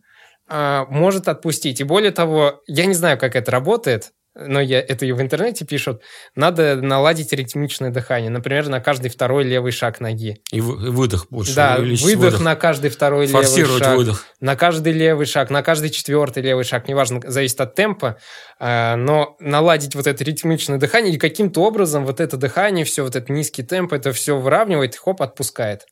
а, 0.48 0.86
может 0.90 1.28
отпустить. 1.28 1.82
И 1.82 1.84
более 1.84 2.12
того, 2.12 2.62
я 2.68 2.86
не 2.86 2.94
знаю, 2.94 3.18
как 3.18 3.36
это 3.36 3.52
работает, 3.52 4.12
но 4.38 4.60
я, 4.60 4.82
это 4.82 5.06
и 5.06 5.14
в 5.14 5.22
интернете 5.22 5.64
пишут, 5.66 6.02
надо 6.36 6.76
наладить 6.76 7.32
ритмичное 7.32 7.90
дыхание. 7.90 8.30
Например, 8.30 8.68
на 8.68 8.82
каждый 8.82 9.10
второй 9.10 9.46
левый 9.46 9.72
шаг 9.72 10.02
ноги. 10.02 10.42
И 10.52 10.60
вы- 10.60 10.88
и 10.88 10.90
выдох 10.92 11.28
больше. 11.30 11.56
да, 11.56 11.78
увеличить 11.80 12.04
выдох, 12.18 12.42
на 12.42 12.58
каждый 12.58 12.90
второй 12.90 13.28
Форсировать 13.28 13.80
левый 13.80 13.80
шаг. 13.86 13.96
выдох. 13.98 14.26
На 14.42 14.58
каждый 14.58 14.92
левый 14.92 15.26
шаг, 15.26 15.50
на 15.52 15.64
каждый 15.64 15.90
четвертый 15.90 16.44
левый 16.44 16.66
шаг, 16.66 16.90
неважно, 16.90 17.22
зависит 17.26 17.62
от 17.62 17.76
темпа, 17.76 18.18
а, 18.60 18.98
но 18.98 19.38
наладить 19.40 19.96
вот 19.96 20.06
это 20.06 20.22
ритмичное 20.26 20.80
дыхание 20.80 21.14
и 21.14 21.18
каким-то 21.18 21.62
образом 21.62 22.06
вот 22.06 22.20
это 22.20 22.36
дыхание, 22.36 22.84
все 22.84 23.04
вот 23.04 23.16
этот 23.16 23.30
низкий 23.30 23.64
темп, 23.64 23.94
это 23.94 24.12
все 24.12 24.38
выравнивает 24.38 24.96
и 24.96 24.98
хоп, 24.98 25.22
отпускает. 25.22 25.86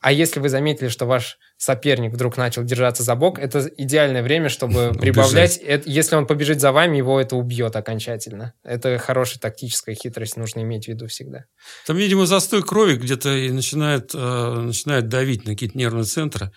А 0.00 0.12
если 0.12 0.40
вы 0.40 0.48
заметили, 0.48 0.88
что 0.88 1.04
ваш 1.04 1.36
соперник 1.58 2.12
вдруг 2.12 2.36
начал 2.36 2.62
держаться 2.64 3.02
за 3.02 3.14
бок, 3.14 3.38
это 3.38 3.68
идеальное 3.76 4.22
время, 4.22 4.48
чтобы 4.48 4.92
прибавлять. 5.00 5.56
Это- 5.58 5.88
Если 5.88 6.14
он 6.16 6.26
побежит 6.26 6.60
за 6.60 6.72
вами, 6.72 6.98
его 6.98 7.20
это 7.20 7.36
убьет 7.36 7.74
окончательно. 7.76 8.52
Это 8.62 8.98
хорошая 8.98 9.40
тактическая 9.40 9.94
хитрость, 9.94 10.36
нужно 10.36 10.60
иметь 10.60 10.84
в 10.84 10.88
виду 10.88 11.06
всегда. 11.06 11.44
Там, 11.86 11.96
видимо, 11.96 12.26
застой 12.26 12.62
крови 12.62 12.96
где-то 12.96 13.34
и 13.34 13.50
начинает, 13.50 14.10
э, 14.14 14.18
начинает 14.60 15.08
давить 15.08 15.44
на 15.46 15.52
какие-то 15.52 15.78
нервные 15.78 16.04
центры. 16.04 16.50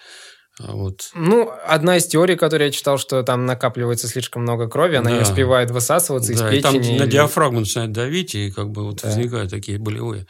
А 0.61 0.73
Вот. 0.73 1.11
Ну, 1.15 1.49
одна 1.65 1.95
из 1.95 2.05
теорий, 2.07 2.35
которую 2.35 2.67
я 2.67 2.71
читал, 2.73 2.97
что 2.97 3.23
там 3.23 3.45
накапливается 3.45 4.09
слишком 4.09 4.41
много 4.41 4.67
крови, 4.67 4.97
она 4.97 5.09
не 5.09 5.17
Да. 5.19 5.23
успевает 5.23 5.71
высасываться 5.71 6.33
из 6.33 6.39
Да, 6.41 6.53
и 6.53 6.59
там 6.59 6.73
печени. 6.75 6.99
на 6.99 7.03
или- 7.03 7.11
диафрагму 7.11 7.61
начинает 7.61 7.93
давить, 7.93 8.35
и 8.35 8.51
как 8.51 8.69
бы 8.71 8.83
вот 8.83 9.01
Да. 9.01 9.07
возникают 9.07 9.49
такие 9.51 9.79
болевые. 9.79 10.25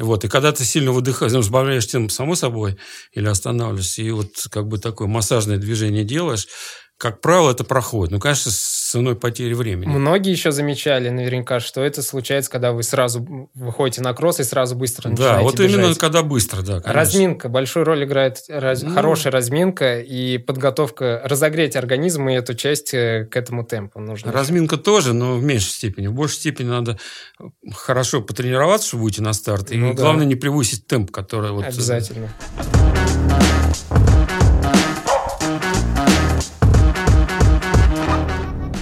Вот, 0.00 0.24
и 0.24 0.28
когда 0.28 0.50
ты 0.50 0.64
сильно 0.64 0.92
выдыхаешь, 0.92 1.32
ну, 1.32 1.42
сбавляешь 1.42 1.84
темп 1.84 2.10
само 2.10 2.34
собой 2.34 2.78
или 3.12 3.28
останавливаешься, 3.28 4.00
и 4.02 4.10
вот 4.10 4.32
как 4.50 4.66
бы 4.66 4.78
такое 4.78 5.08
массажное 5.08 5.58
движение 5.58 6.04
делаешь, 6.04 6.48
как 7.00 7.22
правило, 7.22 7.50
это 7.50 7.64
проходит. 7.64 8.12
Ну, 8.12 8.18
конечно, 8.20 8.50
с 8.50 8.90
ценой 8.90 9.16
потери 9.16 9.54
времени. 9.54 9.86
Многие 9.88 10.32
еще 10.32 10.52
замечали 10.52 11.08
наверняка, 11.08 11.58
что 11.58 11.82
это 11.82 12.02
случается, 12.02 12.50
когда 12.50 12.72
вы 12.72 12.82
сразу 12.82 13.48
выходите 13.54 14.02
на 14.02 14.12
кросс 14.12 14.38
и 14.40 14.44
сразу 14.44 14.76
быстро 14.76 15.04
Да, 15.04 15.10
начинаете 15.10 15.42
вот 15.44 15.54
бежать. 15.58 15.70
именно 15.72 15.94
когда 15.94 16.22
быстро, 16.22 16.58
да. 16.60 16.72
конечно. 16.80 16.92
Разминка. 16.92 17.48
Большую 17.48 17.86
роль 17.86 18.04
играет 18.04 18.42
раз- 18.48 18.82
Ну. 18.82 18.92
хорошая 18.92 19.32
разминка 19.32 19.98
и 20.00 20.36
подготовка, 20.36 21.22
разогреть 21.24 21.74
организм 21.74 22.28
и 22.28 22.34
эту 22.34 22.54
часть 22.54 22.92
э, 22.92 23.24
к 23.30 23.34
этому 23.34 23.64
темпу 23.64 23.98
нужно. 23.98 24.30
Разминка 24.30 24.76
тоже, 24.76 25.14
но 25.14 25.36
в 25.36 25.42
меньшей 25.42 25.70
степени. 25.70 26.06
В 26.08 26.12
большей 26.12 26.36
степени 26.36 26.68
надо 26.68 26.98
хорошо 27.74 28.20
потренироваться, 28.20 28.88
чтобы 28.88 29.04
выйти 29.04 29.22
на 29.22 29.32
старт. 29.32 29.72
И 29.72 29.76
Ну 29.78 29.94
да. 29.94 30.02
главное 30.02 30.26
не 30.26 30.34
превысить 30.34 30.86
темп, 30.86 31.10
который 31.10 31.50
вот... 31.52 31.64
э, 31.64 31.68
Обязательно. 31.68 32.28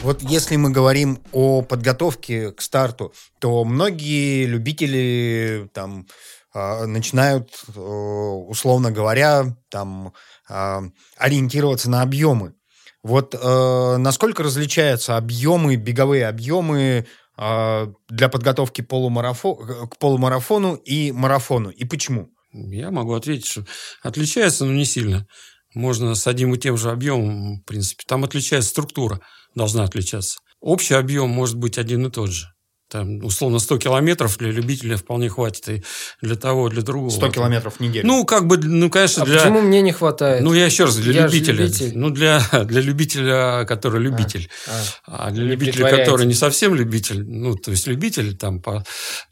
Вот 0.08 0.22
если 0.22 0.56
мы 0.56 0.70
говорим 0.70 1.18
о 1.32 1.60
подготовке 1.60 2.52
к 2.52 2.62
старту, 2.62 3.12
то 3.40 3.62
многие 3.62 4.46
любители 4.46 5.68
там 5.74 6.06
а, 6.54 6.86
начинают, 6.86 7.50
э, 7.76 7.78
условно 7.78 8.90
говоря, 8.90 9.54
там 9.68 10.14
а, 10.48 10.84
ориентироваться 11.18 11.90
на 11.90 12.00
объемы. 12.00 12.54
Вот 13.02 13.34
э, 13.34 13.96
насколько 13.98 14.42
различаются 14.42 15.18
объемы, 15.18 15.76
беговые 15.76 16.26
объемы 16.26 17.06
э, 17.36 17.92
для 18.08 18.28
подготовки 18.30 18.80
полумарафо... 18.80 19.56
к 19.56 19.98
полумарафону 19.98 20.76
и 20.76 21.12
марафону, 21.12 21.68
и 21.68 21.84
почему? 21.84 22.30
Я 22.54 22.90
могу 22.90 23.12
ответить, 23.12 23.44
что 23.44 23.66
отличается, 24.02 24.64
но 24.64 24.72
не 24.72 24.86
сильно. 24.86 25.26
Можно 25.74 26.14
с 26.14 26.26
одним 26.26 26.54
и 26.54 26.58
тем 26.58 26.78
же 26.78 26.90
объемом, 26.90 27.60
в 27.60 27.64
принципе. 27.64 28.04
Там 28.06 28.24
отличается 28.24 28.70
структура, 28.70 29.20
должна 29.54 29.84
отличаться. 29.84 30.40
Общий 30.60 30.94
объем 30.94 31.30
может 31.30 31.56
быть 31.56 31.78
один 31.78 32.06
и 32.06 32.10
тот 32.10 32.30
же 32.30 32.48
там, 32.88 33.24
условно, 33.24 33.58
100 33.58 33.78
километров 33.78 34.38
для 34.38 34.50
любителя 34.50 34.96
вполне 34.96 35.28
хватит 35.28 35.68
и 35.68 35.82
для 36.22 36.36
того, 36.36 36.68
для 36.68 36.82
другого. 36.82 37.10
100 37.10 37.28
километров 37.30 37.76
в 37.76 37.80
неделю? 37.80 38.06
Ну, 38.06 38.24
как 38.24 38.46
бы, 38.46 38.56
ну, 38.58 38.90
конечно, 38.90 39.22
а 39.22 39.26
для... 39.26 39.38
почему 39.38 39.60
мне 39.60 39.82
не 39.82 39.92
хватает? 39.92 40.42
Ну, 40.42 40.54
я 40.54 40.66
еще 40.66 40.84
раз, 40.84 40.96
для 40.96 41.12
я 41.12 41.26
любителя. 41.26 41.64
Любитель. 41.64 41.92
Ну, 41.94 42.10
для, 42.10 42.42
для 42.64 42.80
любителя, 42.80 43.64
который 43.66 44.00
любитель. 44.00 44.48
А, 44.66 44.70
а. 45.06 45.28
а 45.28 45.30
для 45.30 45.44
не 45.44 45.50
любителя, 45.50 45.90
который 45.90 46.26
не 46.26 46.34
совсем 46.34 46.74
любитель, 46.74 47.24
ну, 47.24 47.54
то 47.54 47.70
есть 47.70 47.86
любитель 47.86 48.36
там 48.36 48.60
по 48.60 48.84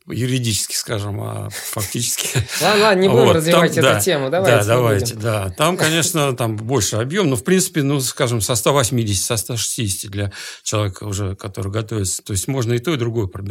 юридически, 0.08 0.74
скажем, 0.74 1.20
а 1.20 1.48
фактически... 1.50 2.28
Ладно, 2.62 2.82
ладно, 2.82 3.00
не 3.00 3.08
будем 3.08 3.30
развивать 3.30 3.76
эту 3.76 4.00
тему, 4.00 4.30
давайте. 4.30 4.58
Да, 4.58 4.64
давайте, 4.64 5.14
да. 5.14 5.50
Там, 5.56 5.76
конечно, 5.76 6.36
там 6.36 6.56
больше 6.56 6.96
объем, 6.96 7.28
но, 7.28 7.36
в 7.36 7.44
принципе, 7.44 7.82
ну, 7.82 8.00
скажем, 8.00 8.40
со 8.40 8.54
180, 8.54 9.24
со 9.24 9.36
160 9.36 10.10
для 10.10 10.32
человека 10.62 11.04
уже, 11.04 11.34
который 11.34 11.72
готовится. 11.72 12.22
То 12.22 12.32
есть 12.32 12.46
можно 12.46 12.74
и 12.74 12.78
то, 12.78 12.94
и 12.94 12.96
другое 12.96 13.26
пробежать. 13.26 13.45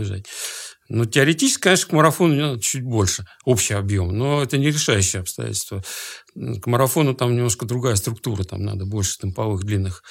Ну, 0.87 1.05
теоретически, 1.05 1.61
конечно, 1.61 1.89
к 1.89 1.93
марафону 1.93 2.35
надо 2.35 2.61
чуть 2.61 2.83
больше, 2.83 3.25
общий 3.43 3.73
объем, 3.73 4.15
но 4.15 4.43
это 4.43 4.57
не 4.57 4.67
решающее 4.67 5.21
обстоятельство. 5.21 5.83
К 6.35 6.67
марафону 6.67 7.15
там 7.15 7.35
немножко 7.35 7.65
другая 7.65 7.95
структура, 7.95 8.43
там 8.43 8.63
надо 8.63 8.85
больше 8.85 9.17
темповых, 9.17 9.63
длинных 9.63 10.03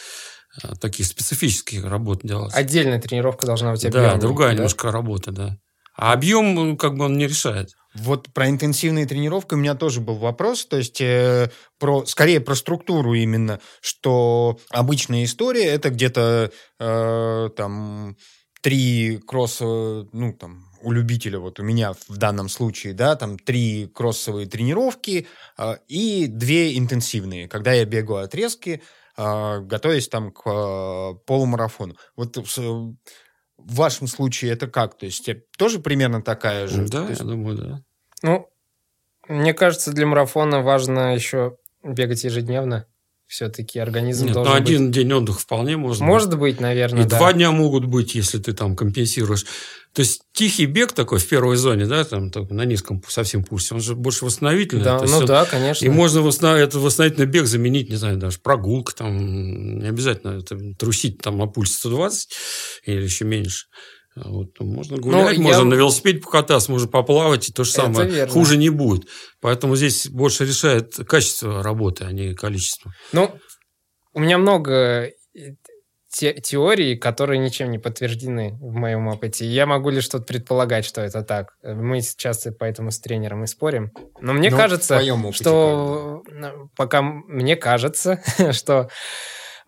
э, 0.63 0.75
таких 0.81 1.07
специфических 1.07 1.85
работ 1.85 2.21
делать. 2.25 2.53
Отдельная 2.55 3.01
тренировка 3.01 3.47
должна 3.47 3.71
быть 3.71 3.85
объемной. 3.85 4.15
Да, 4.15 4.21
другая 4.21 4.51
да? 4.51 4.55
немножко 4.57 4.91
работа, 4.91 5.31
да. 5.31 5.57
А 5.97 6.13
объем, 6.13 6.77
как 6.77 6.97
бы, 6.97 7.05
он 7.05 7.17
не 7.17 7.29
решает. 7.29 7.71
Вот 7.95 8.33
про 8.33 8.49
интенсивные 8.49 9.07
тренировки 9.07 9.55
у 9.55 9.57
меня 9.57 9.77
тоже 9.77 10.01
был 10.01 10.17
вопрос, 10.17 10.67
то 10.67 10.77
есть 10.77 11.01
э, 11.01 11.53
про, 11.79 12.05
скорее 12.05 12.41
про 12.41 12.57
структуру 12.57 13.15
именно, 13.15 13.61
что 13.81 14.59
обычная 14.71 15.23
история 15.23 15.67
это 15.67 15.91
где-то 15.91 16.51
э, 16.81 17.51
там 17.57 18.17
три 18.65 19.19
кросса, 19.19 19.65
ну, 20.13 20.33
там, 20.33 20.65
у 20.81 20.91
любителя, 20.91 21.39
вот 21.39 21.61
у 21.61 21.63
меня 21.63 21.93
в 22.09 22.17
данном 22.17 22.49
случае, 22.49 22.95
да, 22.95 23.15
там 23.15 23.39
три 23.39 23.91
кроссовые 23.95 24.47
тренировки 24.47 25.27
э, 25.59 25.75
и 25.87 26.27
две 26.29 26.79
интенсивные, 26.79 27.47
когда 27.47 27.75
я 27.75 27.85
бегаю 27.85 28.25
отрезки, 28.25 28.83
э, 29.19 29.61
готовясь 29.61 30.09
там 30.09 30.33
к 30.33 30.47
э, 30.47 31.15
полумарафону. 31.27 31.97
Вот 32.17 32.39
в 32.39 32.97
вашем 33.59 34.07
случае 34.07 34.53
это 34.53 34.67
как? 34.67 34.97
То 34.97 35.05
есть 35.05 35.29
тоже 35.59 35.79
примерно 35.79 36.23
такая 36.23 36.67
же? 36.67 36.89
Да, 36.89 37.07
есть... 37.07 37.21
я 37.21 37.27
думаю, 37.27 37.59
да. 37.59 37.83
Ну, 38.23 38.49
мне 39.29 39.53
кажется, 39.53 39.93
для 39.93 40.07
марафона 40.07 40.63
важно 40.63 41.15
еще 41.15 41.59
бегать 41.83 42.25
ежедневно 42.25 42.87
все-таки 43.27 43.79
организм 43.79 44.27
Нет, 44.27 44.35
должен 44.35 44.53
ну, 44.53 44.59
один 44.59 44.87
быть... 44.87 44.95
день 44.95 45.13
отдыха 45.13 45.39
вполне 45.39 45.77
можно 45.77 46.05
Может 46.05 46.31
быть, 46.31 46.39
быть 46.39 46.61
наверное, 46.61 47.05
И 47.05 47.07
да. 47.07 47.19
два 47.19 47.33
дня 47.33 47.51
могут 47.51 47.85
быть, 47.85 48.15
если 48.15 48.39
ты 48.39 48.53
там 48.53 48.77
компенсируешь. 48.77 49.45
То 49.93 50.01
есть 50.01 50.23
тихий 50.33 50.67
бег 50.67 50.93
такой 50.93 51.21
в 51.21 51.29
первой 51.29 51.57
зоне, 51.57 51.87
да, 51.87 52.05
там 52.05 52.31
на 52.51 52.65
низком 52.65 53.03
совсем 53.07 53.45
пульсе, 53.45 53.75
он 53.75 53.81
же 53.81 53.95
больше 53.95 54.25
восстановительный. 54.25 54.83
Да, 54.83 55.01
ну 55.01 55.19
он... 55.19 55.27
да, 55.27 55.45
конечно. 55.45 55.85
И 55.85 55.89
можно 55.89 56.21
восстанов... 56.21 56.59
этот 56.59 56.83
восстановительный 56.83 57.27
бег 57.27 57.47
заменить, 57.47 57.89
не 57.89 57.97
знаю, 57.97 58.17
даже 58.17 58.39
прогулка, 58.41 58.95
там 58.95 59.79
не 59.79 59.89
обязательно 59.89 60.39
это, 60.39 60.59
трусить 60.79 61.23
там 61.23 61.39
на 61.39 61.47
пульсе 61.47 61.75
120 61.75 62.29
или 62.87 63.03
еще 63.03 63.25
меньше. 63.25 63.67
Вот, 64.17 64.61
можно 64.61 64.97
ну, 64.97 65.03
гулять, 65.03 65.37
Но 65.37 65.43
можно 65.43 65.59
я... 65.61 65.65
на 65.65 65.75
велосипеде 65.75 66.21
покататься, 66.21 66.71
можно 66.71 66.87
поплавать, 66.87 67.49
и 67.49 67.53
то 67.53 67.65
же 67.65 67.73
самое. 67.73 68.09
верно. 68.09 68.33
Хуже 68.33 68.57
не 68.57 68.71
будет. 68.71 69.09
Поэтому 69.41 69.75
здесь 69.75 70.09
больше 70.09 70.45
решает 70.45 70.95
качество 71.09 71.63
работы, 71.63 72.05
а 72.05 72.13
не 72.13 72.35
количество. 72.35 72.93
Ну, 73.13 73.37
у 74.13 74.21
меня 74.21 74.39
много 74.39 75.11
те 76.15 76.33
теорий, 76.33 76.97
которые 76.97 77.39
ничем 77.39 77.73
не 77.73 77.81
подтверждены 77.81 78.57
в 78.61 78.73
моем 78.73 79.09
опыте. 79.09 79.47
Я 79.47 79.67
могу 79.67 79.91
лишь 79.91 80.05
что-то 80.05 80.25
предполагать, 80.25 80.85
что 80.85 81.01
это 81.01 81.23
так. 81.23 81.57
Мы 81.65 82.01
сейчас 82.01 82.47
поэтому 82.57 82.93
с 82.93 83.01
тренером 83.01 83.43
и 83.43 83.49
спорим. 83.49 83.91
Но 84.21 84.33
мне 84.33 84.51
Но 84.51 84.57
кажется, 84.57 85.01
что 85.33 86.23
пока 86.77 87.03
мне 87.03 87.57
кажется, 87.57 88.23
что 88.53 88.89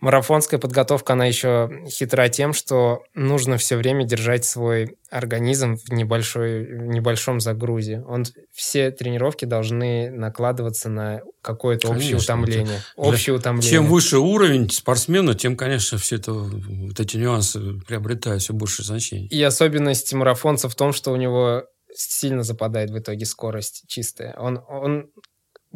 марафонская 0.00 0.60
подготовка, 0.60 1.14
она 1.14 1.26
еще 1.26 1.70
хитра 1.88 2.28
тем, 2.28 2.52
что 2.52 3.02
нужно 3.14 3.56
все 3.56 3.76
время 3.76 4.04
держать 4.04 4.44
свой 4.44 4.96
организм 5.10 5.76
в, 5.76 5.92
небольшой, 5.92 6.64
в 6.64 6.86
небольшом 6.86 7.40
загрузе. 7.40 8.02
Он, 8.06 8.24
все 8.52 8.90
тренировки 8.90 9.44
должны 9.44 10.10
накладываться 10.10 10.88
на 10.88 11.22
какое-то 11.42 11.88
общее 11.88 12.16
утомление. 12.16 12.80
Общее 12.96 13.34
утомление. 13.36 13.70
Чем 13.70 13.86
выше 13.86 14.18
уровень 14.18 14.70
спортсмена, 14.70 15.34
тем, 15.34 15.56
конечно, 15.56 15.98
все 15.98 16.16
это, 16.16 16.32
вот 16.32 17.00
эти 17.00 17.16
нюансы 17.16 17.80
приобретают 17.86 18.42
все 18.42 18.52
больше 18.52 18.84
значения. 18.84 19.26
И 19.28 19.42
особенность 19.42 20.12
марафонца 20.12 20.68
в 20.68 20.74
том, 20.74 20.92
что 20.92 21.12
у 21.12 21.16
него 21.16 21.64
сильно 21.94 22.42
западает 22.42 22.90
в 22.90 22.98
итоге 22.98 23.24
скорость 23.24 23.84
чистая. 23.86 24.34
Он, 24.38 24.60
он 24.68 25.10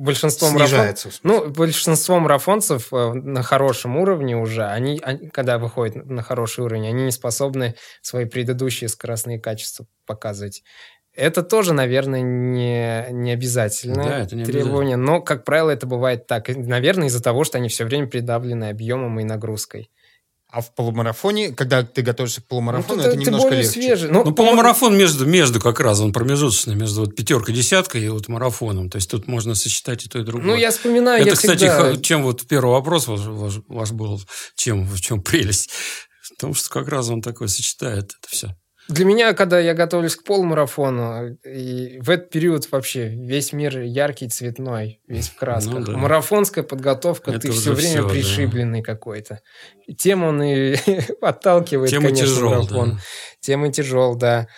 большинство 0.00 0.48
Снижается. 0.48 1.08
Марафон... 1.22 1.46
Ну, 1.46 1.50
большинство 1.52 2.18
марафонцев 2.18 2.92
э, 2.92 3.12
на 3.12 3.42
хорошем 3.42 3.96
уровне 3.96 4.36
уже, 4.36 4.64
они, 4.64 5.00
они, 5.02 5.28
когда 5.28 5.58
выходят 5.58 6.06
на 6.06 6.22
хороший 6.22 6.64
уровень, 6.64 6.88
они 6.88 7.04
не 7.04 7.10
способны 7.10 7.74
свои 8.00 8.24
предыдущие 8.24 8.88
скоростные 8.88 9.38
качества 9.38 9.86
показывать. 10.06 10.62
Это 11.14 11.42
тоже, 11.42 11.74
наверное, 11.74 12.22
не, 12.22 13.06
не 13.10 13.32
обязательное 13.32 14.08
да, 14.08 14.18
это 14.20 14.36
не 14.36 14.44
требование, 14.44 14.96
но, 14.96 15.20
как 15.20 15.44
правило, 15.44 15.70
это 15.70 15.86
бывает 15.86 16.26
так. 16.26 16.48
Наверное, 16.48 17.08
из-за 17.08 17.22
того, 17.22 17.44
что 17.44 17.58
они 17.58 17.68
все 17.68 17.84
время 17.84 18.06
придавлены 18.06 18.70
объемом 18.70 19.18
и 19.20 19.24
нагрузкой. 19.24 19.90
А 20.52 20.62
в 20.62 20.74
полумарафоне, 20.74 21.52
когда 21.52 21.84
ты 21.84 22.02
готовишься 22.02 22.40
к 22.40 22.46
полумарафону, 22.46 23.02
ну, 23.02 23.08
это 23.08 23.16
немножко 23.16 23.50
легче. 23.50 23.70
Свежий. 23.70 24.10
Ну, 24.10 24.24
ну 24.24 24.32
полумарафон 24.32 24.96
между, 24.96 25.24
между 25.24 25.60
как 25.60 25.78
раз, 25.78 26.00
он 26.00 26.12
промежуточный, 26.12 26.74
между 26.74 27.02
вот 27.02 27.14
пятеркой, 27.14 27.54
десяткой 27.54 28.04
и 28.04 28.08
вот 28.08 28.26
марафоном. 28.28 28.90
То 28.90 28.96
есть 28.96 29.10
тут 29.10 29.28
можно 29.28 29.54
сосчитать 29.54 30.04
и 30.04 30.08
то, 30.08 30.18
и 30.18 30.24
другое. 30.24 30.46
Ну, 30.46 30.56
я 30.56 30.72
вспоминаю, 30.72 31.20
Это, 31.20 31.30
я 31.30 31.36
кстати, 31.36 31.68
всегда... 31.68 31.96
чем 32.02 32.24
вот 32.24 32.46
первый 32.48 32.72
вопрос 32.72 33.06
ваш, 33.06 33.20
ваш, 33.20 33.54
ваш 33.68 33.92
был, 33.92 34.20
чем, 34.56 34.84
в 34.84 35.00
чем 35.00 35.22
прелесть? 35.22 35.70
В 36.22 36.40
том, 36.40 36.54
что 36.54 36.70
как 36.70 36.88
раз 36.88 37.08
он 37.10 37.22
такой 37.22 37.48
сочетает 37.48 38.04
это 38.04 38.28
все. 38.28 38.56
Для 38.90 39.04
меня, 39.04 39.34
когда 39.34 39.60
я 39.60 39.72
готовлюсь 39.72 40.16
к 40.16 40.24
полумарафону, 40.24 41.38
и 41.44 42.00
в 42.00 42.10
этот 42.10 42.30
период 42.30 42.70
вообще 42.72 43.08
весь 43.08 43.52
мир 43.52 43.78
яркий, 43.78 44.28
цветной, 44.28 45.00
весь 45.06 45.28
в 45.28 45.36
красках. 45.36 45.74
Ну, 45.74 45.84
да. 45.84 45.96
Марафонская 45.96 46.64
подготовка, 46.64 47.30
Это 47.30 47.40
ты 47.40 47.52
все 47.52 47.72
время 47.72 48.02
все, 48.02 48.08
пришибленный 48.08 48.80
да. 48.80 48.86
какой-то. 48.86 49.40
Тем 49.96 50.24
он 50.24 50.42
и 50.42 50.74
отталкивает, 51.20 51.90
Тема 51.90 52.08
конечно, 52.08 52.26
тяжел, 52.26 52.50
марафон. 52.50 52.90
Да. 52.90 53.00
Тема 53.40 53.72
тяжел, 53.72 54.16
да. 54.16 54.48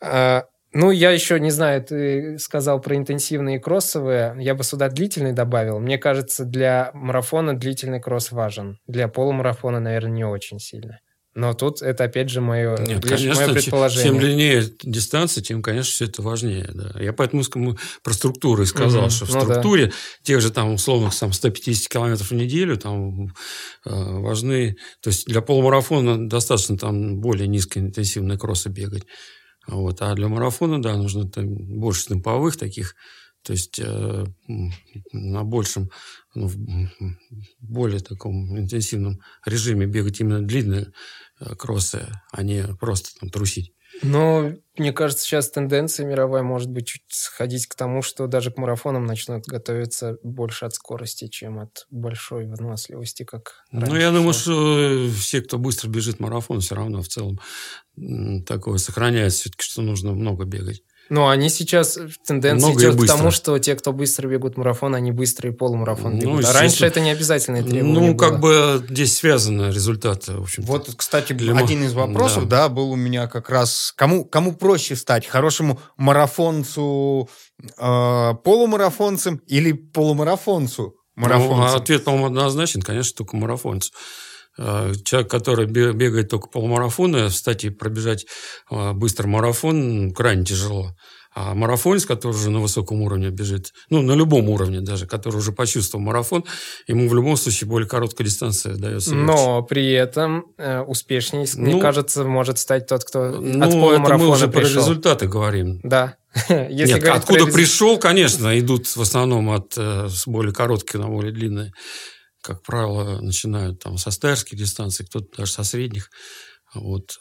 А, 0.00 0.44
ну, 0.72 0.90
я 0.92 1.10
еще 1.10 1.40
не 1.40 1.50
знаю, 1.50 1.82
ты 1.82 2.38
сказал 2.38 2.80
про 2.80 2.96
интенсивные 2.96 3.58
кроссовые. 3.58 4.36
Я 4.38 4.54
бы 4.54 4.62
сюда 4.62 4.90
длительный 4.90 5.32
добавил. 5.32 5.80
Мне 5.80 5.98
кажется, 5.98 6.44
для 6.44 6.92
марафона 6.94 7.54
длительный 7.54 8.00
кросс 8.00 8.30
важен. 8.30 8.78
Для 8.86 9.08
полумарафона, 9.08 9.80
наверное, 9.80 10.12
не 10.12 10.24
очень 10.24 10.60
сильно. 10.60 11.00
Но 11.34 11.54
тут 11.54 11.80
это, 11.80 12.04
опять 12.04 12.28
же, 12.28 12.42
мое, 12.42 12.76
Нет, 12.76 13.02
конечно, 13.02 13.34
мое 13.34 13.54
предположение. 13.54 14.04
Чем 14.04 14.18
длиннее 14.18 14.64
дистанция, 14.82 15.42
тем, 15.42 15.62
конечно, 15.62 15.90
все 15.90 16.04
это 16.04 16.20
важнее. 16.20 16.68
Да. 16.74 16.92
Я 17.00 17.14
поэтому 17.14 17.42
про 18.02 18.12
структуру 18.12 18.62
и 18.62 18.66
сказал, 18.66 19.04
угу. 19.04 19.10
что 19.10 19.24
в 19.24 19.34
ну, 19.34 19.40
структуре 19.40 19.86
да. 19.86 19.92
тех 20.22 20.42
же 20.42 20.50
там 20.50 20.74
условных 20.74 21.18
там, 21.18 21.32
150 21.32 21.88
километров 21.88 22.30
в 22.30 22.34
неделю 22.34 22.76
там, 22.76 23.28
э, 23.28 23.30
важны... 23.84 24.76
То 25.00 25.08
есть 25.08 25.26
для 25.26 25.40
полумарафона 25.40 26.28
достаточно 26.28 26.76
там 26.76 27.20
более 27.20 27.48
низкоинтенсивные 27.48 28.38
кроссы 28.38 28.68
бегать. 28.68 29.04
Вот. 29.66 30.02
А 30.02 30.14
для 30.14 30.28
марафона, 30.28 30.82
да, 30.82 30.96
нужно 30.96 31.30
там, 31.30 31.46
больше 31.46 32.08
темповых 32.08 32.58
таких 32.58 32.94
то 33.42 33.52
есть 33.52 33.78
э, 33.78 34.24
на 35.12 35.44
большем, 35.44 35.90
ну, 36.34 36.46
в 36.46 36.56
более 37.60 38.00
таком 38.00 38.58
интенсивном 38.58 39.20
режиме 39.44 39.86
бегать 39.86 40.20
именно 40.20 40.40
длинные 40.40 40.92
э, 41.40 41.54
кроссы, 41.56 42.08
а 42.30 42.42
не 42.42 42.64
просто 42.80 43.10
там 43.18 43.30
трусить. 43.30 43.74
Но 44.02 44.52
мне 44.78 44.92
кажется, 44.92 45.24
сейчас 45.24 45.50
тенденция 45.50 46.06
мировая 46.06 46.42
может 46.42 46.70
быть 46.70 46.86
чуть 46.86 47.02
сходить 47.08 47.66
к 47.66 47.74
тому, 47.74 48.00
что 48.00 48.26
даже 48.26 48.50
к 48.50 48.56
марафонам 48.56 49.04
начнут 49.04 49.44
готовиться 49.46 50.16
больше 50.22 50.64
от 50.64 50.74
скорости, 50.74 51.28
чем 51.28 51.58
от 51.58 51.86
большой 51.90 52.46
выносливости, 52.46 53.24
как 53.24 53.64
Ну, 53.70 53.94
я 53.94 54.10
думаю, 54.10 54.32
что 54.32 55.08
все, 55.14 55.42
кто 55.42 55.58
быстро 55.58 55.88
бежит 55.88 56.20
марафон, 56.20 56.60
все 56.60 56.74
равно 56.74 57.02
в 57.02 57.08
целом 57.08 57.38
такое 58.46 58.78
сохраняет 58.78 59.34
все-таки, 59.34 59.62
что 59.62 59.82
нужно 59.82 60.12
много 60.12 60.46
бегать. 60.46 60.82
Ну, 61.14 61.28
они 61.28 61.50
сейчас 61.50 61.98
тенденция 62.26 62.68
Много 62.68 62.80
и 62.80 62.84
идет 62.84 62.94
к 62.94 62.98
быстро. 63.00 63.16
тому, 63.18 63.30
что 63.30 63.58
те, 63.58 63.74
кто 63.76 63.92
быстро 63.92 64.28
бегут 64.28 64.56
марафон, 64.56 64.94
они 64.94 65.12
быстрый 65.12 65.52
полумарафон 65.52 66.14
Ну, 66.14 66.18
бегут. 66.18 66.34
а 66.36 66.38
естественно. 66.38 66.60
раньше 66.60 66.86
это 66.86 67.00
не 67.00 67.10
обязательное 67.10 67.62
требование 67.62 68.10
Ну, 68.12 68.16
как 68.16 68.40
было. 68.40 68.78
бы 68.78 68.86
здесь 68.88 69.14
связаны 69.18 69.70
результаты, 69.70 70.32
в 70.32 70.42
общем 70.42 70.62
Вот, 70.62 70.88
кстати, 70.96 71.34
Для 71.34 71.54
один 71.54 71.84
из 71.84 71.92
вопросов, 71.92 72.48
да. 72.48 72.70
был 72.70 72.90
у 72.92 72.96
меня 72.96 73.26
как 73.26 73.50
раз, 73.50 73.92
кому, 73.94 74.24
кому 74.24 74.54
проще 74.54 74.96
стать, 74.96 75.26
хорошему 75.26 75.78
марафонцу, 75.98 77.28
э, 77.78 78.34
полумарафонцем 78.42 79.36
или 79.46 79.72
полумарафонцу? 79.72 80.96
Ну, 81.14 81.26
а 81.26 81.28
Марафонцем. 81.28 81.76
ответ, 81.76 82.04
по-моему, 82.04 82.26
однозначен, 82.28 82.80
конечно, 82.80 83.18
только 83.18 83.36
марафонец. 83.36 83.92
Э, 84.58 84.92
Человек, 85.04 85.30
который 85.30 85.66
бе- 85.66 85.92
бегает 85.92 86.28
только 86.28 86.48
полумарафоны, 86.48 87.28
кстати, 87.28 87.70
пробежать 87.70 88.26
э, 88.70 88.92
быстро 88.92 89.26
марафон 89.26 90.12
крайне 90.12 90.44
тяжело. 90.44 90.90
А 91.34 91.54
марафонец, 91.54 92.04
который 92.04 92.32
уже 92.34 92.50
на 92.50 92.60
высоком 92.60 93.00
уровне 93.00 93.30
бежит, 93.30 93.72
ну, 93.88 94.02
на 94.02 94.12
любом 94.12 94.50
уровне 94.50 94.82
даже, 94.82 95.06
который 95.06 95.36
уже 95.36 95.52
почувствовал 95.52 96.04
марафон, 96.04 96.44
ему 96.86 97.08
в 97.08 97.14
любом 97.14 97.38
случае 97.38 97.70
более 97.70 97.88
короткая 97.88 98.26
дистанция 98.26 98.76
дается 98.76 99.14
легче. 99.14 99.24
Но 99.24 99.62
при 99.62 99.90
этом 99.92 100.44
э, 100.58 100.80
успешнее, 100.80 101.46
мне 101.56 101.76
Ну, 101.76 101.80
кажется, 101.80 102.24
может 102.24 102.58
стать 102.58 102.86
тот, 102.86 103.04
кто 103.04 103.28
от 103.30 103.40
Ну, 103.40 103.58
мы 103.64 103.70
полумарафона 103.70 104.28
уже 104.28 104.48
про 104.48 104.60
пришел. 104.60 104.82
результаты 104.82 105.26
говорим. 105.26 105.80
Да. 105.82 106.16
Если 106.50 106.94
Нет, 106.96 107.02
про 107.04 107.14
откуда 107.14 107.38
резу- 107.46 107.52
пришел, 107.54 107.96
конечно, 107.98 108.58
идут 108.58 108.86
в 108.94 109.00
основном 109.00 109.48
от 109.52 109.72
э, 109.78 110.08
с 110.10 110.26
более 110.26 110.52
коротких 110.52 111.00
на 111.00 111.08
более 111.08 111.32
длинные. 111.32 111.72
Как 112.42 112.62
правило, 112.64 113.20
начинают 113.20 113.78
там 113.78 113.98
со 113.98 114.10
стайерских 114.10 114.58
дистанций, 114.58 115.06
кто-то 115.06 115.28
даже 115.38 115.52
со 115.52 115.62
средних. 115.62 116.10
Вот. 116.74 117.20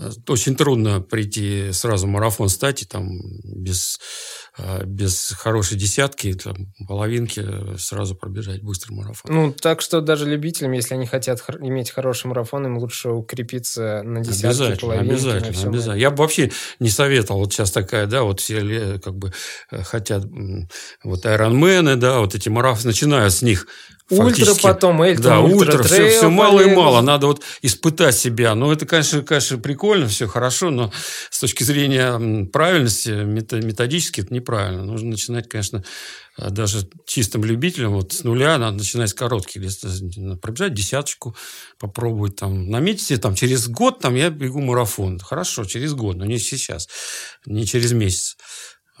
А, 0.00 0.10
Очень 0.28 0.56
трудно 0.56 1.00
прийти 1.00 1.72
сразу 1.72 2.06
в 2.06 2.10
марафон 2.10 2.48
стать 2.48 2.82
и 2.82 2.86
там 2.86 3.20
без, 3.44 4.00
а, 4.56 4.82
без 4.84 5.32
хорошей 5.38 5.76
десятки, 5.76 6.32
там, 6.32 6.72
половинки 6.88 7.42
э, 7.44 7.76
сразу 7.78 8.14
пробежать 8.14 8.62
быстрый 8.62 8.92
марафон. 8.92 9.34
Ну, 9.34 9.52
так 9.52 9.82
что 9.82 10.00
даже 10.00 10.26
любителям, 10.26 10.72
если 10.72 10.94
они 10.94 11.06
хотят 11.06 11.40
хор- 11.40 11.58
иметь 11.60 11.90
хороший 11.90 12.28
марафон, 12.28 12.66
им 12.66 12.78
лучше 12.78 13.10
укрепиться 13.10 14.02
на 14.02 14.20
десятки, 14.20 14.46
Обязательно, 14.46 14.76
половинки, 14.78 15.12
обязательно, 15.12 15.68
обязательно. 15.68 15.94
Я 15.94 16.10
бы 16.10 16.16
вообще 16.16 16.50
не 16.78 16.88
советовал. 16.88 17.40
Вот 17.40 17.52
сейчас 17.52 17.70
такая, 17.70 18.06
да, 18.06 18.22
вот 18.22 18.40
все 18.40 18.98
как 18.98 19.16
бы 19.16 19.32
э, 19.70 19.82
хотят 19.82 20.24
вот 21.04 21.26
айронмены, 21.26 21.96
да, 21.96 22.20
вот 22.20 22.34
эти 22.34 22.48
марафоны, 22.48 22.88
начинают 22.88 23.34
с 23.34 23.42
них 23.42 23.66
Ультра 24.10 24.54
потом, 24.60 25.02
Эльтон, 25.02 25.22
Да, 25.22 25.40
ультра, 25.40 25.78
ультра, 25.78 25.82
все, 25.84 26.08
все 26.08 26.28
мало 26.28 26.60
и 26.60 26.74
мало. 26.74 27.00
Надо 27.00 27.28
вот 27.28 27.42
испытать 27.62 28.16
себя. 28.16 28.54
Ну, 28.54 28.72
это, 28.72 28.84
конечно, 28.84 29.22
конечно, 29.22 29.58
прикольно, 29.58 29.89
все 30.08 30.26
хорошо, 30.26 30.70
но 30.70 30.92
с 31.30 31.40
точки 31.40 31.62
зрения 31.62 32.46
правильности, 32.46 33.10
методически, 33.10 34.20
это 34.20 34.32
неправильно. 34.34 34.84
Нужно 34.84 35.10
начинать, 35.10 35.48
конечно, 35.48 35.84
э, 36.38 36.50
даже 36.50 36.88
чистым 37.06 37.44
любителям, 37.44 37.92
вот 37.92 38.12
с 38.12 38.24
нуля 38.24 38.58
надо 38.58 38.78
начинать 38.78 39.10
с 39.10 39.14
коротких 39.14 39.62
дистанций. 39.62 40.36
Пробежать 40.36 40.74
десяточку, 40.74 41.36
попробовать 41.78 42.36
там. 42.36 42.68
Наметить 42.70 43.06
себе 43.06 43.18
там 43.18 43.34
через 43.34 43.68
год 43.68 44.00
там 44.00 44.14
я 44.14 44.30
бегу 44.30 44.60
марафон. 44.60 45.18
Хорошо, 45.18 45.64
через 45.64 45.94
год, 45.94 46.16
но 46.16 46.24
не 46.24 46.38
сейчас, 46.38 46.88
не 47.46 47.66
через 47.66 47.92
месяц. 47.92 48.36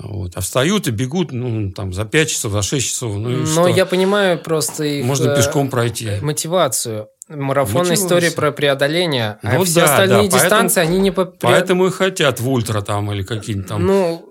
Вот. 0.02 0.32
А 0.34 0.40
встают 0.40 0.88
и 0.88 0.90
бегут 0.90 1.32
ну, 1.32 1.72
там, 1.72 1.92
за 1.92 2.04
5 2.04 2.30
часов, 2.30 2.52
за 2.52 2.62
6 2.62 2.86
часов. 2.86 3.16
Ну, 3.16 3.30
и 3.30 3.36
Но 3.36 3.46
что? 3.46 3.68
я 3.68 3.84
понимаю 3.84 4.38
просто 4.38 4.84
их 4.84 5.04
Можно 5.04 5.32
э, 5.32 5.36
пешком 5.36 5.68
пройти. 5.68 6.12
мотивацию. 6.22 7.08
Марафонная 7.30 7.90
Мотивацию. 7.90 8.06
история 8.06 8.30
про 8.32 8.50
преодоление, 8.52 9.38
а 9.42 9.54
Ну 9.58 9.64
все 9.64 9.80
да, 9.80 9.84
остальные 9.84 10.08
да, 10.08 10.30
поэтому- 10.30 10.42
дистанции, 10.42 10.80
они 10.80 10.98
не 10.98 11.10
по... 11.10 11.24
Поэтому 11.26 11.86
и 11.86 11.90
хотят 11.90 12.40
в 12.40 12.48
ультра 12.48 12.80
там 12.82 13.10
или 13.12 13.22
какие-нибудь 13.22 13.68
там. 13.68 13.86
Ну, 13.86 14.26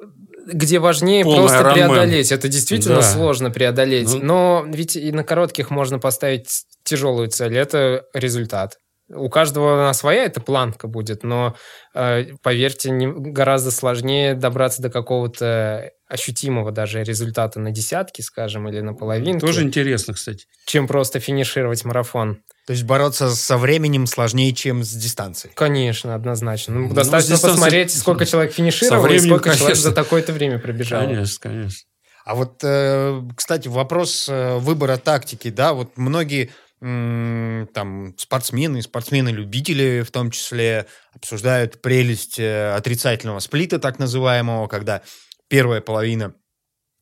где 0.45 0.79
важнее 0.79 1.23
Полный 1.23 1.39
просто 1.47 1.59
Ironman. 1.59 1.73
преодолеть. 1.73 2.31
Это 2.31 2.47
действительно 2.47 2.97
Да. 2.97 3.01
сложно 3.03 3.51
преодолеть. 3.51 4.09
Ну. 4.13 4.19
Но 4.21 4.65
ведь 4.67 4.95
и 4.95 5.11
на 5.11 5.23
коротких 5.23 5.69
можно 5.69 5.99
поставить 5.99 6.47
тяжелую 6.83 7.29
цель. 7.29 7.55
Это 7.57 8.03
результат. 8.13 8.77
У 9.11 9.27
каждого 9.29 9.73
она 9.73 9.93
своя 9.93 10.25
эта 10.25 10.39
планка 10.39 10.87
будет, 10.87 11.23
но 11.23 11.55
э, 11.95 12.25
поверьте, 12.43 12.91
не- 12.91 13.07
гораздо 13.11 13.71
сложнее 13.71 14.35
добраться 14.35 14.81
до 14.83 14.89
какого-то 14.89 15.89
ощутимого 16.07 16.71
даже 16.71 17.03
результата 17.03 17.59
на 17.59 17.71
десятки, 17.71 18.21
скажем, 18.21 18.67
или 18.69 18.81
на 18.81 18.93
половинке, 18.93 19.45
Тоже 19.45 19.63
интересно, 19.63 20.13
кстати. 20.13 20.45
чем 20.67 20.87
просто 20.87 21.19
финишировать 21.19 21.85
марафон. 21.85 22.39
То 22.69 22.73
есть 22.73 22.83
бороться 22.85 23.31
со 23.35 23.57
временем 23.57 24.05
сложнее, 24.05 24.53
чем 24.53 24.83
с 24.83 24.89
дистанцией. 24.93 25.51
Конечно, 25.55 26.13
однозначно. 26.13 26.75
Ну, 26.75 26.87
Ну, 26.89 26.93
достаточно 26.93 27.33
дистанция- 27.33 27.53
посмотреть, 27.55 27.97
сколько 27.97 28.27
человек 28.27 28.53
финишировал, 28.53 29.01
Со 29.01 29.07
и 29.07 29.09
временем, 29.09 29.29
сколько 29.29 29.49
человек 29.55 29.65
конечно. 29.69 29.89
за 29.89 29.95
такое-то 29.95 30.33
время 30.33 30.59
пробежал. 30.59 31.01
Конечно, 31.01 31.37
конечно. 31.41 31.79
А 32.25 32.35
вот, 32.35 32.59
э, 32.61 33.23
кстати, 33.35 33.67
вопрос 33.69 34.27
э, 34.29 34.57
выбора 34.59 34.97
тактики, 34.97 35.49
да, 35.49 35.73
вот 35.73 35.97
многие 35.97 36.51
там 36.79 38.13
спортсмены, 38.17 38.83
спортсмены-любители 38.83 40.03
в 40.03 40.11
том 40.11 40.29
числе 40.29 40.85
обсуждают 41.15 41.81
прелесть 41.81 42.37
э, 42.39 42.71
отрицательного 42.75 43.39
сплита, 43.39 43.79
так 43.79 43.97
называемого, 43.97 44.67
когда 44.67 45.01
первая 45.47 45.81
половина 45.81 46.35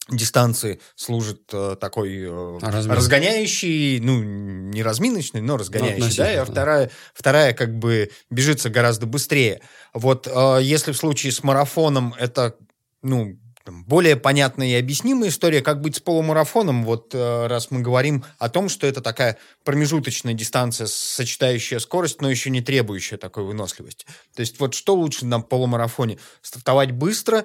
дистанции 0.10 0.80
служит 0.96 1.50
э, 1.52 1.76
такой 1.80 2.24
э, 2.24 2.60
Размин. 2.62 2.96
разгоняющий, 2.96 4.00
ну, 4.00 4.24
не 4.24 4.82
разминочный, 4.82 5.42
но 5.42 5.58
разгоняющий, 5.58 6.18
да, 6.18 6.32
и 6.32 6.36
а 6.36 6.42
относительно. 6.42 6.46
вторая, 6.46 6.92
вторая 7.14 7.54
как 7.54 7.78
бы 7.78 8.12
бежится 8.30 8.70
гораздо 8.70 9.06
быстрее. 9.06 9.62
Вот 9.94 10.28
э, 10.28 10.60
если 10.62 10.92
в 10.92 10.98
случае 10.98 11.32
с 11.32 11.44
марафоном 11.44 12.14
это, 12.18 12.56
ну, 13.02 13.38
там, 13.68 13.84
более 13.84 14.16
понятная 14.16 14.68
и 14.68 14.76
объяснимая 14.76 15.30
история, 15.30 15.62
как 15.62 15.82
быть 15.82 15.98
с 15.98 16.00
полумарафоном, 16.00 16.86
вот 16.86 17.14
э, 17.14 17.48
раз 17.48 17.70
мы 17.70 17.82
говорим 17.82 18.24
о 18.40 18.48
том, 18.48 18.70
что 18.70 18.88
это 18.88 19.02
такая 19.02 19.38
промежуточная 19.66 20.34
дистанция, 20.34 20.88
сочетающая 20.88 21.80
скорость, 21.80 22.22
но 22.22 22.30
еще 22.30 22.50
не 22.50 22.62
требующая 22.62 23.18
такой 23.18 23.44
выносливости. 23.44 24.06
То 24.34 24.40
есть 24.40 24.58
вот 24.62 24.74
что 24.74 24.96
лучше 24.96 25.26
нам 25.26 25.44
в 25.44 25.50
полумарафоне? 25.50 26.18
Стартовать 26.42 26.92
быстро 26.92 27.44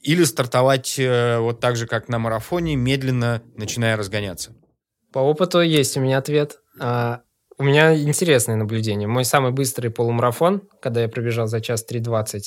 или 0.00 0.24
стартовать 0.24 0.98
э, 0.98 1.38
вот 1.38 1.60
так 1.60 1.76
же, 1.76 1.86
как 1.86 2.08
на 2.08 2.18
марафоне, 2.18 2.76
медленно 2.76 3.42
начиная 3.56 3.96
разгоняться? 3.96 4.54
По 5.12 5.18
опыту 5.20 5.60
есть 5.60 5.96
у 5.96 6.00
меня 6.00 6.18
ответ. 6.18 6.60
А, 6.80 7.22
у 7.58 7.64
меня 7.64 7.96
интересное 7.96 8.56
наблюдение. 8.56 9.08
Мой 9.08 9.24
самый 9.24 9.52
быстрый 9.52 9.88
полумарафон, 9.88 10.62
когда 10.80 11.02
я 11.02 11.08
пробежал 11.08 11.46
за 11.46 11.60
час 11.60 11.86
3.20, 11.90 12.40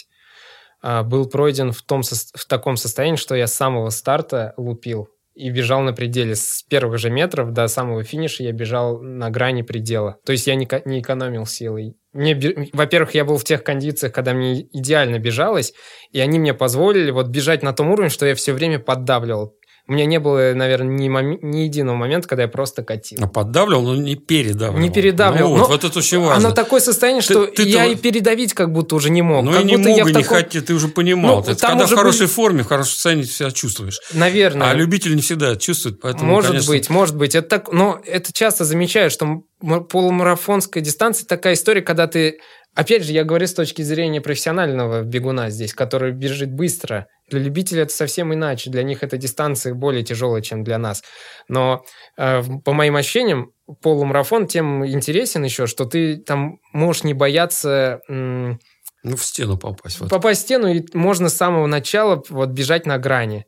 а, 0.81 1.03
был 1.03 1.27
пройден 1.27 1.71
в, 1.71 1.81
том, 1.81 2.01
в 2.03 2.45
таком 2.47 2.77
состоянии, 2.77 3.17
что 3.17 3.35
я 3.35 3.47
с 3.47 3.53
самого 3.53 3.89
старта 3.89 4.53
лупил 4.57 5.09
и 5.33 5.49
бежал 5.49 5.81
на 5.81 5.93
пределе. 5.93 6.35
С 6.35 6.63
первых 6.63 6.99
же 6.99 7.09
метров 7.09 7.53
до 7.53 7.67
самого 7.67 8.03
финиша 8.03 8.43
я 8.43 8.51
бежал 8.51 9.01
на 9.01 9.29
грани 9.29 9.61
предела. 9.61 10.17
То 10.25 10.31
есть 10.31 10.47
я 10.47 10.55
не, 10.55 10.67
не 10.85 11.01
экономил 11.01 11.45
силы. 11.45 11.95
Мне, 12.11 12.69
во-первых, 12.73 13.13
я 13.13 13.23
был 13.23 13.37
в 13.37 13.43
тех 13.43 13.63
кондициях, 13.63 14.13
когда 14.13 14.33
мне 14.33 14.61
идеально 14.61 15.19
бежалось, 15.19 15.73
и 16.11 16.19
они 16.19 16.39
мне 16.39 16.55
позволили 16.55 17.11
вот 17.11 17.27
бежать 17.27 17.61
на 17.61 17.71
том 17.71 17.91
уровне, 17.91 18.09
что 18.09 18.25
я 18.25 18.33
все 18.33 18.53
время 18.53 18.79
поддавливал. 18.79 19.58
У 19.89 19.93
меня 19.93 20.05
не 20.05 20.19
было, 20.19 20.53
наверное, 20.53 20.95
ни, 20.95 21.09
моме- 21.09 21.39
ни 21.41 21.61
единого 21.61 21.95
момента, 21.95 22.27
когда 22.27 22.43
я 22.43 22.47
просто 22.47 22.83
катил. 22.83 23.17
А 23.23 23.27
поддавливал, 23.27 23.81
но 23.81 23.95
не 23.95 24.15
передавливал. 24.15 24.79
Не 24.79 24.91
передавливал. 24.91 25.49
Ну, 25.49 25.57
вот, 25.57 25.69
вот 25.69 25.83
это 25.83 25.97
очень 25.97 26.19
важно. 26.19 26.47
Оно 26.47 26.55
такое 26.55 26.79
состояние, 26.79 27.23
что 27.23 27.47
Ты- 27.47 27.53
ты-то 27.55 27.69
я 27.69 27.85
вот- 27.87 27.93
и 27.93 27.95
передавить 27.95 28.53
как 28.53 28.71
будто 28.71 28.95
уже 28.95 29.09
не 29.09 29.23
мог. 29.23 29.43
Ну 29.43 29.51
как 29.51 29.61
и 29.61 29.65
не 29.65 29.77
мог, 29.77 29.87
я 29.87 30.03
и 30.03 30.05
не 30.05 30.13
таком- 30.13 30.37
хотел, 30.37 30.61
ты 30.61 30.75
уже 30.75 30.89
понимал. 30.89 31.37
Ну, 31.45 31.55
там 31.55 31.71
когда 31.71 31.87
в 31.87 31.93
хорошей 31.95 32.19
были- 32.19 32.27
форме, 32.27 32.63
в 32.63 32.67
хорошем 32.67 32.93
состоянии 32.93 33.23
ты 33.23 33.29
себя 33.31 33.49
чувствуешь. 33.49 33.99
Наверное. 34.13 34.69
А 34.69 34.73
любители 34.75 35.15
не 35.15 35.21
всегда 35.21 35.53
это 35.53 35.59
чувствуют, 35.59 35.99
поэтому, 36.01 36.33
может 36.33 36.51
конечно, 36.51 36.71
быть, 36.71 36.89
может 36.91 37.15
быть. 37.17 37.33
Это 37.33 37.47
так, 37.49 37.71
но 37.73 37.99
это 38.05 38.31
часто 38.31 38.65
замечаю, 38.65 39.09
что 39.09 39.41
полумарафонская 39.89 40.83
дистанция 40.83 41.25
такая 41.25 41.53
история, 41.55 41.81
когда 41.81 42.07
ты... 42.07 42.39
Опять 42.75 43.03
же, 43.03 43.11
я 43.11 43.23
говорю 43.23 43.47
с 43.47 43.53
точки 43.53 43.81
зрения 43.81 44.21
профессионального 44.21 45.01
бегуна 45.03 45.49
здесь, 45.49 45.73
который 45.73 46.11
бежит 46.11 46.51
быстро. 46.51 47.07
Для 47.29 47.39
любителей 47.39 47.81
это 47.81 47.93
совсем 47.93 48.33
иначе. 48.33 48.69
Для 48.69 48.83
них 48.83 49.03
эта 49.03 49.17
дистанция 49.17 49.73
более 49.73 50.03
тяжелая, 50.03 50.41
чем 50.41 50.63
для 50.63 50.77
нас. 50.77 51.03
Но 51.47 51.83
э, 52.17 52.41
по 52.63 52.73
моим 52.73 52.95
ощущениям, 52.95 53.51
полумарафон 53.81 54.47
тем 54.47 54.85
интересен 54.87 55.43
еще, 55.43 55.67
что 55.67 55.85
ты 55.85 56.17
там 56.17 56.59
можешь 56.71 57.03
не 57.03 57.13
бояться 57.13 58.01
ну, 58.07 58.57
в 59.15 59.23
стену 59.23 59.57
попасть. 59.57 59.99
Вот. 59.99 60.09
попасть 60.09 60.41
в 60.41 60.43
стену, 60.43 60.67
и 60.67 60.85
можно 60.93 61.29
с 61.29 61.37
самого 61.37 61.67
начала 61.67 62.23
вот 62.29 62.49
бежать 62.49 62.85
на 62.85 62.97
грани. 62.97 63.45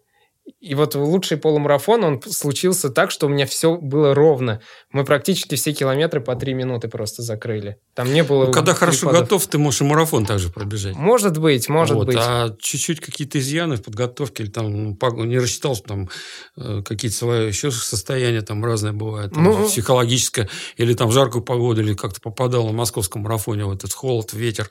И 0.59 0.75
вот 0.75 0.95
лучший 0.95 1.37
полумарафон, 1.37 2.03
он 2.03 2.21
случился 2.21 2.89
так, 2.89 3.11
что 3.11 3.27
у 3.27 3.29
меня 3.29 3.45
все 3.45 3.77
было 3.77 4.13
ровно. 4.13 4.61
Мы 4.91 5.03
практически 5.05 5.55
все 5.55 5.73
километры 5.73 6.21
по 6.21 6.35
три 6.35 6.53
минуты 6.53 6.87
просто 6.87 7.21
закрыли. 7.21 7.77
Там 7.93 8.13
не 8.13 8.23
было... 8.23 8.47
Ну, 8.47 8.51
когда 8.51 8.73
хорошо 8.73 9.07
припадов. 9.07 9.21
готов, 9.21 9.47
ты 9.47 9.57
можешь 9.57 9.81
и 9.81 9.83
марафон 9.83 10.25
также 10.25 10.49
пробежать. 10.49 10.95
Может 10.95 11.37
быть, 11.37 11.69
может 11.69 11.95
вот, 11.95 12.07
быть. 12.07 12.17
А 12.19 12.55
чуть-чуть 12.59 12.99
какие-то 12.99 13.39
изъяны 13.39 13.77
в 13.77 13.83
подготовке, 13.83 14.43
или 14.43 14.49
там 14.51 14.97
ну, 14.99 15.23
не 15.23 15.39
рассчитал, 15.39 15.75
там 15.77 16.09
э, 16.57 16.81
какие-то 16.83 17.17
свои 17.17 17.47
еще 17.47 17.71
состояния 17.71 18.41
там 18.41 18.63
разные 18.63 18.93
бывают, 18.93 19.33
там, 19.33 19.43
ну, 19.43 19.67
психологическое, 19.67 20.49
или 20.77 20.93
там 20.93 21.11
жаркую 21.11 21.43
погоду, 21.43 21.81
или 21.81 21.93
как-то 21.93 22.21
попадал 22.21 22.65
на 22.67 22.73
московском 22.73 23.21
марафоне 23.21 23.65
в 23.65 23.71
этот 23.71 23.93
холод, 23.93 24.33
ветер, 24.33 24.69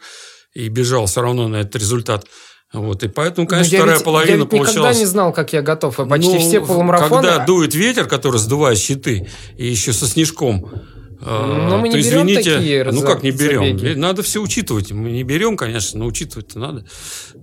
и 0.53 0.69
бежал 0.69 1.07
все 1.07 1.23
равно 1.23 1.49
на 1.49 1.57
этот 1.57 1.77
результат. 1.77 2.27
Вот, 2.73 3.03
и 3.03 3.09
поэтому, 3.09 3.47
ну, 3.47 3.49
конечно, 3.49 3.79
вторая 3.79 3.97
ведь, 3.97 4.05
половина 4.05 4.31
я 4.31 4.37
ведь 4.37 4.49
получалась... 4.49 4.77
никогда 4.77 4.99
не 5.01 5.07
знал, 5.07 5.33
как 5.33 5.53
я 5.53 5.61
готов. 5.61 5.99
И 5.99 6.07
почти 6.07 6.35
ну, 6.35 6.39
все 6.39 6.61
полумарафоны... 6.61 7.23
Когда 7.23 7.45
дует 7.45 7.75
ветер, 7.75 8.07
который 8.07 8.39
сдувает 8.39 8.79
щиты, 8.79 9.29
и 9.57 9.67
еще 9.67 9.93
со 9.93 10.07
снежком, 10.07 10.71
ну, 11.21 11.79
мы 11.79 11.89
не 11.89 11.95
то, 11.95 12.01
берем 12.01 12.27
извините, 12.27 12.55
такие 12.55 12.85
Ну 12.85 13.03
как 13.03 13.23
не 13.23 13.31
берем? 13.31 13.79
Забеги. 13.79 13.95
Надо 13.95 14.23
все 14.23 14.41
учитывать. 14.41 14.91
Мы 14.91 15.11
не 15.11 15.23
берем, 15.23 15.57
конечно, 15.57 15.99
но 15.99 16.07
учитывать-то 16.07 16.59
надо. 16.59 16.85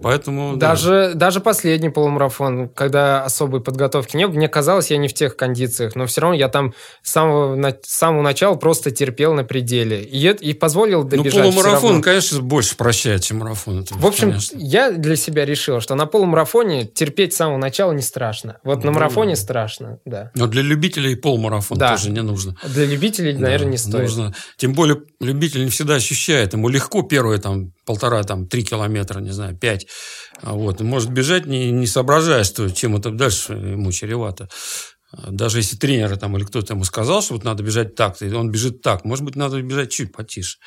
Поэтому... 0.02 0.58
Даже, 0.58 1.12
да. 1.14 1.28
даже 1.28 1.40
последний 1.40 1.90
полумарафон, 1.90 2.70
когда 2.70 3.24
особой 3.24 3.62
подготовки 3.62 4.18
не 4.18 4.28
было, 4.28 4.36
мне 4.36 4.48
казалось, 4.48 4.90
я 4.92 4.98
не 4.98 5.08
в 5.08 5.14
тех 5.14 5.36
кондициях, 5.36 5.96
но 5.96 6.06
все 6.08 6.22
равно 6.22 6.36
я 6.36 6.50
там 6.50 6.74
с 7.04 7.12
самого, 7.12 7.78
с 7.82 7.90
самого 7.90 8.22
начала 8.22 8.56
просто 8.56 8.92
терпел 8.92 9.34
на 9.34 9.44
пределе. 9.44 10.04
И, 10.04 10.28
и 10.28 10.54
позволил 10.54 11.04
ну, 11.04 11.10
добежать. 11.10 11.44
Ну, 11.44 11.52
полумарафон, 11.52 12.02
конечно, 12.02 12.42
больше 12.42 12.76
прощает, 12.76 13.24
чем 13.24 13.38
марафон. 13.38 13.82
Это, 13.82 13.94
в 13.94 14.06
общем, 14.06 14.30
конечно. 14.30 14.58
я 14.60 14.92
для 14.92 15.16
себя 15.16 15.46
решил, 15.46 15.82
что 15.82 15.96
на 15.96 16.06
полумарафоне 16.06 16.86
терпеть 16.86 17.34
с 17.34 17.38
самого 17.38 17.58
начала 17.58 17.92
не 17.92 18.02
страшно. 18.02 18.58
Вот 18.64 18.84
на 18.84 18.92
марафоне 18.92 19.36
страшно, 19.36 20.00
да. 20.06 20.32
Но 20.36 20.48
для 20.48 20.62
любителей 20.62 21.16
полмарафон 21.16 21.78
да. 21.78 21.92
тоже 21.92 22.10
не 22.10 22.22
нужно. 22.22 22.56
Для 22.64 22.86
любителей, 22.86 23.34
да. 23.34 23.42
наверное, 23.42 23.67
не 23.68 23.78
стоит. 23.78 24.04
Нужно. 24.04 24.36
Тем 24.58 24.74
более 24.74 25.02
любитель 25.20 25.64
не 25.64 25.70
всегда 25.70 25.96
ощущает. 25.96 26.54
Ему 26.54 26.70
легко 26.70 27.04
первые 27.04 27.40
там 27.40 27.74
полтора, 27.86 28.24
там, 28.24 28.48
три 28.48 28.64
километра, 28.64 29.20
не 29.20 29.32
знаю, 29.32 29.58
пять. 29.58 29.88
А 30.42 30.54
вот. 30.54 30.82
Может 30.82 31.12
бежать, 31.12 31.46
не, 31.46 31.72
не 31.72 31.88
соображая, 31.88 32.44
что 32.44 32.70
чем 32.70 32.96
это 32.96 33.12
дальше 33.12 33.54
ему 33.54 33.92
чревато. 33.92 34.50
Даже 35.14 35.60
если 35.60 35.78
тренер 35.78 36.18
там, 36.18 36.36
или 36.36 36.44
кто-то 36.44 36.74
ему 36.74 36.84
сказал, 36.84 37.22
что 37.22 37.36
вот 37.36 37.44
надо 37.46 37.64
бежать 37.64 37.96
так, 37.96 38.22
и 38.22 38.32
он 38.34 38.52
бежит 38.52 38.82
так, 38.82 39.06
может 39.06 39.24
быть, 39.24 39.38
надо 39.38 39.62
бежать 39.62 39.90
чуть 39.90 40.12
потише. 40.12 40.58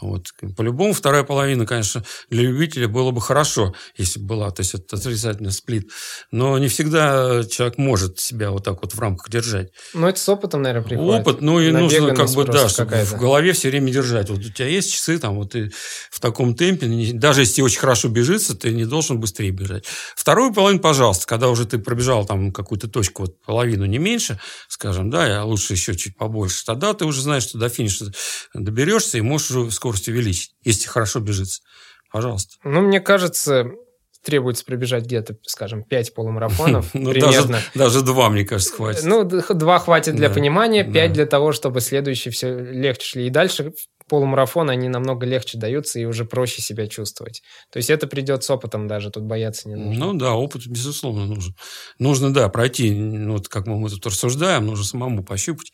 Вот. 0.00 0.26
По-любому 0.56 0.92
вторая 0.92 1.22
половина, 1.22 1.64
конечно, 1.64 2.04
для 2.28 2.42
любителя 2.42 2.86
было 2.86 3.10
бы 3.12 3.20
хорошо, 3.20 3.74
если 3.96 4.20
бы 4.20 4.26
была, 4.26 4.50
то 4.50 4.60
есть 4.60 4.74
это 4.74 4.96
отрицательный 4.96 5.52
сплит. 5.52 5.90
Но 6.30 6.58
не 6.58 6.68
всегда 6.68 7.42
человек 7.44 7.78
может 7.78 8.18
себя 8.18 8.50
вот 8.50 8.64
так 8.64 8.82
вот 8.82 8.94
в 8.94 9.00
рамках 9.00 9.30
держать. 9.30 9.70
Ну, 9.94 10.06
это 10.06 10.20
с 10.20 10.28
опытом, 10.28 10.62
наверное, 10.62 10.86
приходит. 10.86 11.20
Опыт, 11.20 11.40
ну 11.40 11.60
и 11.60 11.70
нужно 11.70 12.14
как 12.14 12.30
бы, 12.30 12.44
да, 12.44 12.68
чтобы 12.68 13.04
в 13.04 13.14
голове 13.14 13.52
все 13.52 13.70
время 13.70 13.90
держать. 13.90 14.28
Вот 14.28 14.40
у 14.40 14.50
тебя 14.50 14.68
есть 14.68 14.92
часы, 14.92 15.18
там, 15.18 15.36
вот 15.36 15.52
ты 15.52 15.72
в 16.10 16.20
таком 16.20 16.54
темпе, 16.54 16.86
даже 17.14 17.40
если 17.40 17.62
очень 17.62 17.78
хорошо 17.78 18.08
бежится, 18.08 18.54
ты 18.54 18.72
не 18.72 18.84
должен 18.84 19.18
быстрее 19.18 19.50
бежать. 19.50 19.86
Вторую 20.14 20.52
половину, 20.52 20.80
пожалуйста, 20.80 21.26
когда 21.26 21.48
уже 21.48 21.64
ты 21.64 21.78
пробежал 21.78 22.26
там 22.26 22.52
какую-то 22.52 22.88
точку, 22.88 23.22
вот 23.22 23.40
половину, 23.42 23.86
не 23.86 23.98
меньше, 23.98 24.38
скажем, 24.68 25.08
да, 25.10 25.26
я 25.26 25.44
лучше 25.44 25.72
еще 25.72 25.94
чуть 25.96 26.16
побольше, 26.16 26.64
тогда 26.66 26.92
ты 26.92 27.06
уже 27.06 27.22
знаешь, 27.22 27.44
что 27.44 27.58
до 27.58 27.68
финиша 27.68 28.12
доберешься 28.52 29.18
и 29.18 29.22
можешь 29.22 29.50
уже 29.50 29.70
скорость 29.86 30.08
увеличить, 30.08 30.54
если 30.64 30.88
хорошо 30.88 31.20
бежится. 31.20 31.62
Пожалуйста. 32.10 32.56
Ну, 32.64 32.80
мне 32.80 33.00
кажется, 33.00 33.66
требуется 34.24 34.64
пробежать 34.64 35.04
где-то, 35.04 35.36
скажем, 35.42 35.84
5 35.84 36.14
полумарафонов 36.14 36.90
ну, 36.94 37.10
примерно. 37.12 37.52
Даже, 37.52 37.64
даже 37.74 38.02
два, 38.02 38.28
мне 38.30 38.44
кажется, 38.44 38.74
хватит. 38.74 39.04
Ну, 39.04 39.24
два 39.24 39.78
хватит 39.78 40.16
для 40.16 40.28
да, 40.28 40.34
понимания, 40.34 40.82
5 40.82 40.92
да. 40.94 41.14
для 41.14 41.26
того, 41.26 41.52
чтобы 41.52 41.80
следующие 41.80 42.32
все 42.32 42.58
легче 42.58 43.06
шли. 43.06 43.26
И 43.26 43.30
дальше 43.30 43.72
полумарафоны, 44.08 44.70
они 44.70 44.88
намного 44.88 45.26
легче 45.26 45.58
даются 45.58 45.98
и 46.00 46.04
уже 46.04 46.24
проще 46.24 46.62
себя 46.62 46.86
чувствовать. 46.86 47.42
То 47.72 47.78
есть 47.78 47.90
это 47.90 48.06
придет 48.06 48.44
с 48.44 48.50
опытом 48.50 48.86
даже, 48.86 49.10
тут 49.10 49.24
бояться 49.24 49.68
не 49.68 49.76
нужно. 49.76 50.06
Ну 50.06 50.14
да, 50.14 50.34
опыт, 50.34 50.66
безусловно, 50.66 51.26
нужен. 51.26 51.54
Нужно, 51.98 52.32
да, 52.32 52.48
пройти, 52.48 52.92
ну, 52.92 53.34
вот 53.34 53.48
как 53.48 53.66
мы, 53.66 53.78
мы 53.78 53.90
тут 53.90 54.06
рассуждаем, 54.06 54.66
нужно 54.66 54.84
самому 54.84 55.24
пощупать 55.24 55.72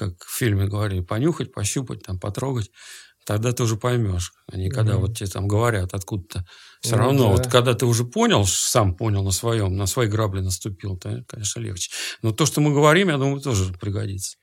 как 0.00 0.24
в 0.24 0.34
фильме 0.34 0.66
говорили, 0.66 1.00
понюхать, 1.00 1.52
пощупать, 1.52 2.02
там, 2.02 2.18
потрогать, 2.18 2.70
тогда 3.24 3.52
ты 3.52 3.62
уже 3.62 3.76
поймешь. 3.76 4.32
А 4.50 4.56
не 4.56 4.70
когда 4.70 4.94
mm-hmm. 4.94 4.98
вот 4.98 5.16
тебе 5.16 5.28
там 5.28 5.48
говорят 5.48 5.94
откуда-то. 5.94 6.44
Все 6.80 6.96
ну, 6.96 7.02
равно, 7.02 7.24
да. 7.24 7.30
вот 7.30 7.46
когда 7.46 7.74
ты 7.74 7.86
уже 7.86 8.04
понял, 8.04 8.46
сам 8.46 8.94
понял 8.94 9.22
на 9.22 9.32
своем, 9.32 9.76
на 9.76 9.86
свои 9.86 10.08
грабли 10.08 10.40
наступил, 10.40 10.96
то, 10.96 11.24
конечно, 11.28 11.60
легче. 11.60 11.90
Но 12.22 12.32
то, 12.32 12.46
что 12.46 12.60
мы 12.60 12.72
говорим, 12.72 13.08
я 13.08 13.18
думаю, 13.18 13.40
тоже 13.40 13.72
пригодится. 13.74 14.38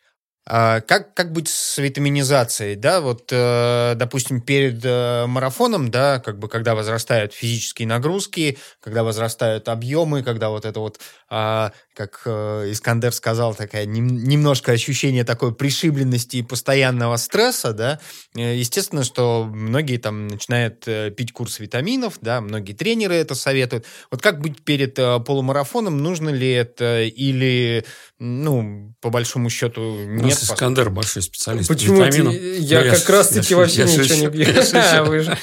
А 0.50 0.80
как, 0.80 1.14
как 1.14 1.34
быть 1.34 1.50
с 1.50 1.78
витаминизацией, 1.78 2.76
да, 2.76 3.02
вот, 3.02 3.30
э, 3.34 3.96
допустим, 3.98 4.40
перед 4.40 4.80
э, 4.82 5.26
марафоном, 5.28 5.92
да, 5.92 6.20
как 6.20 6.40
бы, 6.40 6.48
когда 6.48 6.74
возрастают 6.74 7.34
физические 7.34 7.86
нагрузки, 7.86 8.58
когда 8.80 9.04
возрастают 9.04 9.68
объемы, 9.68 10.24
когда 10.24 10.48
вот 10.48 10.64
это 10.64 10.80
вот, 10.80 11.02
э, 11.30 11.70
как 11.94 12.22
э, 12.26 12.72
Искандер 12.72 13.12
сказал, 13.12 13.56
такая 13.56 13.84
нем, 13.86 14.08
немножко 14.08 14.72
ощущение 14.72 15.26
такой 15.26 15.54
пришибленности 15.54 16.38
и 16.38 16.44
постоянного 16.44 17.18
стресса, 17.18 17.74
да, 17.74 18.00
э, 18.34 18.56
естественно, 18.56 19.04
что 19.04 19.44
многие 19.44 19.98
там 19.98 20.28
начинают 20.28 20.88
э, 20.88 21.12
пить 21.12 21.34
курс 21.34 21.60
витаминов, 21.60 22.20
да, 22.22 22.40
многие 22.40 22.72
тренеры 22.72 23.16
это 23.16 23.36
советуют. 23.36 23.86
Вот 24.12 24.22
как 24.22 24.40
быть 24.40 24.64
перед 24.64 24.98
э, 24.98 25.20
полумарафоном, 25.20 25.98
нужно 25.98 26.30
ли 26.30 26.50
это 26.50 27.04
или 27.04 27.84
ну, 28.20 28.94
по 29.02 29.10
большому 29.10 29.50
счету, 29.50 29.82
нет. 30.06 30.37
У 30.38 30.40
нас 30.40 30.44
Искандер 30.44 30.90
большой 30.90 31.22
специалист 31.22 31.68
Почему? 31.68 32.04
витаминов. 32.04 32.34
Я, 32.34 32.84
я 32.84 32.96
как 32.96 33.10
раз-таки 33.10 33.56
вообще 33.56 33.84
я 33.84 33.86
ничего 33.86 34.30
не 34.30 35.24
пью. 35.24 35.34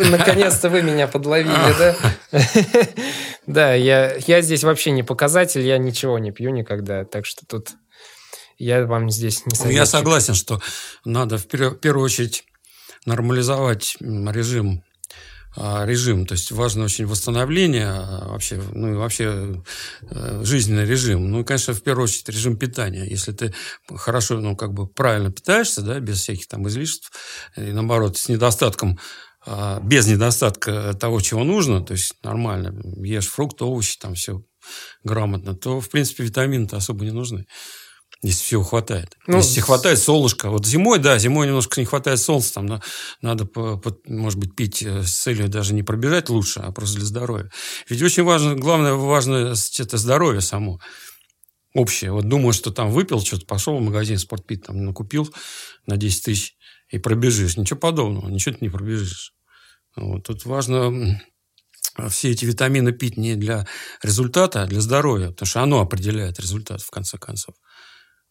Наконец-то 0.10 0.68
вы 0.68 0.82
меня 0.82 1.06
подловили, 1.06 1.74
да? 1.78 1.96
Да, 3.46 3.74
я, 3.74 4.18
здесь 4.40 4.64
вообще 4.64 4.90
не 4.90 5.02
показатель, 5.02 5.60
я 5.60 5.76
ничего 5.76 6.18
не 6.18 6.32
пью 6.32 6.50
никогда, 6.50 7.04
так 7.04 7.26
что 7.26 7.44
тут 7.46 7.72
я 8.58 8.86
вам 8.86 9.10
здесь 9.10 9.44
не 9.44 9.54
советую. 9.54 9.76
Я 9.76 9.86
согласен, 9.86 10.34
что 10.34 10.60
надо 11.04 11.36
в 11.36 11.46
первую 11.46 12.04
очередь 12.04 12.44
нормализовать 13.04 13.96
режим 14.00 14.82
режим. 15.56 16.26
То 16.26 16.32
есть 16.34 16.50
важно 16.50 16.84
очень 16.84 17.06
восстановление 17.06 17.88
а, 17.88 18.28
вообще, 18.28 18.60
ну 18.72 18.92
и 18.92 18.94
вообще 18.94 19.62
э, 20.02 20.42
жизненный 20.44 20.84
режим. 20.84 21.30
Ну 21.30 21.40
и, 21.40 21.44
конечно, 21.44 21.74
в 21.74 21.82
первую 21.82 22.04
очередь 22.04 22.28
режим 22.28 22.56
питания. 22.56 23.04
Если 23.04 23.32
ты 23.32 23.54
хорошо, 23.94 24.40
ну 24.40 24.56
как 24.56 24.72
бы 24.72 24.86
правильно 24.86 25.30
питаешься, 25.30 25.82
да, 25.82 26.00
без 26.00 26.20
всяких 26.20 26.48
там 26.48 26.66
излишеств, 26.68 27.12
и 27.56 27.72
наоборот, 27.72 28.16
с 28.16 28.28
недостатком 28.28 28.98
а, 29.46 29.80
без 29.80 30.06
недостатка 30.06 30.94
того, 30.94 31.20
чего 31.20 31.44
нужно, 31.44 31.84
то 31.84 31.92
есть 31.92 32.14
нормально, 32.22 32.74
ешь 33.04 33.28
фрукты, 33.28 33.64
овощи, 33.64 33.98
там 33.98 34.14
все 34.14 34.42
грамотно, 35.04 35.54
то, 35.54 35.80
в 35.80 35.90
принципе, 35.90 36.24
витамины-то 36.24 36.78
особо 36.78 37.04
не 37.04 37.10
нужны 37.10 37.46
если 38.24 38.42
всего 38.42 38.62
хватает. 38.62 39.18
Ну, 39.26 39.36
если 39.36 39.60
хватает 39.60 39.98
солнышка. 39.98 40.48
Вот 40.48 40.64
зимой, 40.66 40.98
да, 40.98 41.18
зимой 41.18 41.46
немножко 41.46 41.78
не 41.78 41.84
хватает 41.84 42.18
солнца, 42.18 42.54
там 42.54 42.80
надо, 43.20 43.46
может 44.06 44.38
быть, 44.38 44.56
пить 44.56 44.82
э, 44.82 45.02
с 45.02 45.12
целью 45.12 45.48
даже 45.48 45.74
не 45.74 45.82
пробежать 45.82 46.30
лучше, 46.30 46.60
а 46.60 46.72
просто 46.72 46.96
для 46.96 47.04
здоровья. 47.04 47.50
Ведь 47.86 48.00
очень 48.00 48.22
важно, 48.22 48.54
главное, 48.54 48.94
важно 48.94 49.54
это 49.78 49.98
здоровье 49.98 50.40
само 50.40 50.80
общее. 51.74 52.12
Вот 52.12 52.26
думаю, 52.26 52.54
что 52.54 52.70
там 52.70 52.90
выпил 52.90 53.20
что-то, 53.20 53.44
пошел 53.44 53.76
в 53.76 53.82
магазин 53.82 54.16
спортпит, 54.16 54.64
там 54.66 54.82
накупил 54.82 55.28
на 55.86 55.98
10 55.98 56.24
тысяч 56.24 56.56
и 56.88 56.98
пробежишь. 56.98 57.58
Ничего 57.58 57.78
подобного, 57.78 58.30
ничего 58.30 58.54
ты 58.54 58.64
не 58.64 58.70
пробежишь. 58.70 59.34
Вот. 59.96 60.24
Тут 60.24 60.46
важно 60.46 61.20
все 62.08 62.30
эти 62.30 62.46
витамины 62.46 62.92
пить 62.92 63.18
не 63.18 63.36
для 63.36 63.66
результата, 64.02 64.62
а 64.62 64.66
для 64.66 64.80
здоровья, 64.80 65.28
потому 65.28 65.46
что 65.46 65.62
оно 65.62 65.80
определяет 65.80 66.40
результат 66.40 66.80
в 66.80 66.90
конце 66.90 67.18
концов. 67.18 67.54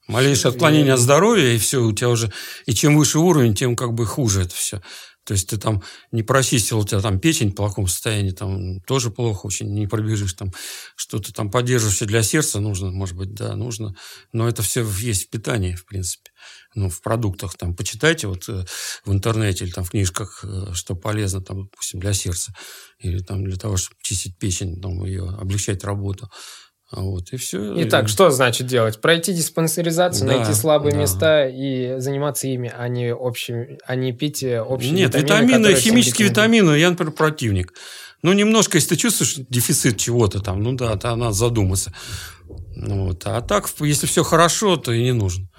Малейшее 0.07 0.51
отклонение 0.51 0.93
от 0.93 0.99
здоровья, 0.99 1.53
и 1.53 1.57
все, 1.57 1.81
у 1.81 1.93
тебя 1.93 2.09
уже... 2.09 2.31
И 2.65 2.73
чем 2.73 2.97
выше 2.97 3.19
уровень, 3.19 3.55
тем 3.55 3.75
как 3.75 3.93
бы 3.93 4.05
хуже 4.05 4.41
это 4.41 4.53
все. 4.53 4.81
То 5.23 5.33
есть 5.33 5.49
ты 5.49 5.57
там 5.57 5.81
не 6.11 6.21
прочистил, 6.21 6.79
у 6.79 6.85
тебя 6.85 6.99
там 6.99 7.17
печень 7.19 7.51
в 7.51 7.55
плохом 7.55 7.87
состоянии, 7.87 8.31
там 8.31 8.81
тоже 8.81 9.09
плохо 9.09 9.45
очень, 9.45 9.73
не 9.73 9.87
пробежишь 9.87 10.33
там. 10.33 10.51
Что-то 10.97 11.33
там 11.33 11.49
поддерживающее 11.49 12.07
для 12.07 12.23
сердца 12.23 12.59
нужно, 12.59 12.91
может 12.91 13.15
быть, 13.15 13.33
да, 13.33 13.55
нужно. 13.55 13.95
Но 14.33 14.49
это 14.49 14.61
все 14.61 14.85
есть 14.99 15.27
в 15.27 15.29
питании, 15.29 15.75
в 15.75 15.85
принципе. 15.85 16.31
Ну, 16.75 16.89
в 16.89 17.01
продуктах 17.01 17.55
там 17.55 17.73
почитайте 17.73 18.27
вот 18.27 18.49
э, 18.49 18.65
в 19.05 19.13
интернете 19.13 19.63
или 19.63 19.71
там 19.71 19.85
в 19.85 19.91
книжках, 19.91 20.43
э, 20.43 20.73
что 20.73 20.95
полезно 20.95 21.41
там, 21.41 21.63
допустим, 21.63 22.01
для 22.01 22.13
сердца. 22.13 22.53
Или 22.99 23.19
там 23.19 23.45
для 23.45 23.55
того, 23.55 23.77
чтобы 23.77 23.95
чистить 24.01 24.37
печень, 24.37 24.81
там, 24.81 25.05
ее 25.05 25.29
облегчать 25.29 25.85
работу. 25.85 26.29
А 26.95 27.01
вот, 27.01 27.34
и 27.34 27.38
все. 27.38 27.73
Итак, 27.84 28.08
что 28.08 28.29
значит 28.29 28.67
делать? 28.67 29.01
Пройти 29.01 29.34
диспансеризацию, 29.34 30.27
да, 30.27 30.37
найти 30.37 30.54
слабые 30.54 30.94
да. 30.94 31.00
места 31.00 31.48
и 31.48 31.96
заниматься 31.98 32.48
ими, 32.48 32.71
а 32.75 32.87
не, 32.87 33.12
общим, 33.12 33.79
а 33.87 33.96
не 33.96 34.13
пить 34.13 34.44
э, 34.44 34.62
общие 34.62 34.91
Нет, 34.91 35.15
витамины, 35.15 35.58
витамины 35.58 35.75
химические 35.75 36.29
витамины, 36.29 36.77
я, 36.77 36.91
например, 36.91 37.13
противник. 37.13 37.73
Ну, 38.21 38.31
немножко, 38.33 38.77
если 38.77 38.89
ты 38.89 38.96
чувствуешь 38.96 39.35
дефицит 39.50 39.98
чего-то 39.98 40.39
там, 40.39 40.62
ну 40.62 40.73
да, 40.73 40.96
то 40.96 41.15
надо 41.15 41.33
задуматься. 41.33 41.94
Вот. 42.75 43.23
А 43.25 43.41
так, 43.41 43.67
если 43.79 44.06
все 44.06 44.23
хорошо, 44.23 44.77
то 44.77 44.91
и 44.91 45.02
не 45.02 45.13
нужно. 45.13 45.50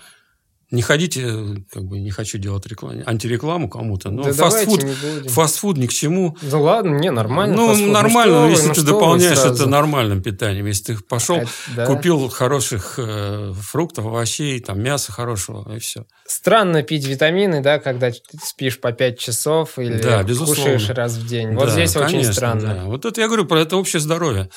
Не 0.75 0.83
ходите, 0.83 1.65
как 1.73 1.85
бы 1.85 2.01
не 2.01 2.11
хочу 2.11 2.39
делать 2.39 2.67
рекламу, 2.67 3.03
антирекламу 3.07 3.69
кому-то, 3.69 4.11
но 4.11 4.25
Да 4.25 4.33
фастфуд, 4.33 4.85
фастфуд 5.29 5.77
ни 5.79 5.87
к 5.87 5.93
чему. 5.93 6.37
Да 6.43 6.59
ладно, 6.59 6.97
не, 6.97 7.11
нормально. 7.11 7.57
Ну, 7.57 7.69
фастфуд. 7.69 7.89
нормально, 7.93 8.35
что 8.35 8.45
вы, 8.45 8.51
если 8.51 8.69
ну 8.69 8.75
ты 8.75 8.83
дополняешь 8.83 9.39
это 9.39 9.69
нормальным 9.69 10.23
питанием. 10.23 10.67
Если 10.67 10.95
ты 10.95 11.03
пошел, 11.03 11.37
А, 11.39 11.45
да. 11.77 11.87
купил 11.87 12.29
хороших 12.29 12.95
э, 12.99 13.53
фруктов, 13.59 14.07
овощей, 14.07 14.59
там, 14.61 14.81
мяса 14.83 15.13
хорошего, 15.13 15.75
и 15.75 15.79
все. 15.79 16.07
Странно 16.27 16.83
пить 16.83 17.07
витамины, 17.07 17.61
да, 17.63 17.79
когда 17.79 18.11
спишь 18.43 18.81
по 18.81 18.93
5 18.93 19.19
часов 19.19 19.79
или 19.79 20.01
Да, 20.03 20.23
безусловно. 20.23 20.63
кушаешь 20.63 20.89
раз 20.91 21.13
в 21.15 21.27
день. 21.27 21.55
Вот 21.55 21.67
Да, 21.67 21.71
здесь 21.73 21.95
очень 21.97 22.07
конечно, 22.13 22.33
странно. 22.33 22.75
да. 22.75 22.85
Вот 22.87 23.05
это 23.05 23.21
я 23.21 23.29
говорю 23.29 23.45
про 23.45 23.61
это 23.61 23.77
общее 23.77 24.01
здоровье. 24.01 24.51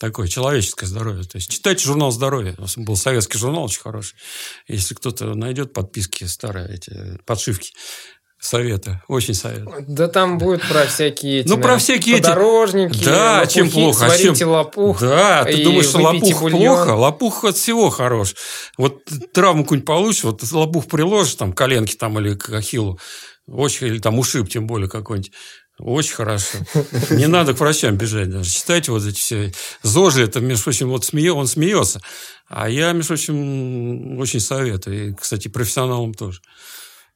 Такое 0.00 0.28
человеческое 0.28 0.86
здоровье. 0.86 1.24
То 1.24 1.36
есть 1.36 1.50
читайте 1.50 1.84
журнал 1.84 2.10
здоровья. 2.10 2.56
Был 2.76 2.96
советский 2.96 3.36
журнал 3.36 3.64
очень 3.64 3.82
хороший. 3.82 4.16
Если 4.66 4.94
кто-то 4.94 5.34
найдет 5.34 5.74
подписки 5.74 6.24
старые, 6.24 6.74
эти 6.74 7.18
подшивки, 7.26 7.72
советы. 8.40 9.02
Очень 9.08 9.34
советую. 9.34 9.84
Да 9.86 10.08
там 10.08 10.38
будет 10.38 10.66
про 10.66 10.86
всякие 10.86 11.40
эти, 11.40 11.48
Ну, 11.48 11.58
про 11.58 11.76
всякие 11.76 12.14
эти- 12.16 12.22
подорожники, 12.22 13.04
Да, 13.04 13.40
лопухи, 13.40 13.54
чем 13.54 13.70
плохо, 13.70 14.06
а 14.06 14.08
Сварите 14.08 14.34
чем- 14.38 14.48
лопух. 14.48 15.00
Да, 15.02 15.44
ты 15.44 15.62
думаешь, 15.62 15.84
что 15.88 15.98
лопух 15.98 16.40
бульон. 16.40 16.58
плохо? 16.76 16.88
Лопух 16.94 17.44
от 17.44 17.56
всего 17.58 17.90
хорош. 17.90 18.34
Вот 18.78 19.02
травму 19.34 19.64
какую-нибудь 19.64 19.86
получишь, 19.86 20.24
вот 20.24 20.42
лопух 20.50 20.86
приложишь, 20.86 21.34
там, 21.34 21.52
коленки 21.52 21.94
там 21.96 22.18
или 22.18 22.34
к 22.34 22.48
ахиллу, 22.48 22.98
очень, 23.46 23.88
или 23.88 23.98
там 23.98 24.18
ушиб 24.18 24.48
тем 24.48 24.66
более 24.66 24.88
какой-нибудь. 24.88 25.32
Очень 25.80 26.14
хорошо. 26.14 26.58
Не 27.10 27.26
надо 27.26 27.54
к 27.54 27.60
врачам 27.60 27.96
бежать 27.96 28.30
даже. 28.30 28.50
Читайте 28.50 28.92
вот 28.92 29.04
эти 29.04 29.16
все. 29.16 29.52
ЗОЖи, 29.82 30.22
это, 30.22 30.40
между 30.40 30.64
прочим, 30.64 30.88
вот 30.90 31.04
смеё, 31.04 31.34
он 31.36 31.46
смеется. 31.46 32.00
А 32.48 32.68
я, 32.68 32.92
между 32.92 33.08
прочим, 33.08 34.18
очень 34.18 34.40
советую. 34.40 35.08
И, 35.10 35.14
кстати, 35.14 35.48
профессионалам 35.48 36.12
тоже. 36.14 36.40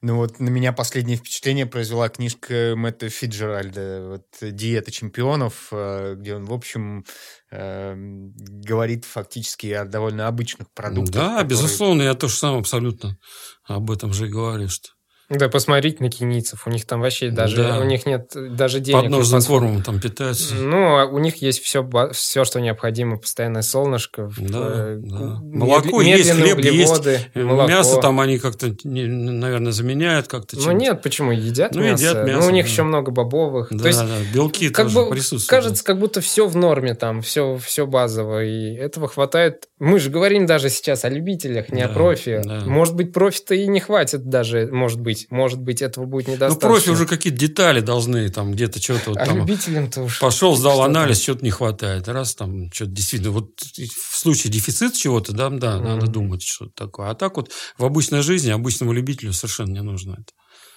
Ну 0.00 0.16
вот 0.16 0.38
на 0.38 0.50
меня 0.50 0.72
последнее 0.72 1.16
впечатление 1.16 1.64
произвела 1.64 2.10
книжка 2.10 2.74
Мэтта 2.76 3.08
Фиджеральда 3.08 4.06
вот, 4.42 4.52
«Диета 4.54 4.90
чемпионов», 4.90 5.68
э, 5.72 6.14
где 6.18 6.34
он, 6.34 6.44
в 6.44 6.52
общем, 6.52 7.06
э, 7.50 7.94
говорит 7.96 9.06
фактически 9.06 9.68
о 9.68 9.86
довольно 9.86 10.28
обычных 10.28 10.70
продуктах. 10.74 11.14
Да, 11.14 11.28
которые- 11.28 11.48
безусловно, 11.48 12.02
я 12.02 12.14
тоже 12.14 12.34
сам 12.34 12.58
абсолютно 12.58 13.16
об 13.64 13.90
этом 13.90 14.12
же 14.12 14.26
и 14.26 14.30
говорю, 14.30 14.68
что 14.68 14.90
Да, 15.30 15.48
посмотрите 15.48 16.02
на 16.02 16.10
кенийцев. 16.10 16.66
У 16.66 16.70
них 16.70 16.84
там 16.86 17.00
вообще 17.00 17.30
даже... 17.30 17.56
Да. 17.56 17.78
У 17.80 17.84
них 17.84 18.04
нет 18.06 18.30
даже 18.34 18.80
денег. 18.80 19.02
подножным 19.02 19.40
фастфуд. 19.40 19.60
кормом 19.60 19.82
там 19.82 19.98
питаются. 20.00 20.54
Ну, 20.54 20.96
а 20.98 21.06
у 21.06 21.18
них 21.18 21.36
есть 21.36 21.62
все, 21.62 21.88
все, 22.12 22.44
что 22.44 22.60
необходимо. 22.60 23.16
Постоянное 23.16 23.62
солнышко. 23.62 24.30
Да, 24.38 24.58
э, 24.74 24.96
да. 25.00 25.16
медли- 25.42 25.56
Молоко 25.56 26.02
есть, 26.02 26.30
хлеб 26.30 26.58
есть, 26.58 26.92
углеводы, 26.92 27.20
молоко. 27.34 27.68
Мясо 27.70 28.00
там 28.00 28.20
они 28.20 28.38
как-то, 28.38 28.74
наверное, 28.84 29.72
заменяют 29.72 30.28
как-то. 30.28 30.58
Ну 30.58 30.72
нет, 30.72 31.02
почему? 31.02 31.32
Едят 31.32 31.74
Ну, 31.74 31.82
мясо. 31.82 32.02
едят 32.04 32.26
Ну, 32.26 32.26
мясо, 32.32 32.48
у 32.48 32.50
них 32.50 32.66
да. 32.66 32.70
еще 32.70 32.82
много 32.82 33.10
бобовых. 33.10 33.68
Да, 33.70 33.78
То 33.78 33.88
есть, 33.88 34.00
да, 34.00 34.16
белки 34.34 34.68
как 34.68 34.86
тоже 34.86 34.98
бы 34.98 35.10
присутствуют. 35.10 35.48
кажется, 35.48 35.84
как 35.84 35.98
будто 35.98 36.20
все 36.20 36.46
в 36.46 36.54
норме 36.56 36.94
там, 36.94 37.22
все, 37.22 37.56
все 37.56 37.86
базово. 37.86 38.44
И 38.44 38.74
этого 38.74 39.08
хватает. 39.08 39.68
Мы 39.78 39.98
же 39.98 40.10
говорим 40.10 40.46
даже 40.46 40.68
сейчас 40.68 41.04
о 41.04 41.08
любителях, 41.08 41.70
не 41.70 41.82
о 41.82 41.88
Да, 41.88 41.94
профи. 41.94 42.42
да. 42.44 42.60
Может 42.66 42.94
быть, 42.94 43.12
профи-то 43.12 43.54
и 43.54 43.66
не 43.66 43.80
хватит 43.80 44.28
даже, 44.28 44.68
может 44.70 45.00
быть. 45.00 45.13
Может 45.30 45.60
быть, 45.60 45.82
этого 45.82 46.06
будет 46.06 46.26
Ну, 46.28 46.34
недостаточно. 46.34 46.68
профи 46.68 46.90
уже 46.90 47.06
какие-то 47.06 47.38
детали 47.38 47.80
должны, 47.80 48.28
там 48.30 48.52
где-то 48.52 48.80
что-то 48.82 49.10
вот 49.10 49.18
А 49.18 49.26
там... 49.26 49.38
любителям-то 49.38 50.02
уж... 50.02 50.18
Пошел, 50.20 50.56
сдал 50.56 50.72
что 50.74 50.82
там? 50.82 50.90
анализ, 50.90 51.22
что-то 51.22 51.44
не 51.44 51.50
хватает. 51.50 52.08
Раз 52.08 52.34
там 52.34 52.70
что-то 52.72 52.90
действительно... 52.92 53.30
Вот 53.32 53.50
в 53.60 54.16
случае 54.18 54.52
дефицит 54.52 54.94
чего-то, 54.94 55.32
да, 55.32 55.50
да, 55.50 55.78
надо 55.80 56.04
Мгм. 56.06 56.12
думать, 56.12 56.42
что 56.42 56.66
такое. 56.74 57.10
А 57.10 57.14
так 57.14 57.36
вот 57.36 57.50
в 57.78 57.84
обычной 57.84 58.22
жизни 58.22 58.50
обычному 58.50 58.92
любителю 58.92 59.32
совершенно 59.32 59.72
не 59.72 59.82
нужно 59.82 60.12
это. 60.12 60.32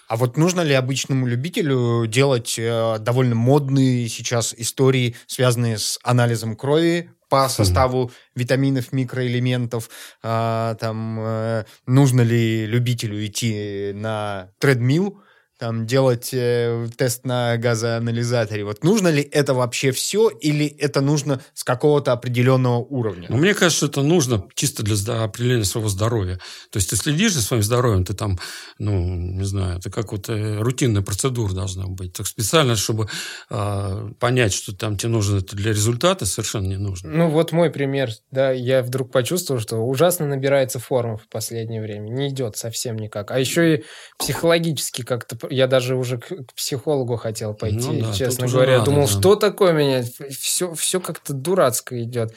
А 0.09 0.15
вот 0.15 0.38
нужно 0.38 0.61
ли 0.61 0.73
обычному 0.73 1.27
любителю 1.27 2.05
делать 2.07 2.55
э, 2.57 2.97
довольно 2.99 3.35
модные 3.35 4.07
сейчас 4.07 4.53
истории, 4.57 5.17
связанные 5.27 5.77
с 5.77 5.99
анализом 6.01 6.55
крови 6.55 7.11
по 7.30 7.49
составу 7.49 8.11
витаминов, 8.36 8.93
микроэлементов? 8.93 9.89
А, 10.23 10.75
там 10.75 11.19
э, 11.19 11.65
нужно 11.86 12.21
ли 12.21 12.65
любителю 12.65 13.25
идти 13.25 13.91
на 13.93 14.51
тредмил, 14.59 15.21
там 15.58 15.86
делать 15.86 16.30
э, 16.34 16.88
тест 16.95 17.26
на 17.26 17.58
газоанализаторе? 17.58 18.64
Вот 18.64 18.84
нужно 18.84 19.10
ли 19.10 19.22
это 19.22 19.53
вообще 19.53 19.91
все, 19.91 20.30
или 20.30 20.66
это 20.66 21.01
нужно 21.01 21.41
с 21.53 21.64
какого-то 21.64 22.12
определенного 22.12 22.78
уровня? 22.78 23.28
Но 23.30 23.38
мне 23.38 23.53
кажется, 23.53 23.78
что 23.78 23.88
это 23.88 24.01
нужно 24.01 24.47
чисто 24.55 24.84
для 24.84 25.24
определения 25.24 25.66
своего 25.66 25.89
здоровья. 25.89 26.39
То 26.72 26.78
есть 26.78 26.89
ты 26.89 26.95
следишь 26.95 27.34
за 27.34 27.41
своим 27.41 27.64
здоровьем, 27.64 28.05
ты 28.05 28.14
там, 28.14 28.39
ну, 28.80 29.03
не 29.03 29.43
знаю, 29.43 29.80
это 29.80 29.89
как 29.89 30.12
вот 30.12 30.30
э, 30.30 30.60
рутинная 30.60 31.01
процедура 31.01 31.53
должна 31.53 31.88
быть. 31.88 32.14
Так 32.14 32.28
специально, 32.28 32.76
чтобы 32.76 33.08
а, 33.49 34.10
понять, 34.20 34.53
что 34.53 34.76
там 34.76 34.97
тебе 34.97 35.10
нужно 35.10 35.38
это 35.38 35.55
для 35.55 35.72
результата, 35.72 36.26
совершенно 36.26 36.68
не 36.68 36.78
нужно. 36.78 37.10
Ну, 37.10 37.30
вот 37.30 37.51
мой 37.51 37.70
пример. 37.70 38.12
Да, 38.32 38.51
я 38.51 38.84
вдруг 38.84 39.12
почувствовал, 39.12 39.60
что 39.60 39.78
ужасно 39.78 40.28
набирается 40.28 40.80
форма 40.80 41.18
в 41.18 41.28
последнее 41.28 41.82
время. 41.82 42.10
Не 42.10 42.30
идет 42.30 42.58
совсем 42.58 42.97
никак. 42.97 43.32
А 43.32 43.39
еще 43.39 43.76
и 43.76 43.84
психологически 44.20 45.03
как-то... 45.03 45.38
Я 45.50 45.68
даже 45.68 45.95
уже 45.95 46.18
к, 46.18 46.28
к 46.28 46.54
психологу 46.54 47.16
хотел 47.16 47.54
пойти, 47.54 47.88
Ну 47.88 48.02
да, 48.02 48.14
честно 48.14 48.48
говоря. 48.48 48.80
надо, 48.80 48.86
Думал, 48.91 49.08
да. 49.08 49.12
что 49.12 49.36
такое 49.36 49.74
меня? 49.74 50.04
Все, 50.30 50.74
все 50.74 51.00
как-то 51.00 51.34
дурацко 51.34 52.02
идет. 52.04 52.34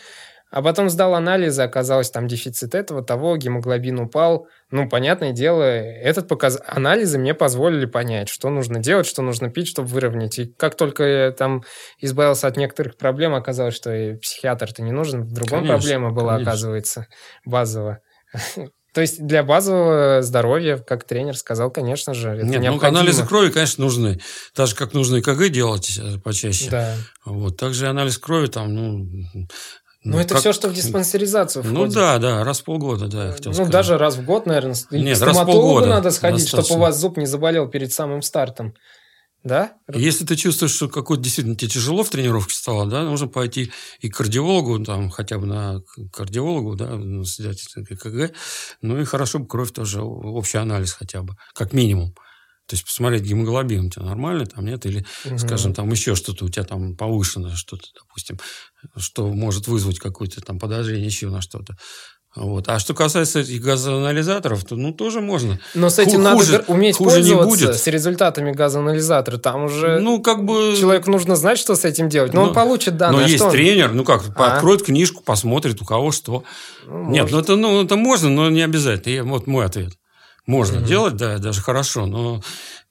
А 0.51 0.63
потом 0.63 0.91
сдал 0.91 1.15
анализы, 1.15 1.63
оказалось, 1.63 2.11
там 2.11 2.27
дефицит 2.27 2.75
этого, 2.75 3.05
того, 3.05 3.37
гемоглобин 3.37 4.01
упал. 4.01 4.49
Ну, 4.73 4.89
понятное 4.89 5.31
дело, 5.31 5.63
этот 5.63 6.27
показ... 6.27 6.59
анализы 6.67 7.19
мне 7.19 7.35
позволили 7.35 7.87
понять, 7.87 8.29
что 8.29 8.51
нужно 8.51 8.81
делать, 8.81 9.07
что 9.07 9.23
нужно 9.23 9.49
пить, 9.49 9.69
чтобы 9.69 9.87
выровнять. 9.89 10.41
И 10.41 10.47
как 10.47 10.75
только 10.75 11.05
я 11.05 11.31
там 11.31 11.63
избавился 12.01 12.49
от 12.49 12.57
некоторых 12.57 12.97
проблем, 12.97 13.35
оказалось, 13.37 13.77
что 13.77 13.95
и 13.95 14.17
психиатр-то 14.17 14.83
не 14.83 14.91
нужен. 14.91 15.23
В 15.23 15.33
другом 15.33 15.61
Конечно, 15.61 15.77
проблема 15.79 16.11
была, 16.11 16.33
конечно. 16.33 16.51
оказывается, 16.51 17.07
базово. 17.45 18.01
То 18.93 19.01
есть 19.01 19.25
для 19.25 19.43
базового 19.45 20.21
здоровья, 20.23 20.77
как 20.79 21.05
тренер 21.05 21.37
сказал, 21.37 21.71
конечно 21.71 22.13
же, 22.13 22.31
это 22.31 22.45
Нет, 22.47 22.57
ну, 22.57 22.63
необходимо. 22.63 23.01
анализы 23.01 23.25
крови, 23.25 23.51
конечно, 23.51 23.85
нужны. 23.85 24.21
Так 24.55 24.67
же, 24.67 24.75
как 24.75 24.95
нужно 24.95 25.21
ЭКГ 25.21 25.49
делать 25.49 25.97
э, 25.97 26.19
почаще. 26.19 26.71
Да. 26.71 26.95
Вот. 27.25 27.57
Также 27.57 27.87
и 27.87 27.89
анализ 27.89 28.19
крови 28.19 28.47
там, 28.49 28.75
ну... 28.75 29.07
Ну, 30.03 30.19
это 30.19 30.31
как- 30.31 30.41
все, 30.41 30.53
что 30.55 30.69
в 30.69 30.73
диспансеризацию 30.73 31.63
Ну 31.63 31.75
входит. 31.81 31.95
да, 31.95 32.17
да, 32.19 32.43
раз 32.43 32.61
в 32.61 32.65
полгода, 32.65 33.07
да, 33.07 33.27
я 33.27 33.33
хотел 33.33 33.51
ну, 33.51 33.55
сказать. 33.57 33.73
даже 33.73 33.99
раз 33.99 34.17
в 34.17 34.25
год, 34.25 34.47
наверное. 34.47 34.75
И 34.91 35.01
Нет, 35.03 35.19
к 35.19 35.23
раз 35.23 35.35
стоматологу 35.35 35.69
полгода 35.69 35.89
надо 35.89 36.11
сходить, 36.11 36.49
чтобы 36.49 36.63
достаточно. 36.63 36.77
у 36.77 36.81
вас 36.81 36.99
зуб 36.99 37.17
не 37.19 37.27
заболел 37.27 37.69
перед 37.69 37.93
самым 37.93 38.23
стартом. 38.23 38.75
Да? 39.43 39.73
Если 39.93 40.27
ты 40.27 40.37
чувствуешь, 40.37 40.73
что 40.73 40.89
какой-то 40.89 41.23
действительно 41.23 41.57
тебе 41.57 41.71
тяжело 41.71 42.03
в 42.05 42.11
тренировке 42.11 42.55
стало, 42.55 42.87
да, 42.87 43.05
нужно 43.05 43.27
пойти 43.27 43.73
и 44.01 44.11
к 44.11 44.17
кардиологу, 44.17 44.85
там, 44.85 45.09
хотя 45.11 45.39
бы 45.39 45.47
на 45.47 45.83
кардиологу, 46.13 46.77
да, 46.77 46.95
ну, 46.97 47.25
сделать 47.25 47.67
КГ, 47.75 48.33
ну 48.83 49.01
и 49.01 49.05
хорошо 49.05 49.39
бы 49.39 49.47
кровь 49.47 49.73
тоже, 49.73 50.03
общий 50.03 50.59
анализ 50.59 50.93
хотя 50.93 51.23
бы, 51.23 51.37
как 51.55 51.73
минимум. 51.73 52.15
То 52.67 52.75
есть 52.75 52.85
посмотреть 52.85 53.23
гемоглобин 53.25 53.87
у 53.87 53.91
тебя 53.91 54.05
нормальный 54.05 54.47
там, 54.47 54.65
нет, 54.65 54.87
или, 54.87 55.05
Мгм. 55.25 55.39
скажем, 55.39 55.75
там 55.75 55.91
еще 55.91 56.15
что-то 56.15 56.45
у 56.45 56.49
тебя 56.49 56.65
там 56.65 56.97
повышено, 56.97 57.57
что-то, 57.57 57.89
допустим, 57.99 58.39
что 58.97 59.27
может 59.33 59.67
вызвать 59.67 59.99
какое-то 59.99 60.41
там 60.41 60.59
подозрение 60.61 61.07
еще 61.07 61.31
на 61.31 61.41
что-то. 61.41 61.77
Вот. 62.37 62.69
А 62.69 62.79
что 62.79 62.95
касается 62.95 63.41
этих 63.41 63.61
газоанализаторов, 63.61 64.65
то 64.65 64.77
ну 64.77 64.93
тоже 64.93 65.21
можно. 65.21 65.59
Но 65.75 65.91
с 65.91 65.99
этим 65.99 66.19
Ху- 66.19 66.23
надо 66.23 66.37
хуже- 66.37 66.53
гр- 66.59 66.65
уметь 66.69 66.97
хуже 66.97 67.17
не 67.23 67.33
пользоваться 67.33 67.67
будет. 67.67 67.77
с 67.77 67.87
результатами 67.89 68.53
газоанализатора. 68.53 69.37
Там 69.39 69.65
уже 69.65 69.99
Ну, 69.99 70.23
как 70.23 70.45
бы... 70.45 70.77
человеку 70.79 71.11
нужно 71.11 71.35
знать, 71.35 71.59
что 71.59 71.75
с 71.75 71.85
этим 71.85 72.09
делать. 72.09 72.33
Но 72.33 72.43
Ну, 72.43 72.49
он 72.49 72.55
получит 72.55 72.97
данные. 72.97 73.21
Но 73.23 73.27
а 73.27 73.29
есть 73.29 73.43
он- 73.43 73.51
тренер, 73.51 73.93
ну 73.93 74.05
как, 74.05 74.23
А? 74.37 74.55
откроет 74.55 74.85
книжку, 74.85 75.25
посмотрит, 75.25 75.83
у 75.83 75.85
кого 75.85 76.13
что. 76.13 76.45
Ну, 76.87 77.11
Нет, 77.11 77.23
может. 77.25 77.33
ну 77.33 77.39
это, 77.41 77.57
ну 77.57 77.85
это 77.85 77.97
можно, 77.97 78.29
но 78.29 78.49
не 78.49 78.63
обязательно. 78.63 79.13
Я- 79.13 79.25
вот 79.25 79.49
мой 79.49 79.65
ответ. 79.67 79.93
Можно 80.47 80.79
Мгм. 80.79 80.87
делать, 80.87 81.17
да, 81.17 81.39
даже 81.39 81.61
хорошо, 81.61 82.07
но 82.07 82.43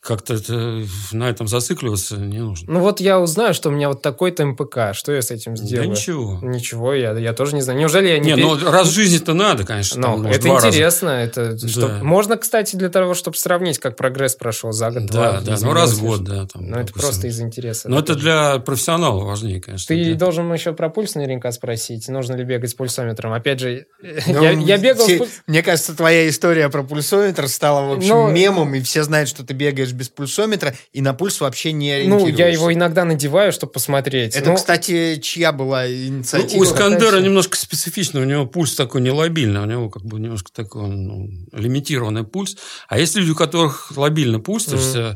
как-то 0.02 0.36
это, 0.36 0.84
на 1.12 1.30
этом 1.30 1.47
зацикливаться 1.50 2.16
не 2.16 2.38
нужно. 2.38 2.72
Ну 2.72 2.80
вот 2.80 3.02
я 3.02 3.20
узнаю, 3.20 3.54
что 3.54 3.68
у 3.68 3.72
меня 3.74 3.89
вот 3.89 4.02
такой-то 4.02 4.45
МПК. 4.45 4.93
Что 4.93 5.12
я 5.12 5.22
с 5.22 5.30
этим 5.30 5.58
сделаю? 5.58 5.88
Да 5.89 5.93
ничего. 5.93 6.39
Ничего, 6.41 6.93
я, 6.93 7.12
я 7.18 7.34
тоже 7.34 7.54
не 7.56 7.62
знаю. 7.62 7.78
Неужели 7.80 8.08
я 8.08 8.18
не... 8.20 8.32
Не, 8.32 8.36
пе- 8.38 8.41
ну 8.41 8.58
раз 8.72 8.88
в 8.88 8.91
жизни-то 8.93 9.34
надо, 9.34 9.66
конечно. 9.66 10.02
там, 10.02 10.12
Ну, 10.12 10.18
может, 10.24 10.38
это 10.38 10.45
два 10.47 10.56
раза. 10.56 10.68
интересно. 10.70 11.10
Это 11.10 11.58
чтоб- 11.68 11.89
Да. 11.89 12.00
Можно, 12.04 12.38
кстати, 12.38 12.78
для 12.78 12.88
того, 12.89 13.14
чтобы 13.14 13.36
сравнить, 13.36 13.78
как 13.80 13.97
прогресс 13.97 14.36
прошел 14.36 14.72
за 14.72 14.89
год, 14.89 15.06
два. 15.08 15.41
Да, 15.41 15.41
да, 15.41 15.58
ну 15.62 15.74
раз 15.74 15.91
в 15.93 16.02
год, 16.02 16.24
да. 16.24 16.45
Там, 16.47 16.64
Ну, 16.68 16.78
это 16.78 16.88
допустим. 16.88 17.02
просто 17.02 17.28
из 17.28 17.41
интереса. 17.41 17.89
Но 17.89 17.97
да, 17.97 18.02
это 18.04 18.16
для 18.16 18.60
профессионала 18.60 19.26
важнее, 19.26 19.60
конечно. 19.62 19.93
Ты 19.93 20.14
да. 20.14 20.18
должен 20.18 20.52
еще 20.54 20.72
про 20.72 20.89
пульс 20.89 21.16
наверняка 21.16 21.52
спросить. 21.52 22.08
Нужно 22.08 22.36
ли 22.36 22.45
бегать 22.45 22.70
с 22.70 22.74
пульсометром? 22.74 23.34
Опять 23.34 23.60
же, 23.60 23.86
Ну, 24.28 24.41
я, 24.43 24.52
я 24.52 24.78
бегал 24.78 25.04
с 25.04 25.08
те- 25.08 25.18
пуль- 25.18 25.28
Мне 25.47 25.62
кажется, 25.62 25.93
твоя 25.93 26.30
история 26.30 26.70
про 26.70 26.84
пульсометр 26.84 27.50
стала, 27.50 27.86
в 27.89 27.97
общем, 27.97 28.10
Ну, 28.16 28.32
мемом, 28.32 28.74
и 28.76 28.80
все 28.82 29.04
знают, 29.04 29.28
что 29.28 29.45
ты 29.45 29.54
бегаешь 29.54 29.89
бегаешь 29.90 29.94
без 29.94 30.10
пульсометра 30.10 30.76
и 30.94 31.02
на 31.02 31.14
пульс 31.14 31.42
вообще 31.42 31.72
не 31.72 31.92
ориентируешься. 31.92 32.32
Ну, 32.32 32.38
я 32.38 32.48
его 32.48 32.74
иногда 32.74 33.06
надеваю, 33.06 33.52
чтобы 33.52 33.74
посмотреть. 33.74 34.36
Это, 34.36 34.50
Ну, 34.50 34.56
кстати, 34.56 35.18
чья 35.22 35.52
была 35.52 35.84
Ну, 35.86 35.92
инициатива? 35.94 36.60
у 36.60 36.64
Искандера 36.64 37.00
какая-то. 37.08 37.26
немножко 37.26 37.58
специфично, 37.58 38.22
у 38.22 38.24
него 38.24 38.46
пульс 38.46 38.76
такой 38.76 39.02
нелобильный, 39.02 39.62
у 39.62 39.66
него 39.66 39.90
как 39.90 40.04
бы 40.04 40.20
немножко 40.20 40.52
такой 40.54 40.88
ну, 40.90 41.28
лимитированный 41.54 42.24
пульс. 42.24 42.58
А 42.88 43.00
есть 43.00 43.16
люди, 43.16 43.32
у 43.32 43.36
которых 43.36 43.92
лобильный 43.96 44.40
пульс, 44.40 44.66
то 44.66 44.76
есть 44.76 44.96
э, 44.96 45.16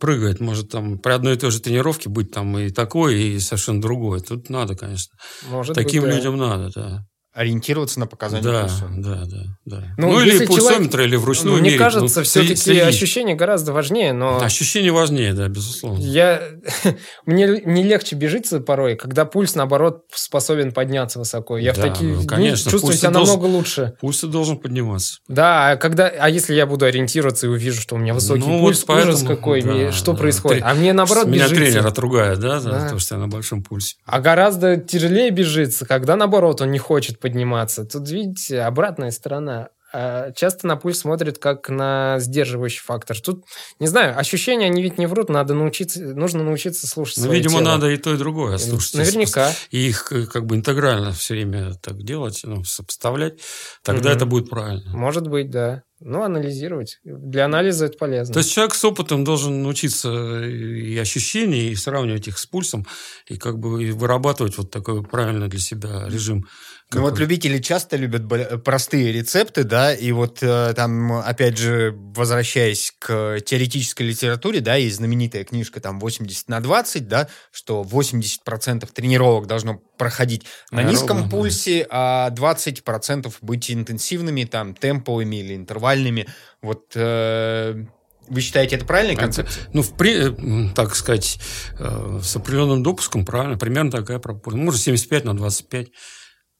прыгает, 0.00 0.40
может 0.40 0.70
там 0.70 0.98
при 0.98 1.12
одной 1.12 1.34
и 1.34 1.38
той 1.38 1.50
же 1.50 1.60
тренировке 1.60 2.08
быть 2.08 2.30
там 2.30 2.56
и 2.58 2.70
такой, 2.70 3.20
и 3.20 3.38
совершенно 3.40 3.80
другой. 3.80 4.20
Тут 4.20 4.50
надо, 4.50 4.74
конечно. 4.76 5.14
может 5.48 5.74
Таким 5.74 6.02
быть, 6.02 6.10
да. 6.12 6.16
людям 6.16 6.36
надо, 6.38 6.70
да. 6.74 7.06
Ориентироваться 7.34 7.98
на 7.98 8.06
показания 8.06 8.44
Да, 8.44 8.60
пульса. 8.62 8.84
да, 8.96 9.24
да, 9.24 9.42
да. 9.64 9.84
Ну, 9.98 10.12
Ну, 10.12 10.20
или 10.20 10.30
если 10.34 10.46
пульсометр, 10.46 10.92
человек- 10.98 11.08
или 11.08 11.16
вручную 11.16 11.54
Ну, 11.56 11.60
мне 11.60 11.70
мерить. 11.70 11.80
кажется, 11.80 12.20
Ну, 12.20 12.24
все-таки 12.24 12.54
следить. 12.54 12.82
ощущения 12.84 13.34
гораздо 13.34 13.72
важнее, 13.72 14.12
но... 14.12 14.40
Ощущение 14.40 14.92
важнее, 14.92 15.32
да, 15.34 15.48
безусловно. 15.48 15.98
Я... 16.00 16.40
Мне 17.26 17.60
не 17.64 17.82
легче 17.82 18.14
бежится 18.14 18.60
порой, 18.60 18.94
когда 18.96 19.24
пульс, 19.24 19.56
наоборот, 19.56 20.02
способен 20.14 20.70
подняться 20.72 21.18
высоко. 21.18 21.58
Я 21.58 21.72
в 21.72 21.76
Да, 21.76 21.82
такие 21.82 22.14
ну, 22.14 22.24
конечно, 22.24 22.70
чувствую 22.70 22.94
себя 22.94 23.10
должен- 23.10 23.34
намного 23.34 23.50
лучше. 23.52 23.94
Пульс 24.00 24.20
должен 24.22 24.58
подниматься. 24.58 25.18
Да, 25.26 25.72
а 25.72 25.76
когда, 25.76 26.06
а 26.06 26.28
если 26.30 26.54
я 26.54 26.66
буду 26.66 26.84
ориентироваться 26.84 27.46
и 27.46 27.50
увижу, 27.50 27.80
что 27.80 27.96
у 27.96 27.98
меня 27.98 28.14
высокий 28.14 28.46
Ну, 28.46 28.60
пульс, 28.60 28.78
вот 28.80 28.86
поэтому, 28.86 29.12
ужас 29.14 29.26
какой, 29.26 29.62
да, 29.62 29.72
мне- 29.72 29.90
что 29.92 30.12
да. 30.12 30.18
происходит? 30.18 30.62
Тре- 30.62 30.70
А 30.70 30.74
мне 30.74 30.92
наоборот 30.92 31.26
Меня 31.26 31.48
бежится. 31.48 31.64
тренер 31.72 31.86
отругает, 31.86 32.38
да, 32.38 32.60
за 32.60 32.70
Да. 32.70 32.88
то, 32.90 32.98
что 33.00 33.16
я 33.16 33.20
на 33.20 33.26
большом 33.28 33.64
пульсе. 33.64 33.96
А 34.04 34.20
гораздо 34.20 34.76
тяжелее 34.76 35.30
бежится, 35.30 35.84
когда 35.84 36.14
наоборот 36.14 36.60
он 36.60 36.70
не 36.70 36.78
хочет 36.78 37.18
подниматься. 37.24 37.86
Тут, 37.86 38.10
видите, 38.10 38.60
обратная 38.60 39.10
сторона. 39.10 39.70
А 39.96 40.32
Часто 40.32 40.66
на 40.66 40.76
пульс 40.76 40.98
смотрят 40.98 41.38
как 41.38 41.68
на 41.70 42.16
сдерживающий 42.18 42.82
фактор. 42.84 43.18
Тут, 43.18 43.44
не 43.78 43.86
знаю, 43.86 44.18
ощущения, 44.18 44.66
они 44.66 44.82
ведь 44.82 44.98
не 44.98 45.06
врут, 45.06 45.28
надо 45.30 45.54
научиться, 45.54 46.02
нужно 46.02 46.42
научиться 46.42 46.86
слушать 46.88 47.18
Ну, 47.18 47.32
видимо, 47.32 47.60
тело. 47.60 47.64
надо 47.70 47.88
и 47.90 47.96
то, 47.96 48.12
и 48.12 48.18
другое 48.18 48.58
слушать. 48.58 48.94
Наверняка. 48.96 49.52
И 49.70 49.86
их 49.88 50.10
э, 50.12 50.26
как 50.26 50.44
бы 50.46 50.56
интегрально 50.56 51.12
все 51.12 51.34
время 51.34 51.74
так 51.80 52.02
делать, 52.02 52.40
ну, 52.42 52.64
сопоставлять, 52.64 53.38
тогда 53.82 54.08
Мгм. 54.10 54.16
это 54.16 54.26
будет 54.26 54.50
правильно. 54.50 54.90
Может 54.96 55.28
быть, 55.28 55.48
да. 55.50 55.84
Ну, 56.00 56.22
анализировать. 56.24 56.98
Для 57.04 57.44
анализа 57.46 57.86
это 57.86 57.96
полезно. 57.96 58.34
То 58.34 58.40
есть 58.40 58.52
человек 58.52 58.74
с 58.74 58.84
опытом 58.84 59.22
должен 59.24 59.62
научиться 59.62 60.10
и 60.44 60.98
ощущения, 60.98 61.68
и 61.70 61.76
сравнивать 61.76 62.26
их 62.28 62.38
с 62.38 62.44
пульсом, 62.46 62.84
и 63.26 63.36
как 63.38 63.58
бы 63.58 63.92
вырабатывать 63.92 64.58
вот 64.58 64.70
такой 64.72 65.02
правильный 65.04 65.48
для 65.48 65.60
себя 65.60 66.04
режим. 66.08 66.46
Ну 66.92 67.00
вот 67.00 67.18
любители 67.18 67.58
часто 67.58 67.96
любят 67.96 68.62
простые 68.62 69.12
рецепты, 69.12 69.64
да, 69.64 69.92
и 69.92 70.12
вот 70.12 70.38
э, 70.42 70.72
там, 70.76 71.12
опять 71.12 71.58
же, 71.58 71.92
возвращаясь 72.14 72.92
к 72.98 73.40
теоретической 73.40 74.06
литературе, 74.06 74.60
да, 74.60 74.78
и 74.78 74.88
знаменитая 74.88 75.44
книжка 75.44 75.80
там 75.80 75.98
80 75.98 76.48
на 76.48 76.60
20, 76.60 77.08
да, 77.08 77.28
что 77.50 77.82
80% 77.82 78.88
тренировок 78.92 79.46
должно 79.46 79.80
проходить 79.98 80.44
на 80.70 80.80
Аэробно, 80.80 80.92
низком 80.92 81.22
да. 81.24 81.28
пульсе, 81.28 81.86
а 81.90 82.30
20% 82.30 83.32
быть 83.40 83.70
интенсивными, 83.70 84.44
там, 84.44 84.74
темповыми 84.74 85.36
или 85.36 85.56
интервальными. 85.56 86.28
Вот 86.62 86.92
э, 86.94 87.84
вы 88.28 88.40
считаете, 88.40 88.76
это 88.76 88.84
правильная 88.84 89.16
концепция? 89.16 89.64
Ну, 89.72 89.82
в 89.82 89.94
при- 89.94 90.68
э, 90.68 90.72
так 90.74 90.94
сказать, 90.94 91.38
э, 91.78 92.20
с 92.22 92.36
определенным 92.36 92.82
допуском, 92.82 93.24
правильно, 93.24 93.58
примерно 93.58 93.90
такая 93.90 94.18
пропорция. 94.18 94.62
Может, 94.62 94.82
75 94.82 95.24
на 95.24 95.36
25. 95.36 95.88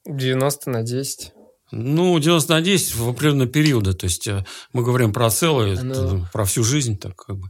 90 0.06 0.70
на 0.70 0.82
10. 0.82 1.32
Ну, 1.72 2.16
90 2.18 2.52
на 2.52 2.60
10 2.60 2.94
в 2.94 3.08
определенные 3.08 3.48
периоды. 3.48 3.94
То 3.94 4.04
есть, 4.04 4.28
э, 4.28 4.44
мы 4.72 4.84
говорим 4.84 5.12
про 5.12 5.28
целое, 5.30 5.76
Ну. 5.82 6.24
про 6.32 6.44
всю 6.44 6.62
жизнь. 6.62 6.98
Так, 6.98 7.16
как 7.16 7.36
бы. 7.36 7.48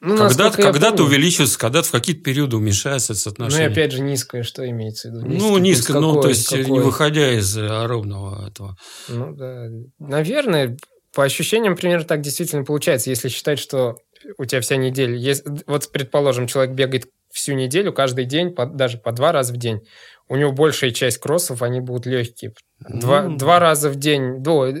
Ну, 0.00 0.16
когда-то 0.16 0.96
помню. 0.98 1.04
увеличивается, 1.04 1.58
когда-то 1.58 1.88
в 1.88 1.90
какие-то 1.90 2.22
периоды 2.22 2.56
уменьшается 2.56 3.12
это 3.12 3.18
Ну, 3.18 3.18
и 3.18 3.22
соотношение. 3.50 3.68
опять 3.68 3.92
же, 3.92 4.00
низкое, 4.02 4.44
что 4.44 4.66
имеется 4.68 5.10
в 5.10 5.14
виду? 5.14 5.26
ну, 5.26 5.58
низко, 5.58 5.92
пульс 5.92 6.02
ну, 6.02 6.08
какой, 6.14 6.22
то 6.22 6.28
есть, 6.28 6.52
э, 6.52 6.56
не 6.58 6.62
какой? 6.62 6.82
выходя 6.84 7.32
из 7.32 7.58
э, 7.58 7.66
аэробного 7.68 8.48
этого. 8.48 8.76
Ну, 9.08 9.34
да. 9.34 9.66
Наверное, 9.98 10.76
по 11.12 11.24
ощущениям, 11.24 11.76
примерно 11.76 12.04
так 12.04 12.20
действительно 12.22 12.64
получается. 12.64 13.10
Если 13.10 13.28
считать, 13.28 13.58
что 13.58 13.96
у 14.38 14.44
тебя 14.44 14.60
вся 14.60 14.76
неделя... 14.76 15.14
Есть, 15.16 15.44
вот, 15.66 15.90
предположим, 15.92 16.46
человек 16.46 16.74
бегает 16.74 17.08
всю 17.32 17.52
неделю, 17.54 17.92
каждый 17.92 18.24
день, 18.24 18.54
по- 18.54 18.64
даже 18.66 18.96
по 18.98 19.12
два 19.12 19.32
раза 19.32 19.52
в 19.52 19.56
день. 19.58 19.80
У 20.28 20.36
него 20.36 20.52
большая 20.52 20.90
часть 20.90 21.18
кроссов, 21.18 21.62
они 21.62 21.80
будут 21.80 22.06
легкие. 22.06 22.52
Два, 22.80 23.22
Ну, 23.22 23.36
два 23.36 23.58
раза 23.60 23.90
в 23.90 23.96
день... 23.96 24.42
до- 24.42 24.74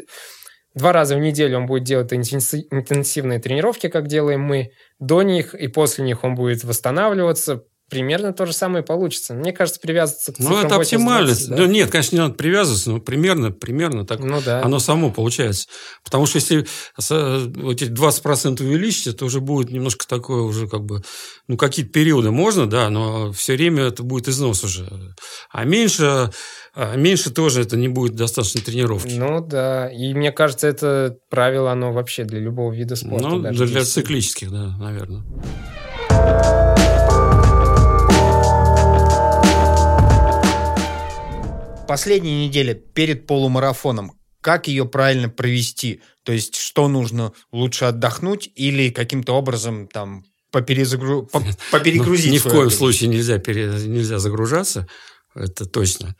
Два 0.74 0.92
раза 0.92 1.16
в 1.16 1.20
неделю 1.20 1.56
он 1.56 1.66
будет 1.66 1.84
делать 1.84 2.12
интенси- 2.12 2.64
интенсивные 2.70 3.38
тренировки, 3.38 3.88
как 3.88 4.08
делаем 4.08 4.42
мы. 4.42 4.68
До 4.98 5.22
них 5.22 5.54
и 5.54 5.68
после 5.68 6.04
них 6.04 6.22
он 6.22 6.34
будет 6.34 6.64
восстанавливаться. 6.64 7.62
Примерно 7.88 8.32
то 8.32 8.46
же 8.46 8.52
самое 8.52 8.82
получится. 8.82 9.32
Мне 9.32 9.52
кажется, 9.52 9.78
привязываться 9.80 10.32
к 10.32 10.38
Ну, 10.40 10.58
это 10.58 10.74
80-20, 10.74 10.80
оптимальность. 10.80 11.48
да. 11.48 11.56
Ну, 11.56 11.66
нет, 11.66 11.88
конечно, 11.88 12.16
не 12.16 12.22
надо 12.22 12.34
привязываться, 12.34 12.90
но 12.90 12.98
примерно, 13.00 13.52
примерно 13.52 14.04
так 14.04 14.18
Ну 14.18 14.40
да. 14.44 14.60
оно 14.62 14.80
само 14.80 15.12
получается. 15.12 15.68
Потому 16.04 16.26
что 16.26 16.38
если 16.38 16.66
вот 16.98 17.80
эти 17.82 17.90
20% 17.90 18.60
увеличить, 18.60 19.06
это 19.06 19.24
уже 19.24 19.40
будет 19.40 19.70
немножко 19.70 20.04
такое 20.08 20.42
уже 20.42 20.66
как 20.66 20.84
бы, 20.84 21.02
ну, 21.46 21.56
какие-то 21.56 21.92
периоды 21.92 22.32
можно, 22.32 22.68
да, 22.68 22.90
но 22.90 23.30
все 23.32 23.52
время 23.54 23.84
это 23.84 24.02
будет 24.02 24.26
износ 24.26 24.64
уже. 24.64 24.88
А 25.52 25.64
меньше, 25.64 26.32
а 26.74 26.96
меньше 26.96 27.30
тоже 27.30 27.62
это 27.62 27.76
не 27.76 27.86
будет 27.88 28.16
достаточно 28.16 28.60
тренировки. 28.62 29.14
Ну 29.14 29.40
да, 29.46 29.88
и 29.92 30.12
мне 30.12 30.32
кажется, 30.32 30.66
это 30.66 31.16
правило, 31.30 31.70
оно 31.70 31.92
вообще 31.92 32.24
для 32.24 32.40
любого 32.40 32.72
вида 32.72 32.96
спорта. 32.96 33.28
Ну, 33.28 33.38
даже 33.40 33.66
для, 33.66 33.84
циклических, 33.84 34.50
да, 34.50 34.76
наверное. 34.78 35.22
Последняя 41.86 42.46
неделя 42.46 42.74
перед 42.74 43.26
полумарафоном, 43.26 44.12
как 44.40 44.68
ее 44.68 44.86
правильно 44.86 45.28
провести? 45.28 46.00
То 46.24 46.32
есть, 46.32 46.56
что 46.56 46.88
нужно 46.88 47.32
лучше 47.52 47.84
отдохнуть 47.86 48.50
или 48.54 48.90
каким-то 48.90 49.34
образом 49.34 49.86
там 49.88 50.24
поперезагру... 50.50 51.26
по- 51.26 51.42
поперегрузить? 51.70 52.28
Ну, 52.28 52.34
ни 52.34 52.38
в 52.38 52.42
коем 52.44 52.70
случае 52.70 53.08
нельзя, 53.10 53.38
пере- 53.38 53.66
нельзя 53.86 54.18
загружаться, 54.18 54.86
это 55.34 55.66
точно. 55.66 56.16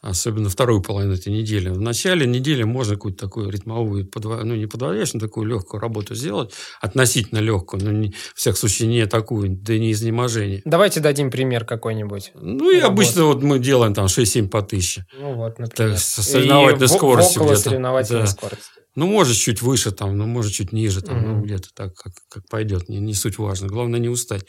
Особенно 0.00 0.48
вторую 0.48 0.80
половину 0.80 1.14
этой 1.14 1.32
недели. 1.32 1.70
В 1.70 1.80
начале 1.80 2.24
недели 2.24 2.62
можно 2.62 2.94
какую-то 2.94 3.18
такую 3.26 3.50
ритмовую, 3.50 4.08
ну, 4.14 4.54
не 4.54 4.66
подводящую, 4.66 5.20
но 5.20 5.26
такую 5.26 5.46
легкую 5.48 5.80
работу 5.80 6.14
сделать, 6.14 6.52
относительно 6.80 7.38
легкую, 7.40 7.82
но, 7.84 7.90
не, 7.90 8.10
в 8.12 8.34
всяком 8.36 8.58
случае, 8.58 8.88
не 8.88 9.06
такую, 9.06 9.50
да 9.50 9.74
и 9.74 9.80
не 9.80 9.90
изнеможение. 9.90 10.62
Давайте 10.64 11.00
дадим 11.00 11.32
пример 11.32 11.64
какой-нибудь. 11.64 12.30
Ну, 12.34 12.70
и 12.70 12.74
Работа. 12.80 12.86
обычно 12.92 13.24
вот 13.24 13.42
мы 13.42 13.58
делаем 13.58 13.92
там 13.92 14.06
6-7 14.06 14.48
по 14.48 14.60
1000. 14.60 15.04
Ну 15.18 15.34
вот, 15.34 15.58
например. 15.58 15.92
Так, 15.94 15.98
со 16.00 16.22
соревновательной 16.22 16.84
И 16.86 16.88
скоростью 16.88 17.42
около 17.42 17.52
где-то. 17.54 17.68
соревновательной 17.70 18.20
Да. 18.22 18.26
скорости. 18.28 18.64
Ну, 18.94 19.06
может, 19.06 19.36
чуть 19.36 19.62
выше, 19.62 19.92
там, 19.92 20.16
ну, 20.18 20.26
может, 20.26 20.52
чуть 20.52 20.72
ниже, 20.72 21.02
там, 21.02 21.22
ну, 21.22 21.32
Мгм. 21.34 21.42
где-то 21.44 21.68
так, 21.74 21.94
как, 21.94 22.12
как 22.28 22.48
пойдет. 22.48 22.88
Не, 22.88 22.98
не 22.98 23.14
суть 23.14 23.38
важно. 23.38 23.68
Главное, 23.68 24.00
не 24.00 24.08
устать. 24.08 24.44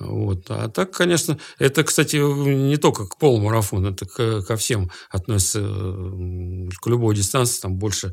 Вот. 0.00 0.46
А 0.50 0.68
так, 0.68 0.90
конечно, 0.90 1.38
это, 1.58 1.84
кстати, 1.84 2.16
не 2.16 2.76
только 2.78 3.06
к 3.06 3.18
полумарафону, 3.18 3.90
это 3.92 4.06
к- 4.06 4.42
ко 4.42 4.56
всем 4.56 4.90
относится, 5.10 5.60
к 5.60 6.86
любой 6.86 7.14
дистанции, 7.14 7.60
там 7.60 7.76
больше 7.76 8.12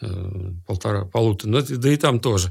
э, 0.00 0.50
полтора, 0.66 1.04
полутора, 1.04 1.50
но 1.52 1.58
это- 1.58 1.76
да 1.76 1.92
и 1.92 1.96
там 1.96 2.18
тоже. 2.20 2.48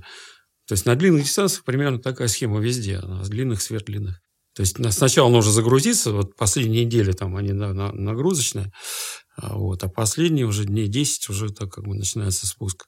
То 0.67 0.73
есть 0.73 0.85
на 0.85 0.95
длинных 0.95 1.23
дистанциях 1.25 1.63
примерно 1.65 1.99
такая 1.99 2.27
схема 2.29 2.59
везде, 2.59 2.99
а 3.03 3.23
с 3.23 3.29
длинных 3.29 3.61
сверхдлинных. 3.61 4.19
То 4.55 4.61
есть 4.61 4.79
на- 4.79 4.91
сначала 4.91 5.29
нужно 5.29 5.51
загрузиться, 5.51 6.11
вот 6.11 6.35
последние 6.35 6.85
недели 6.85 7.11
там 7.13 7.35
они 7.35 7.51
на- 7.53 7.73
на- 7.73 7.91
нагрузочные, 7.91 8.71
вот, 9.37 9.83
а 9.83 9.89
последние 9.89 10.45
уже 10.45 10.65
дней 10.65 10.87
10 10.87 11.29
уже 11.29 11.51
так 11.51 11.71
как 11.71 11.85
бы 11.85 11.95
начинается 11.95 12.47
спуск. 12.47 12.87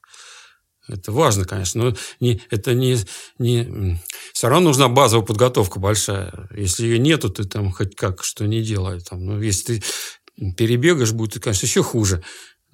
Это 0.86 1.12
важно, 1.12 1.44
конечно, 1.46 1.84
но 1.84 1.96
не, 2.20 2.42
это 2.50 2.74
не, 2.74 2.98
не... 3.38 3.98
Все 4.34 4.48
равно 4.48 4.68
нужна 4.68 4.88
базовая 4.88 5.24
подготовка 5.24 5.78
большая. 5.78 6.48
Если 6.54 6.84
ее 6.84 6.98
нету, 6.98 7.30
ты 7.30 7.44
там 7.44 7.72
хоть 7.72 7.96
как 7.96 8.22
что 8.22 8.46
не 8.46 8.62
делай. 8.62 9.00
Там, 9.00 9.24
ну, 9.24 9.40
если 9.40 9.78
ты 9.78 10.52
перебегаешь, 10.52 11.12
будет, 11.12 11.42
конечно, 11.42 11.64
еще 11.64 11.82
хуже. 11.82 12.22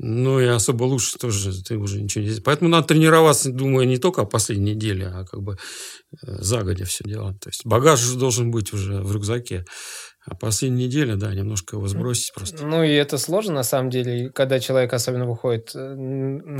Ну, 0.03 0.41
и 0.41 0.47
особо 0.47 0.85
лучше 0.85 1.19
тоже 1.19 1.63
ты 1.63 1.77
уже 1.77 2.01
ничего 2.01 2.25
не... 2.25 2.41
Поэтому 2.41 2.71
надо 2.71 2.87
тренироваться, 2.87 3.53
думаю, 3.53 3.87
не 3.87 3.99
только 3.99 4.23
о 4.23 4.25
последней 4.25 4.75
неделе, 4.75 5.09
а 5.09 5.27
как 5.27 5.43
бы 5.43 5.53
э, 5.55 6.37
загодя 6.41 6.87
все 6.87 7.05
делать. 7.05 7.39
То 7.39 7.51
есть 7.51 7.67
багаж 7.67 8.03
должен 8.15 8.51
быть 8.51 8.73
уже 8.73 9.03
в 9.03 9.13
рюкзаке. 9.13 9.67
А 10.27 10.35
последняя 10.35 10.87
неделя, 10.87 11.17
да, 11.17 11.35
немножко 11.35 11.77
его 11.77 11.87
сбросить 11.87 12.33
просто. 12.35 12.67
Ну 12.67 12.83
и 12.83 12.91
это 12.93 13.19
сложно, 13.19 13.55
на 13.55 13.63
самом 13.63 13.91
деле, 13.91 14.31
когда 14.31 14.59
человек 14.59 14.91
особенно 14.95 15.27
выходит 15.27 15.73
э, 15.75 15.95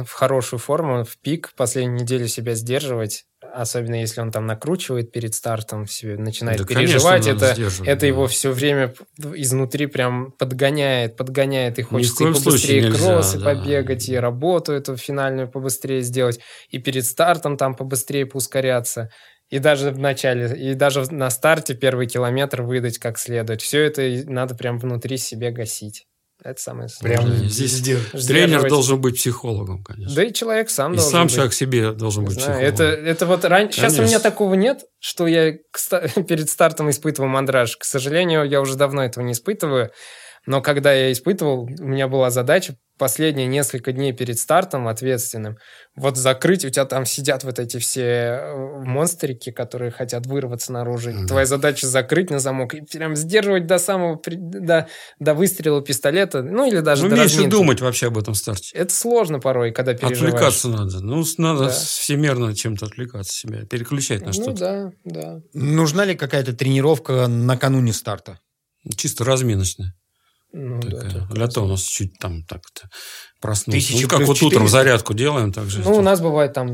в 0.05 0.13
хорошую 0.13 0.61
форму, 0.61 1.05
в 1.05 1.17
пик, 1.17 1.55
последнюю 1.57 2.03
неделю 2.03 2.29
себя 2.29 2.55
сдерживать, 2.55 3.25
особенно 3.55 3.97
если 3.97 4.21
он 4.21 4.31
там 4.31 4.47
накручивает 4.47 5.13
перед 5.13 5.35
стартом, 5.35 5.87
себе 5.87 6.17
начинает 6.17 6.59
Да, 6.59 6.65
переживать, 6.65 7.27
это, 7.27 7.57
это 7.85 8.01
да. 8.01 8.07
его 8.07 8.27
все 8.27 8.51
время 8.51 8.95
изнутри 9.35 9.87
прям 9.87 10.33
подгоняет, 10.33 11.17
подгоняет, 11.17 11.79
и 11.79 11.83
хочется 11.83 12.25
и 12.25 12.33
побыстрее 12.33 12.83
нельзя, 12.83 12.99
кроссы 12.99 13.39
да. 13.39 13.55
побегать, 13.55 14.09
и 14.09 14.17
работу 14.17 14.73
эту 14.73 14.97
финальную 14.97 15.49
побыстрее 15.49 16.03
сделать, 16.03 16.41
и 16.69 16.79
перед 16.79 17.05
стартом 17.05 17.57
там 17.57 17.75
побыстрее 17.75 18.27
поускоряться. 18.27 19.11
И 19.49 19.59
даже 19.59 19.91
в 19.91 19.99
начале, 19.99 20.57
и 20.57 20.75
даже 20.75 21.13
на 21.13 21.29
старте 21.29 21.75
первый 21.75 22.07
километр 22.07 22.63
выдать 22.63 22.99
как 22.99 23.19
следует. 23.19 23.61
Все 23.63 23.83
это 23.83 24.03
надо 24.27 24.55
прям 24.55 24.79
внутри 24.79 25.17
себе 25.17 25.51
гасить. 25.51 26.07
Это 26.43 26.61
самое 26.61 26.89
Прям 27.01 27.23
сложное. 27.23 27.49
Здесь 27.49 27.73
Сдерживать. 27.73 28.27
тренер 28.27 28.69
должен 28.69 29.01
быть 29.01 29.17
психологом, 29.17 29.83
конечно. 29.85 30.15
Да 30.15 30.25
и 30.25 30.33
человек 30.33 30.71
сам 30.71 30.93
и 30.93 30.97
должен 30.97 31.13
сам 31.13 31.27
быть. 31.27 31.35
человек 31.35 31.53
себе 31.53 31.93
должен 31.93 32.25
быть 32.25 32.35
Знаю, 32.35 32.61
психологом. 32.61 32.75
это, 32.75 32.85
это 32.85 33.27
вот 33.27 33.45
раньше... 33.45 33.81
Сейчас 33.81 33.99
у 33.99 34.03
меня 34.03 34.21
такого 34.21 34.55
нет, 34.55 34.85
что 34.99 35.27
я 35.27 35.53
к 35.71 36.23
перед 36.29 36.49
стартом 36.49 36.89
испытываю 36.91 37.31
мандраж. 37.31 37.77
К 37.77 37.85
сожалению, 37.85 38.45
я 38.45 38.61
уже 38.61 38.77
давно 38.77 39.05
этого 39.05 39.23
не 39.25 39.33
испытываю. 39.33 39.91
Но 40.47 40.63
когда 40.63 40.93
я 40.93 41.13
испытывал, 41.13 41.65
у 41.65 41.85
меня 41.85 42.09
была 42.09 42.31
задача 42.31 42.77
последние 42.99 43.47
несколько 43.47 43.93
дней 43.93 44.13
перед 44.13 44.39
стартом 44.39 44.87
ответственным, 44.87 45.57
вот 45.97 46.19
закрыть, 46.19 46.67
у 46.67 46.69
тебя 46.71 46.85
там 46.85 47.07
сидят 47.07 47.45
вот 47.45 47.59
эти 47.59 47.79
все 47.79 48.03
э, 48.03 48.57
монстрики, 48.85 49.53
которые 49.53 49.91
хотят 49.91 50.27
вырваться 50.27 50.71
наружу. 50.73 51.11
Мгм. 51.11 51.27
Твоя 51.27 51.47
задача 51.47 51.87
закрыть 51.87 52.29
на 52.31 52.39
замок 52.41 52.75
и 52.75 52.83
прям 52.83 53.17
сдерживать 53.17 53.67
до 53.67 53.79
самого, 53.79 54.21
до, 54.27 54.87
до 55.19 55.33
выстрела 55.35 55.81
пистолета, 55.83 56.43
ну 56.43 56.67
или 56.69 56.81
даже 56.81 57.05
Ну, 57.05 57.11
до 57.11 57.17
меньше 57.17 57.37
разминки. 57.37 57.51
думать 57.55 57.81
вообще 57.81 58.09
об 58.09 58.19
этом 58.19 58.35
старте. 58.35 58.77
Это 58.77 58.93
сложно 58.93 59.41
порой, 59.41 59.73
когда 59.73 59.95
переживаешь. 59.95 60.35
Отвлекаться 60.35 60.69
надо. 60.69 61.01
Ну, 61.01 61.25
надо 61.39 61.65
Да. 61.65 61.71
всемерно 61.71 62.55
чем-то 62.55 62.85
отвлекаться 62.87 63.33
себя, 63.33 63.65
переключать 63.65 64.21
на 64.21 64.27
Ну 64.29 64.33
что-то. 64.35 64.59
да, 64.59 64.91
да. 65.05 65.41
Нужна 65.55 66.05
ли 66.05 66.15
какая-то 66.15 66.53
тренировка 66.53 67.29
накануне 67.29 67.95
старта? 67.95 68.41
Чисто 68.97 69.25
разминочная. 69.25 69.95
Ну, 70.53 70.81
да, 70.81 71.01
такая. 71.01 71.13
только 71.13 71.35
Для 71.35 71.47
того 71.49 71.67
у 71.67 71.71
нас 71.71 71.83
чуть 71.83 72.19
там 72.19 72.45
так-то 72.45 72.89
проснулся. 73.41 73.79
Тысяча 73.79 74.03
Ну, 74.03 74.09
как 74.09 74.21
вот 74.21 74.37
утром 74.43 74.67
400? 74.67 74.69
зарядку 74.69 75.15
делаем, 75.15 75.53
так 75.53 75.71
же. 75.71 75.81
Ну, 75.83 75.97
у 75.97 76.03
нас 76.03 76.21
бывает 76.21 76.53
там, 76.53 76.73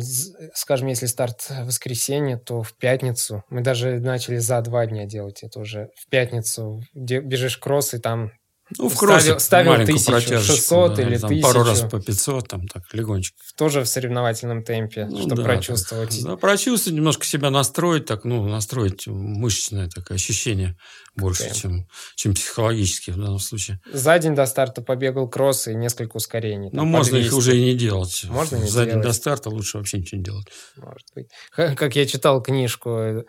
скажем, 0.54 0.88
если 0.88 1.06
старт 1.06 1.46
в 1.48 1.66
воскресенье, 1.66 2.38
то 2.38 2.62
в 2.62 2.74
пятницу. 2.76 3.42
Мы 3.50 3.60
даже 3.60 3.98
начали 4.00 4.38
за 4.38 4.60
два 4.62 4.86
дня 4.86 5.04
делать 5.06 5.42
это 5.42 5.60
уже. 5.60 5.90
В 5.96 6.08
пятницу 6.08 6.82
бежишь 6.94 7.58
кросс, 7.58 7.94
и 7.94 7.98
там 7.98 8.32
ну, 8.78 8.88
в 8.88 8.94
ставил- 8.94 8.98
кроссе 8.98 9.38
ставил 9.38 9.70
маленькую 9.72 9.96
тысячу, 9.96 10.10
протяжечку, 10.12 10.52
600 10.56 10.94
да, 10.94 11.02
или 11.02 11.18
там 11.18 11.40
Пару 11.40 11.60
раз 11.62 11.80
1000. 11.82 11.88
по 11.88 12.00
500, 12.02 12.48
там 12.48 12.66
так, 12.68 12.82
легонечко. 12.92 13.36
тоже 13.56 13.82
в 13.82 13.86
соревновательном 13.88 14.64
темпе, 14.64 15.06
Ну, 15.06 15.18
чтобы 15.18 15.36
да, 15.36 15.42
прочувствовать. 15.44 16.22
Да, 16.24 16.36
прочувствовать, 16.36 16.96
немножко 16.96 17.24
себя 17.24 17.50
настроить, 17.50 18.06
так, 18.06 18.24
ну, 18.24 18.46
настроить 18.48 19.06
мышечное 19.06 19.88
такое 19.88 20.16
ощущение 20.16 20.76
больше, 21.14 21.54
чем, 21.54 21.86
чем 22.16 22.34
психологически 22.34 23.10
в 23.12 23.16
данном 23.16 23.38
случае. 23.38 23.80
За 23.92 24.18
день 24.18 24.34
до 24.34 24.44
старта 24.46 24.82
побегал 24.82 25.28
кросс 25.28 25.68
и 25.68 25.74
несколько 25.74 26.16
ускорений. 26.16 26.70
Ну, 26.72 26.78
там, 26.80 26.92
по 26.92 26.98
можно 26.98 27.16
их 27.16 27.22
200, 27.30 27.34
уже 27.38 27.56
и 27.56 27.64
не 27.64 27.74
делать. 27.74 28.24
Можно 28.28 28.56
не 28.56 28.68
За 28.68 28.80
день 28.84 28.94
делать. 28.94 29.06
до 29.06 29.12
старта 29.12 29.48
лучше 29.48 29.78
вообще 29.78 29.98
ничего 29.98 30.18
не 30.18 30.24
делать. 30.24 30.46
Может 30.76 31.06
быть. 31.14 31.28
Как 31.54 31.94
я 31.96 32.04
читал 32.04 32.42
книжку 32.42 32.90
э, 32.90 33.24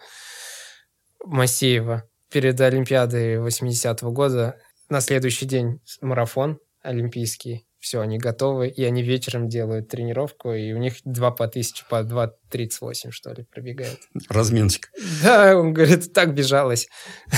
Масеева 1.25 2.03
перед 2.29 2.59
Олимпиадой 2.59 3.35
80-го 3.37 4.11
года, 4.11 4.55
на 4.89 5.01
следующий 5.01 5.45
день 5.45 5.81
марафон 6.01 6.59
олимпийский. 6.81 7.66
Все, 7.87 8.01
они 8.01 8.17
готовы, 8.17 8.67
и 8.67 8.83
они 8.83 9.01
вечером 9.01 9.47
делают 9.47 9.87
тренировку, 9.87 10.51
и 10.51 10.73
у 10.73 10.77
них 10.77 10.95
два 11.05 11.31
по 11.31 11.47
тысяче, 11.47 11.85
по 11.89 12.01
2.38, 12.01 13.11
что 13.11 13.31
ли, 13.31 13.45
пробегают. 13.49 13.97
Разминочка. 14.27 14.89
Да, 15.23 15.57
он 15.57 15.71
говорит, 15.71 16.11
так 16.11 16.33
бежалось. 16.33 16.89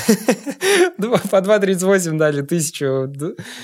По 0.98 1.38
2.38 1.38 2.18
дали 2.18 2.42
тысячу. 2.42 3.14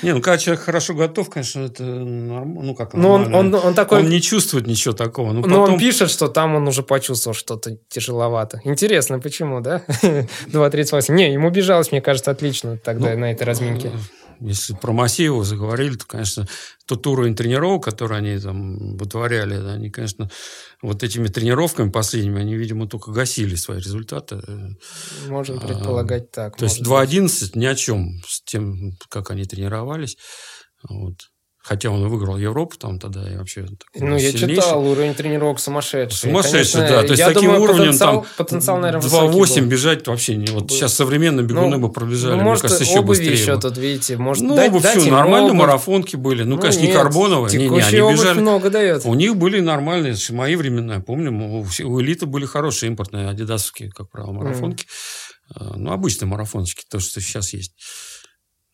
Не, 0.04 0.14
ну, 0.14 0.22
когда 0.22 0.38
человек 0.38 0.64
хорошо 0.64 0.94
готов, 0.94 1.32
конечно, 1.32 1.62
это 1.62 1.84
нормально. 1.84 2.62
Ну, 2.62 2.76
как 2.76 2.94
Ну, 2.94 3.10
он, 3.10 3.34
он, 3.34 3.56
он 3.56 3.74
такой... 3.74 4.02
Он 4.02 4.10
не 4.10 4.22
чувствует 4.22 4.68
ничего 4.68 4.94
такого. 4.94 5.32
Ну, 5.32 5.42
Но 5.42 5.62
потом... 5.62 5.74
он 5.74 5.80
пишет, 5.80 6.12
что 6.12 6.28
там 6.28 6.54
он 6.54 6.68
уже 6.68 6.84
почувствовал 6.84 7.34
что-то 7.34 7.80
тяжеловато. 7.90 8.62
Интересно, 8.64 9.20
почему, 9.20 9.60
да? 9.60 9.82
2.38. 9.88 11.12
Не, 11.14 11.34
ему 11.34 11.50
бежалось, 11.50 11.92
мне 11.92 12.02
кажется, 12.02 12.30
отлично 12.30 12.78
тогда 12.78 13.14
Ну, 13.14 13.22
на 13.22 13.32
этой 13.32 13.44
разминке. 13.44 13.92
Если 14.40 14.74
про 14.74 14.92
Масеева 14.94 15.44
заговорили, 15.44 15.96
то, 15.96 16.06
конечно, 16.06 16.48
тот 16.86 17.06
уровень 17.08 17.36
тренировок, 17.36 17.84
который 17.84 18.18
они 18.18 18.40
там 18.40 18.98
вытворяли, 18.98 19.58
да, 19.58 19.74
они, 19.74 19.90
конечно, 19.90 20.30
вот 20.82 21.04
этими 21.04 21.28
тренировками 21.28 21.90
последними, 21.90 22.42
они, 22.42 22.56
видимо, 22.56 22.88
только 22.88 23.12
гасили 23.12 23.56
свои 23.56 23.78
результаты. 23.78 24.42
Можно 25.28 25.58
а, 25.58 25.68
предполагать 25.68 26.32
так. 26.32 26.58
То 26.58 26.66
есть 26.66 26.86
может 26.86 27.10
быть. 27.10 27.20
2.11 27.22 27.52
ни 27.56 27.66
о 27.66 27.76
чем 27.76 28.22
с 28.28 28.42
тем, 28.44 28.98
как 29.10 29.32
они 29.32 29.46
тренировались. 29.46 30.18
Вот. 30.88 31.16
Хотя 31.68 31.90
он 31.90 32.08
выиграл 32.08 32.38
Европу 32.38 32.78
там 32.78 33.00
тогда 33.00 33.28
и 33.28 33.36
вообще 33.38 33.66
Ну, 33.96 34.14
я 34.18 34.20
сильнейший. 34.20 34.56
читал, 34.58 34.86
уровень 34.88 35.16
тренировок 35.16 35.60
сумасшедший. 35.60 36.30
Сумасшедший, 36.30 36.74
Конечно, 36.82 36.82
да. 36.82 37.02
То 37.02 37.08
есть 37.08 37.20
я 37.20 37.28
таким 37.30 37.42
думаю, 37.46 37.64
уровнем 37.64 37.86
потенциал, 37.88 38.22
там 38.22 38.26
потенциал, 38.38 38.78
наверное, 38.78 39.02
2.8 39.10 39.62
бежать 39.66 40.06
вообще 40.08 40.36
не... 40.36 40.46
Вот 40.52 40.70
сейчас 40.70 40.94
современные 40.94 41.44
бегуны 41.44 41.78
Ну, 41.78 41.88
бы 41.88 41.92
пробежали, 41.92 42.34
Ну, 42.34 42.38
мне 42.38 42.46
может, 42.46 42.62
кажется, 42.62 42.84
еще 42.84 43.02
быстрее. 43.02 43.32
еще 43.34 43.56
бы. 43.56 43.62
тут, 43.62 43.78
видите, 43.80 44.16
может, 44.16 44.44
Ну, 44.44 44.56
дать, 44.56 44.70
обувь, 44.70 44.84
дать 44.84 45.00
все, 45.00 45.10
нормальные 45.10 45.54
обувь. 45.54 45.62
марафонки 45.62 46.16
были. 46.16 46.44
Ну, 46.44 46.60
конечно, 46.60 46.82
не 46.82 46.88
нет, 46.90 46.98
карбоновые. 46.98 47.58
Не, 47.58 47.68
не, 47.68 47.82
они 47.82 48.12
бежали... 48.14 48.40
много 48.42 48.70
дает. 48.70 49.04
У 49.04 49.16
них 49.16 49.36
были 49.36 49.60
нормальные, 49.60 50.16
мои 50.30 50.56
времена, 50.56 51.00
помню, 51.00 51.32
у, 51.34 51.62
у 51.84 52.02
элиты 52.02 52.28
были 52.28 52.46
хорошие 52.46 52.92
импортные 52.92 53.28
адидасовские, 53.28 53.90
как 53.90 54.12
правило, 54.12 54.34
марафонки. 54.34 54.86
А, 55.56 55.74
Ну, 55.76 55.92
обычные 55.92 56.28
марафоночки, 56.30 56.84
то, 56.88 57.00
что 57.00 57.20
сейчас 57.22 57.54
есть. 57.54 57.74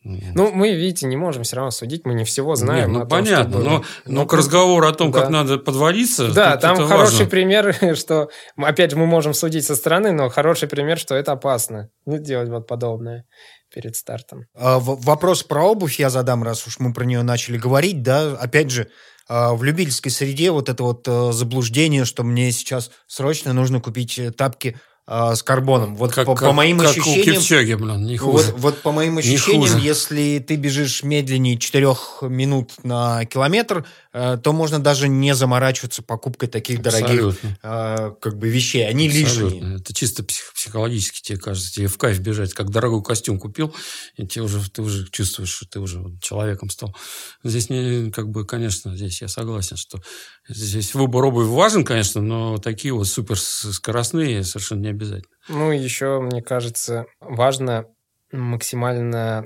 Ну, 0.04 0.52
мы, 0.52 0.74
видите, 0.74 1.06
не 1.06 1.16
можем 1.16 1.44
все 1.44 1.58
равно 1.58 1.70
судить, 1.72 2.06
мы 2.06 2.14
не 2.16 2.24
всего 2.24 2.56
знаем. 2.56 2.92
Не, 2.92 2.98
ну 2.98 3.04
о 3.04 3.06
том, 3.06 3.24
что 3.24 3.36
понятно, 3.36 3.54
было. 3.58 3.64
но, 3.64 3.84
но 4.06 4.22
Ну, 4.22 4.26
к 4.26 4.34
разговору 4.34 4.88
о 4.88 4.94
том, 4.94 5.12
да. 5.12 5.22
как 5.22 5.30
надо 5.30 5.58
подводиться, 5.60 6.34
Да, 6.34 6.54
тут 6.54 6.62
там 6.62 6.74
это 6.76 6.88
хороший 6.88 7.12
важно. 7.12 7.26
пример, 7.28 7.96
что, 7.96 8.30
опять 8.58 8.92
же, 8.92 8.98
мы 8.98 9.06
можем 9.06 9.34
судить 9.36 9.66
со 9.66 9.76
стороны, 9.76 10.12
но 10.12 10.30
хороший 10.30 10.68
пример, 10.68 10.98
что 10.98 11.14
это 11.14 11.34
опасно. 11.34 11.90
Не 12.08 12.18
делать 12.18 12.50
вот 12.50 12.66
подобное 12.68 13.26
перед 13.74 13.96
стартом. 13.96 14.46
А, 14.56 14.80
Вопрос 14.80 15.44
про 15.44 15.64
обувь 15.64 16.00
я 16.00 16.10
задам, 16.10 16.44
раз 16.44 16.66
уж 16.66 16.80
мы 16.80 16.94
про 16.94 17.06
нее 17.06 17.22
начали 17.22 17.58
говорить, 17.58 18.02
да, 18.02 18.34
опять 18.34 18.72
же, 18.72 18.88
а, 19.30 19.54
в 19.54 19.64
любительской 19.64 20.12
среде 20.12 20.52
вот 20.52 20.68
это 20.68 20.84
вот 20.84 21.08
э, 21.08 21.32
заблуждение, 21.32 22.04
что 22.06 22.24
мне 22.24 22.52
сейчас 22.52 22.92
срочно 23.08 23.54
нужно 23.54 23.80
купить 23.80 24.18
э, 24.20 24.32
тапки 24.32 24.78
а, 25.08 25.36
с 25.36 25.44
карбоном. 25.44 25.96
Вот 25.96 26.14
как, 26.14 26.26
по, 26.26 26.36
по 26.36 26.40
как- 26.42 26.54
моим 26.54 26.78
как 26.78 26.88
у 26.88 26.92
ощущениям, 26.92 27.42
Кипчоги, 27.42 27.74
блин, 27.74 28.06
не 28.06 28.18
вот, 28.18 28.42
хуже. 28.44 28.54
вот 28.58 28.82
по 28.82 28.92
моим 28.92 29.18
ощущениям, 29.18 29.78
если 29.78 30.40
ты 30.46 30.56
бежишь 30.56 31.04
медленнее 31.04 31.58
4 31.58 31.88
минут 32.22 32.72
на 32.84 33.26
километр, 33.26 33.86
э, 34.14 34.38
то 34.42 34.54
можно 34.54 34.80
даже 34.80 35.08
не 35.08 35.34
заморачиваться 35.36 36.02
покупкой 36.04 36.50
таких 36.50 36.82
дорогих 36.82 37.36
э, 37.64 38.12
как 38.22 38.38
бы 38.38 38.48
вещей. 38.50 38.88
Они 38.88 39.08
лишние. 39.10 39.46
Абсолютно. 39.48 39.76
Это 39.78 39.94
чисто 39.94 40.24
псих- 40.24 40.54
психологически 40.54 41.22
тебе 41.22 41.38
кажется. 41.40 41.74
Тебе 41.74 41.88
в 41.88 41.98
кайф 41.98 42.20
бежать, 42.20 42.54
как 42.54 42.70
дорогой 42.70 43.04
костюм 43.04 43.40
купил, 43.40 43.74
и 44.18 44.28
тебе 44.28 44.44
уже, 44.44 44.70
ты 44.70 44.82
уже 44.82 45.10
чувствуешь, 45.10 45.50
что 45.50 45.68
ты 45.68 45.80
уже 45.80 46.00
вот 46.00 46.22
человеком 46.22 46.70
стал. 46.70 46.96
Здесь, 47.44 47.70
не, 47.70 48.12
как 48.12 48.30
бы, 48.30 48.46
конечно, 48.46 48.96
здесь 48.96 49.22
я 49.22 49.28
согласен, 49.28 49.78
что 49.78 50.00
здесь 50.48 50.94
выбор 50.94 51.26
обуви 51.26 51.46
важен, 51.48 51.84
конечно, 51.84 52.22
но 52.22 52.58
такие 52.60 52.94
вот 52.94 53.08
суперскоростные 53.08 54.44
совершенно 54.44 54.82
не 54.82 54.91
обязательно. 54.92 55.36
Ну, 55.50 55.72
еще, 55.72 56.20
мне 56.20 56.42
кажется, 56.42 57.06
важно 57.20 57.88
максимально 58.32 59.46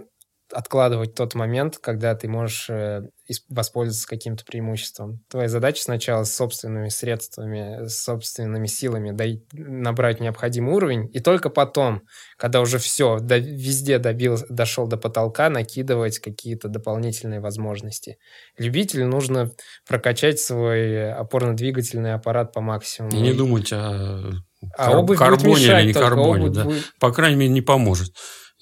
откладывать 0.51 1.15
тот 1.15 1.33
момент, 1.35 1.79
когда 1.79 2.15
ты 2.15 2.27
можешь 2.27 2.69
э, 2.69 3.01
воспользоваться 3.49 4.07
каким-то 4.07 4.45
преимуществом. 4.45 5.23
Твоя 5.27 5.49
задача 5.49 5.81
сначала 5.81 6.23
с 6.23 6.35
собственными 6.35 6.89
средствами, 6.89 7.87
с 7.87 8.03
собственными 8.03 8.67
силами 8.67 9.11
дой- 9.11 9.43
набрать 9.53 10.19
необходимый 10.19 10.73
уровень, 10.73 11.09
и 11.11 11.19
только 11.19 11.49
потом, 11.49 12.03
когда 12.37 12.61
уже 12.61 12.77
все, 12.77 13.17
везде 13.19 13.97
добил, 13.97 14.37
дошел 14.49 14.87
до 14.87 14.97
потолка, 14.97 15.49
накидывать 15.49 16.19
какие-то 16.19 16.67
дополнительные 16.67 17.39
возможности. 17.39 18.17
Любителю 18.57 19.07
нужно 19.07 19.51
прокачать 19.87 20.39
свой 20.39 21.11
опорно-двигательный 21.11 22.13
аппарат 22.13 22.53
по 22.53 22.61
максимуму. 22.61 23.15
И 23.15 23.19
не 23.19 23.33
думать 23.33 23.73
о 23.73 24.31
а 24.77 24.85
кар- 24.87 24.95
обувь 24.97 25.07
будет 25.07 25.19
карбоне 25.19 25.53
мешать 25.63 25.79
или 25.83 25.87
не 25.87 25.93
карбоне. 25.93 26.49
да. 26.49 26.63
будет- 26.65 26.83
По 26.99 27.11
крайней 27.11 27.35
мере, 27.37 27.51
не 27.51 27.61
поможет. 27.61 28.13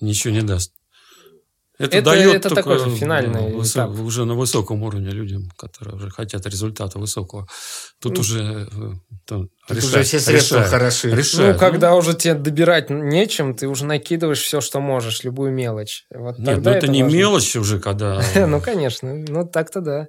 Ничего 0.01 0.33
не 0.33 0.41
даст. 0.41 0.73
Это, 1.79 1.97
Это- 1.97 2.11
дает 2.11 2.35
это 2.45 2.53
такой 2.53 2.77
же 2.77 2.89
финальный 2.91 3.49
ну, 3.49 3.59
высо- 3.61 3.71
этап. 3.87 3.99
уже 3.99 4.25
на 4.25 4.35
высоком 4.35 4.83
уровне 4.83 5.09
людям, 5.09 5.49
которые 5.57 5.95
уже 5.95 6.09
хотят 6.11 6.45
результата 6.45 6.99
высокого. 6.99 7.47
Тут 7.99 8.13
Ну, 8.13 8.19
уже 8.21 8.39
э, 8.71 8.91
там 9.25 9.47
Тут 9.67 9.77
решают- 9.77 9.83
уже 9.95 10.03
все 10.03 10.19
средства 10.19 10.55
решают. 10.57 10.69
хороши. 10.69 11.09
Решают. 11.11 11.53
Ну, 11.55 11.59
когда 11.59 11.95
уже 11.95 12.13
тебе 12.13 12.35
добирать 12.35 12.91
нечем, 12.91 13.55
ты 13.55 13.67
уже 13.67 13.85
накидываешь 13.85 14.41
все, 14.41 14.61
что 14.61 14.79
можешь, 14.81 15.23
любую 15.23 15.51
мелочь. 15.51 16.05
Вот 16.13 16.37
Нет, 16.37 16.47
ну 16.47 16.53
тогда 16.53 16.75
это, 16.77 16.87
не 16.87 17.01
важно. 17.03 17.15
мелочь 17.17 17.55
уже, 17.55 17.79
когда... 17.79 18.21
Ну, 18.47 18.61
конечно. 18.61 19.11
Ну, 19.15 19.45
так-то 19.47 19.81
да. 19.81 20.07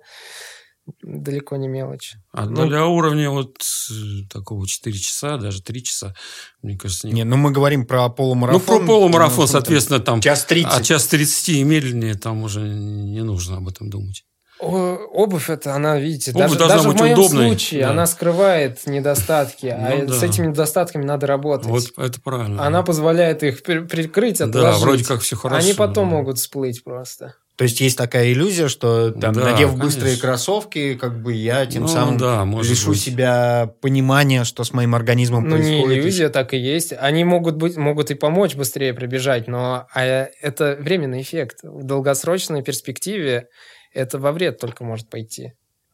Далеко 1.02 1.56
не 1.56 1.66
мелочь. 1.68 2.14
А 2.32 2.44
ну- 2.46 2.66
для 2.66 2.84
уровня 2.86 3.30
вот 3.30 3.56
э, 3.90 3.94
такого 4.30 4.66
4 4.66 4.98
часа, 4.98 5.38
даже 5.38 5.62
3 5.62 5.82
часа, 5.82 6.14
мне 6.62 6.76
кажется, 6.76 7.06
не... 7.06 7.14
Не, 7.14 7.24
ну 7.24 7.36
мы 7.36 7.52
говорим 7.52 7.86
про 7.86 8.02
Ну, 8.08 8.10
полумарафон. 8.10 8.60
про 8.80 8.86
полумарафон, 8.86 9.44
Ну, 9.44 9.46
соответственно, 9.46 10.00
там... 10.00 10.20
Час 10.20 10.44
30. 10.44 10.72
А 10.72 10.82
час 10.82 11.06
30 11.06 11.48
и 11.50 11.62
медленнее, 11.62 12.14
там 12.14 12.42
уже 12.42 12.60
не 12.60 13.22
нужно 13.22 13.56
об 13.58 13.68
этом 13.68 13.88
думать. 13.88 14.24
О, 14.60 14.96
обувь 15.12 15.50
это, 15.50 15.74
она, 15.74 15.98
видите, 15.98 16.30
Обувь 16.30 16.42
даже, 16.42 16.58
должна 16.58 16.76
даже 16.76 16.88
быть 16.88 16.98
в 16.98 17.00
моем 17.00 17.18
удобной, 17.18 17.46
случае 17.48 17.82
да. 17.82 17.90
она 17.90 18.06
скрывает 18.06 18.86
недостатки, 18.86 19.66
а 19.66 20.04
Ну 20.06 20.12
с 20.12 20.20
да. 20.20 20.26
этими 20.26 20.46
недостатками 20.46 21.04
надо 21.04 21.26
работать. 21.26 21.66
Вот 21.66 21.84
это 21.96 22.20
правильно. 22.20 22.64
Она 22.64 22.82
позволяет 22.82 23.42
их 23.42 23.62
при- 23.62 23.80
прикрыть, 23.80 24.38
Да, 24.38 24.44
отложить. 24.44 24.80
вроде 24.82 25.04
как 25.04 25.22
все 25.22 25.36
хорошо. 25.36 25.64
Они 25.64 25.74
потом 25.74 26.08
да. 26.10 26.16
могут 26.16 26.38
всплыть 26.38 26.84
просто. 26.84 27.34
То 27.56 27.64
есть 27.64 27.80
есть 27.80 27.96
такая 27.96 28.32
иллюзия, 28.32 28.66
что 28.68 29.12
там, 29.12 29.32
Да, 29.32 29.52
надев 29.52 29.76
быстрые 29.78 30.06
конечно. 30.12 30.28
кроссовки, 30.28 30.94
как 30.94 31.22
бы 31.22 31.32
я 31.32 31.66
тем 31.66 31.82
Ну, 31.82 31.88
самым 31.88 32.16
да, 32.18 32.44
лишу 32.44 32.90
быть. 32.90 33.00
себя 33.00 33.72
понимания, 33.80 34.42
что 34.42 34.64
с 34.64 34.72
моим 34.72 34.94
организмом 34.96 35.48
Ну, 35.48 35.56
не 35.56 35.62
происходит. 35.62 35.98
иллюзия, 35.98 36.28
так 36.30 36.52
и 36.52 36.56
есть. 36.58 36.92
Они 36.98 37.22
могут 37.22 37.54
быть, 37.56 37.76
могут 37.76 38.10
и 38.10 38.14
помочь 38.14 38.56
быстрее 38.56 38.92
пробежать, 38.92 39.46
но 39.46 39.86
а, 39.94 40.02
это 40.04 40.76
временный 40.80 41.22
эффект. 41.22 41.58
В 41.62 41.84
долгосрочной 41.84 42.62
перспективе 42.62 43.46
это 43.92 44.18
во 44.18 44.32
вред 44.32 44.58
только 44.58 44.82
может 44.82 45.08
пойти. 45.08 45.52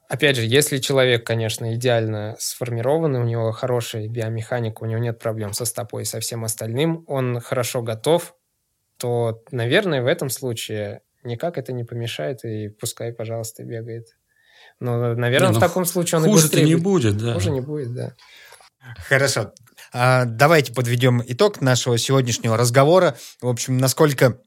Опять 0.09 0.37
же, 0.37 0.47
если 0.47 0.79
человек, 0.79 1.25
конечно, 1.27 1.75
идеально 1.75 2.37
сформированный, 2.39 3.21
у 3.21 3.25
него 3.25 3.53
хорошая 3.53 4.09
биомеханика, 4.09 4.83
у 4.83 4.87
него 4.87 4.99
нет 4.99 5.19
проблем 5.19 5.53
со 5.53 5.67
стопой 5.67 6.03
и 6.03 6.07
со 6.07 6.21
всем 6.21 6.43
остальным, 6.43 7.05
он 7.07 7.39
хорошо 7.41 7.83
готов, 7.83 8.35
то, 8.99 9.43
наверное, 9.53 10.03
в 10.03 10.07
этом 10.07 10.29
случае 10.31 11.03
никак 11.25 11.59
это 11.59 11.73
не 11.73 11.85
помешает, 11.85 12.45
и 12.45 12.69
пускай, 12.69 13.13
пожалуйста, 13.13 13.65
бегает. 13.65 14.07
Но, 14.79 15.15
наверное, 15.15 15.49
Не, 15.49 15.53
ну, 15.53 15.59
в 15.59 15.61
таком 15.61 15.85
случае 15.85 16.19
он 16.21 16.25
и 16.27 16.29
Хуже-то 16.29 16.49
быстрее 16.57 16.65
не 16.65 16.75
будет. 16.77 17.17
да. 17.19 17.35
Хуже 17.35 17.51
не 17.51 17.61
будет, 17.61 17.93
да. 17.95 18.15
Хорошо. 19.09 19.53
А, 19.93 20.25
давайте 20.25 20.73
подведем 20.73 21.23
итог 21.27 21.61
нашего 21.61 21.99
сегодняшнего 21.99 22.57
разговора. 22.57 23.17
В 23.43 23.49
общем, 23.49 23.77
насколько 23.77 24.39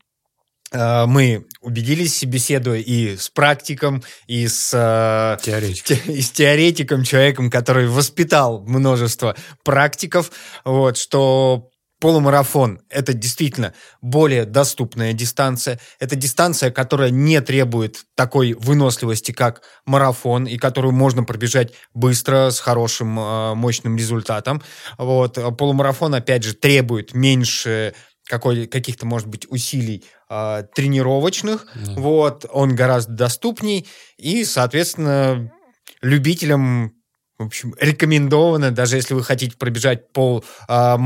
а, 0.72 1.06
мы 1.06 1.46
убедились, 1.62 2.24
беседуя 2.24 2.80
и 2.80 3.16
с 3.16 3.30
практиком, 3.30 4.04
и 4.26 4.48
с, 4.48 4.72
а, 4.74 5.38
Теоретик. 5.38 5.84
те- 5.86 6.12
и 6.12 6.22
с 6.22 6.32
теоретиком, 6.32 7.04
человеком, 7.04 7.52
который 7.52 7.88
воспитал 7.88 8.64
множество 8.66 9.36
практиков, 9.64 10.32
вот, 10.66 10.98
что 10.98 11.70
полумарафон– 12.04 12.82
это 12.90 13.14
действительно 13.14 13.74
более 14.02 14.44
доступная 14.44 15.14
дистанция. 15.14 15.80
Это 16.02 16.18
дистанция, 16.18 16.70
которая 16.70 17.12
не 17.12 17.40
требует 17.40 18.04
такой 18.14 18.52
выносливости, 18.60 19.32
как 19.32 19.62
марафон, 19.86 20.44
и 20.44 20.58
которую 20.58 20.92
можно 20.92 21.24
пробежать 21.24 21.72
быстро, 21.94 22.50
с 22.50 22.60
хорошим, 22.60 23.18
э, 23.18 23.54
мощным 23.56 23.96
результатом. 23.96 24.62
Вот. 24.98 25.36
Полумарафон, 25.58 26.14
опять 26.14 26.44
же, 26.44 26.54
требует 26.54 27.14
меньше 27.14 27.96
какой, 28.26 28.68
каких-то, 28.68 29.06
может 29.06 29.30
быть, 29.30 29.50
усилий 29.50 30.04
э, 30.30 30.64
тренировочных. 30.76 31.68
Вот. 31.96 32.46
Он 32.52 32.76
гораздо 32.76 33.14
доступней. 33.14 33.88
И, 34.18 34.44
соответственно, 34.44 35.54
любителям 36.02 36.96
в 37.44 37.48
общем, 37.48 37.76
рекомендовано, 37.80 38.72
даже 38.72 38.96
если 38.96 39.14
вы 39.14 39.24
хотите 39.24 39.56
пробежать 39.58 40.12
пол 40.12 40.44
а, 40.68 40.98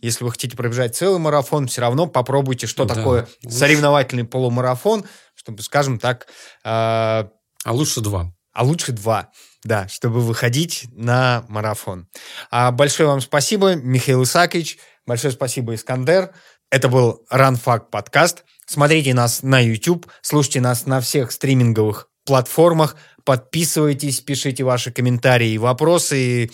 если 0.00 0.24
вы 0.24 0.30
хотите 0.30 0.56
пробежать 0.56 0.96
целый 0.96 1.18
марафон, 1.18 1.66
все 1.68 1.80
равно 1.80 2.06
попробуйте, 2.06 2.66
что 2.66 2.84
Да. 2.84 2.94
такое 2.94 3.28
Лучше. 3.42 3.58
соревновательный 3.58 4.24
полумарафон, 4.24 5.04
чтобы, 5.34 5.62
скажем 5.62 5.98
так, 5.98 6.26
а, 6.64 7.28
А 7.64 7.72
лучше 7.72 8.00
два. 8.00 8.32
а 8.52 8.64
лучше 8.64 8.92
два, 8.92 9.30
да, 9.64 9.86
чтобы 9.88 10.20
выходить 10.20 10.86
на 10.92 11.44
марафон. 11.48 12.08
А 12.50 12.70
большое 12.72 13.08
вам 13.08 13.20
спасибо, 13.20 13.74
Михаил 13.74 14.22
Исакович, 14.22 14.78
большое 15.06 15.32
спасибо, 15.32 15.74
Искандер. 15.74 16.32
Это 16.70 16.88
был 16.88 17.24
RunFact 17.32 17.90
подкаст. 17.90 18.44
Смотрите 18.66 19.14
нас 19.14 19.42
на 19.44 19.60
YouTube, 19.60 20.06
слушайте 20.22 20.60
нас 20.60 20.86
на 20.86 21.00
всех 21.00 21.30
стриминговых 21.30 22.08
платформах, 22.26 22.96
подписывайтесь, 23.24 24.20
пишите 24.20 24.64
ваши 24.64 24.92
комментарии 24.92 25.52
и 25.52 25.58
вопросы. 25.58 26.44
и, 26.44 26.50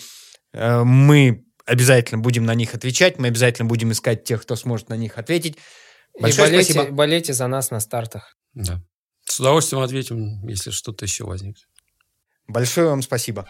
э, 0.53 0.83
мы 0.83 1.43
обязательно 1.65 2.21
будем 2.21 2.45
на 2.45 2.55
них 2.55 2.73
отвечать, 2.73 3.19
мы 3.19 3.27
обязательно 3.27 3.67
будем 3.67 3.91
искать 3.91 4.23
тех, 4.23 4.41
кто 4.43 4.55
сможет 4.55 4.89
на 4.89 4.95
них 4.95 5.17
ответить. 5.17 5.57
Большое 6.19 6.47
и 6.47 6.51
болейте, 6.51 6.73
спасибо. 6.73 6.95
болейте 6.95 7.33
за 7.33 7.47
нас 7.47 7.71
на 7.71 7.79
стартах. 7.79 8.37
Да. 8.53 8.81
С 9.25 9.39
удовольствием 9.39 9.81
ответим, 9.81 10.47
если 10.47 10.71
что-то 10.71 11.05
еще 11.05 11.25
возникнет. 11.25 11.67
Большое 12.47 12.89
вам 12.89 13.01
спасибо. 13.01 13.47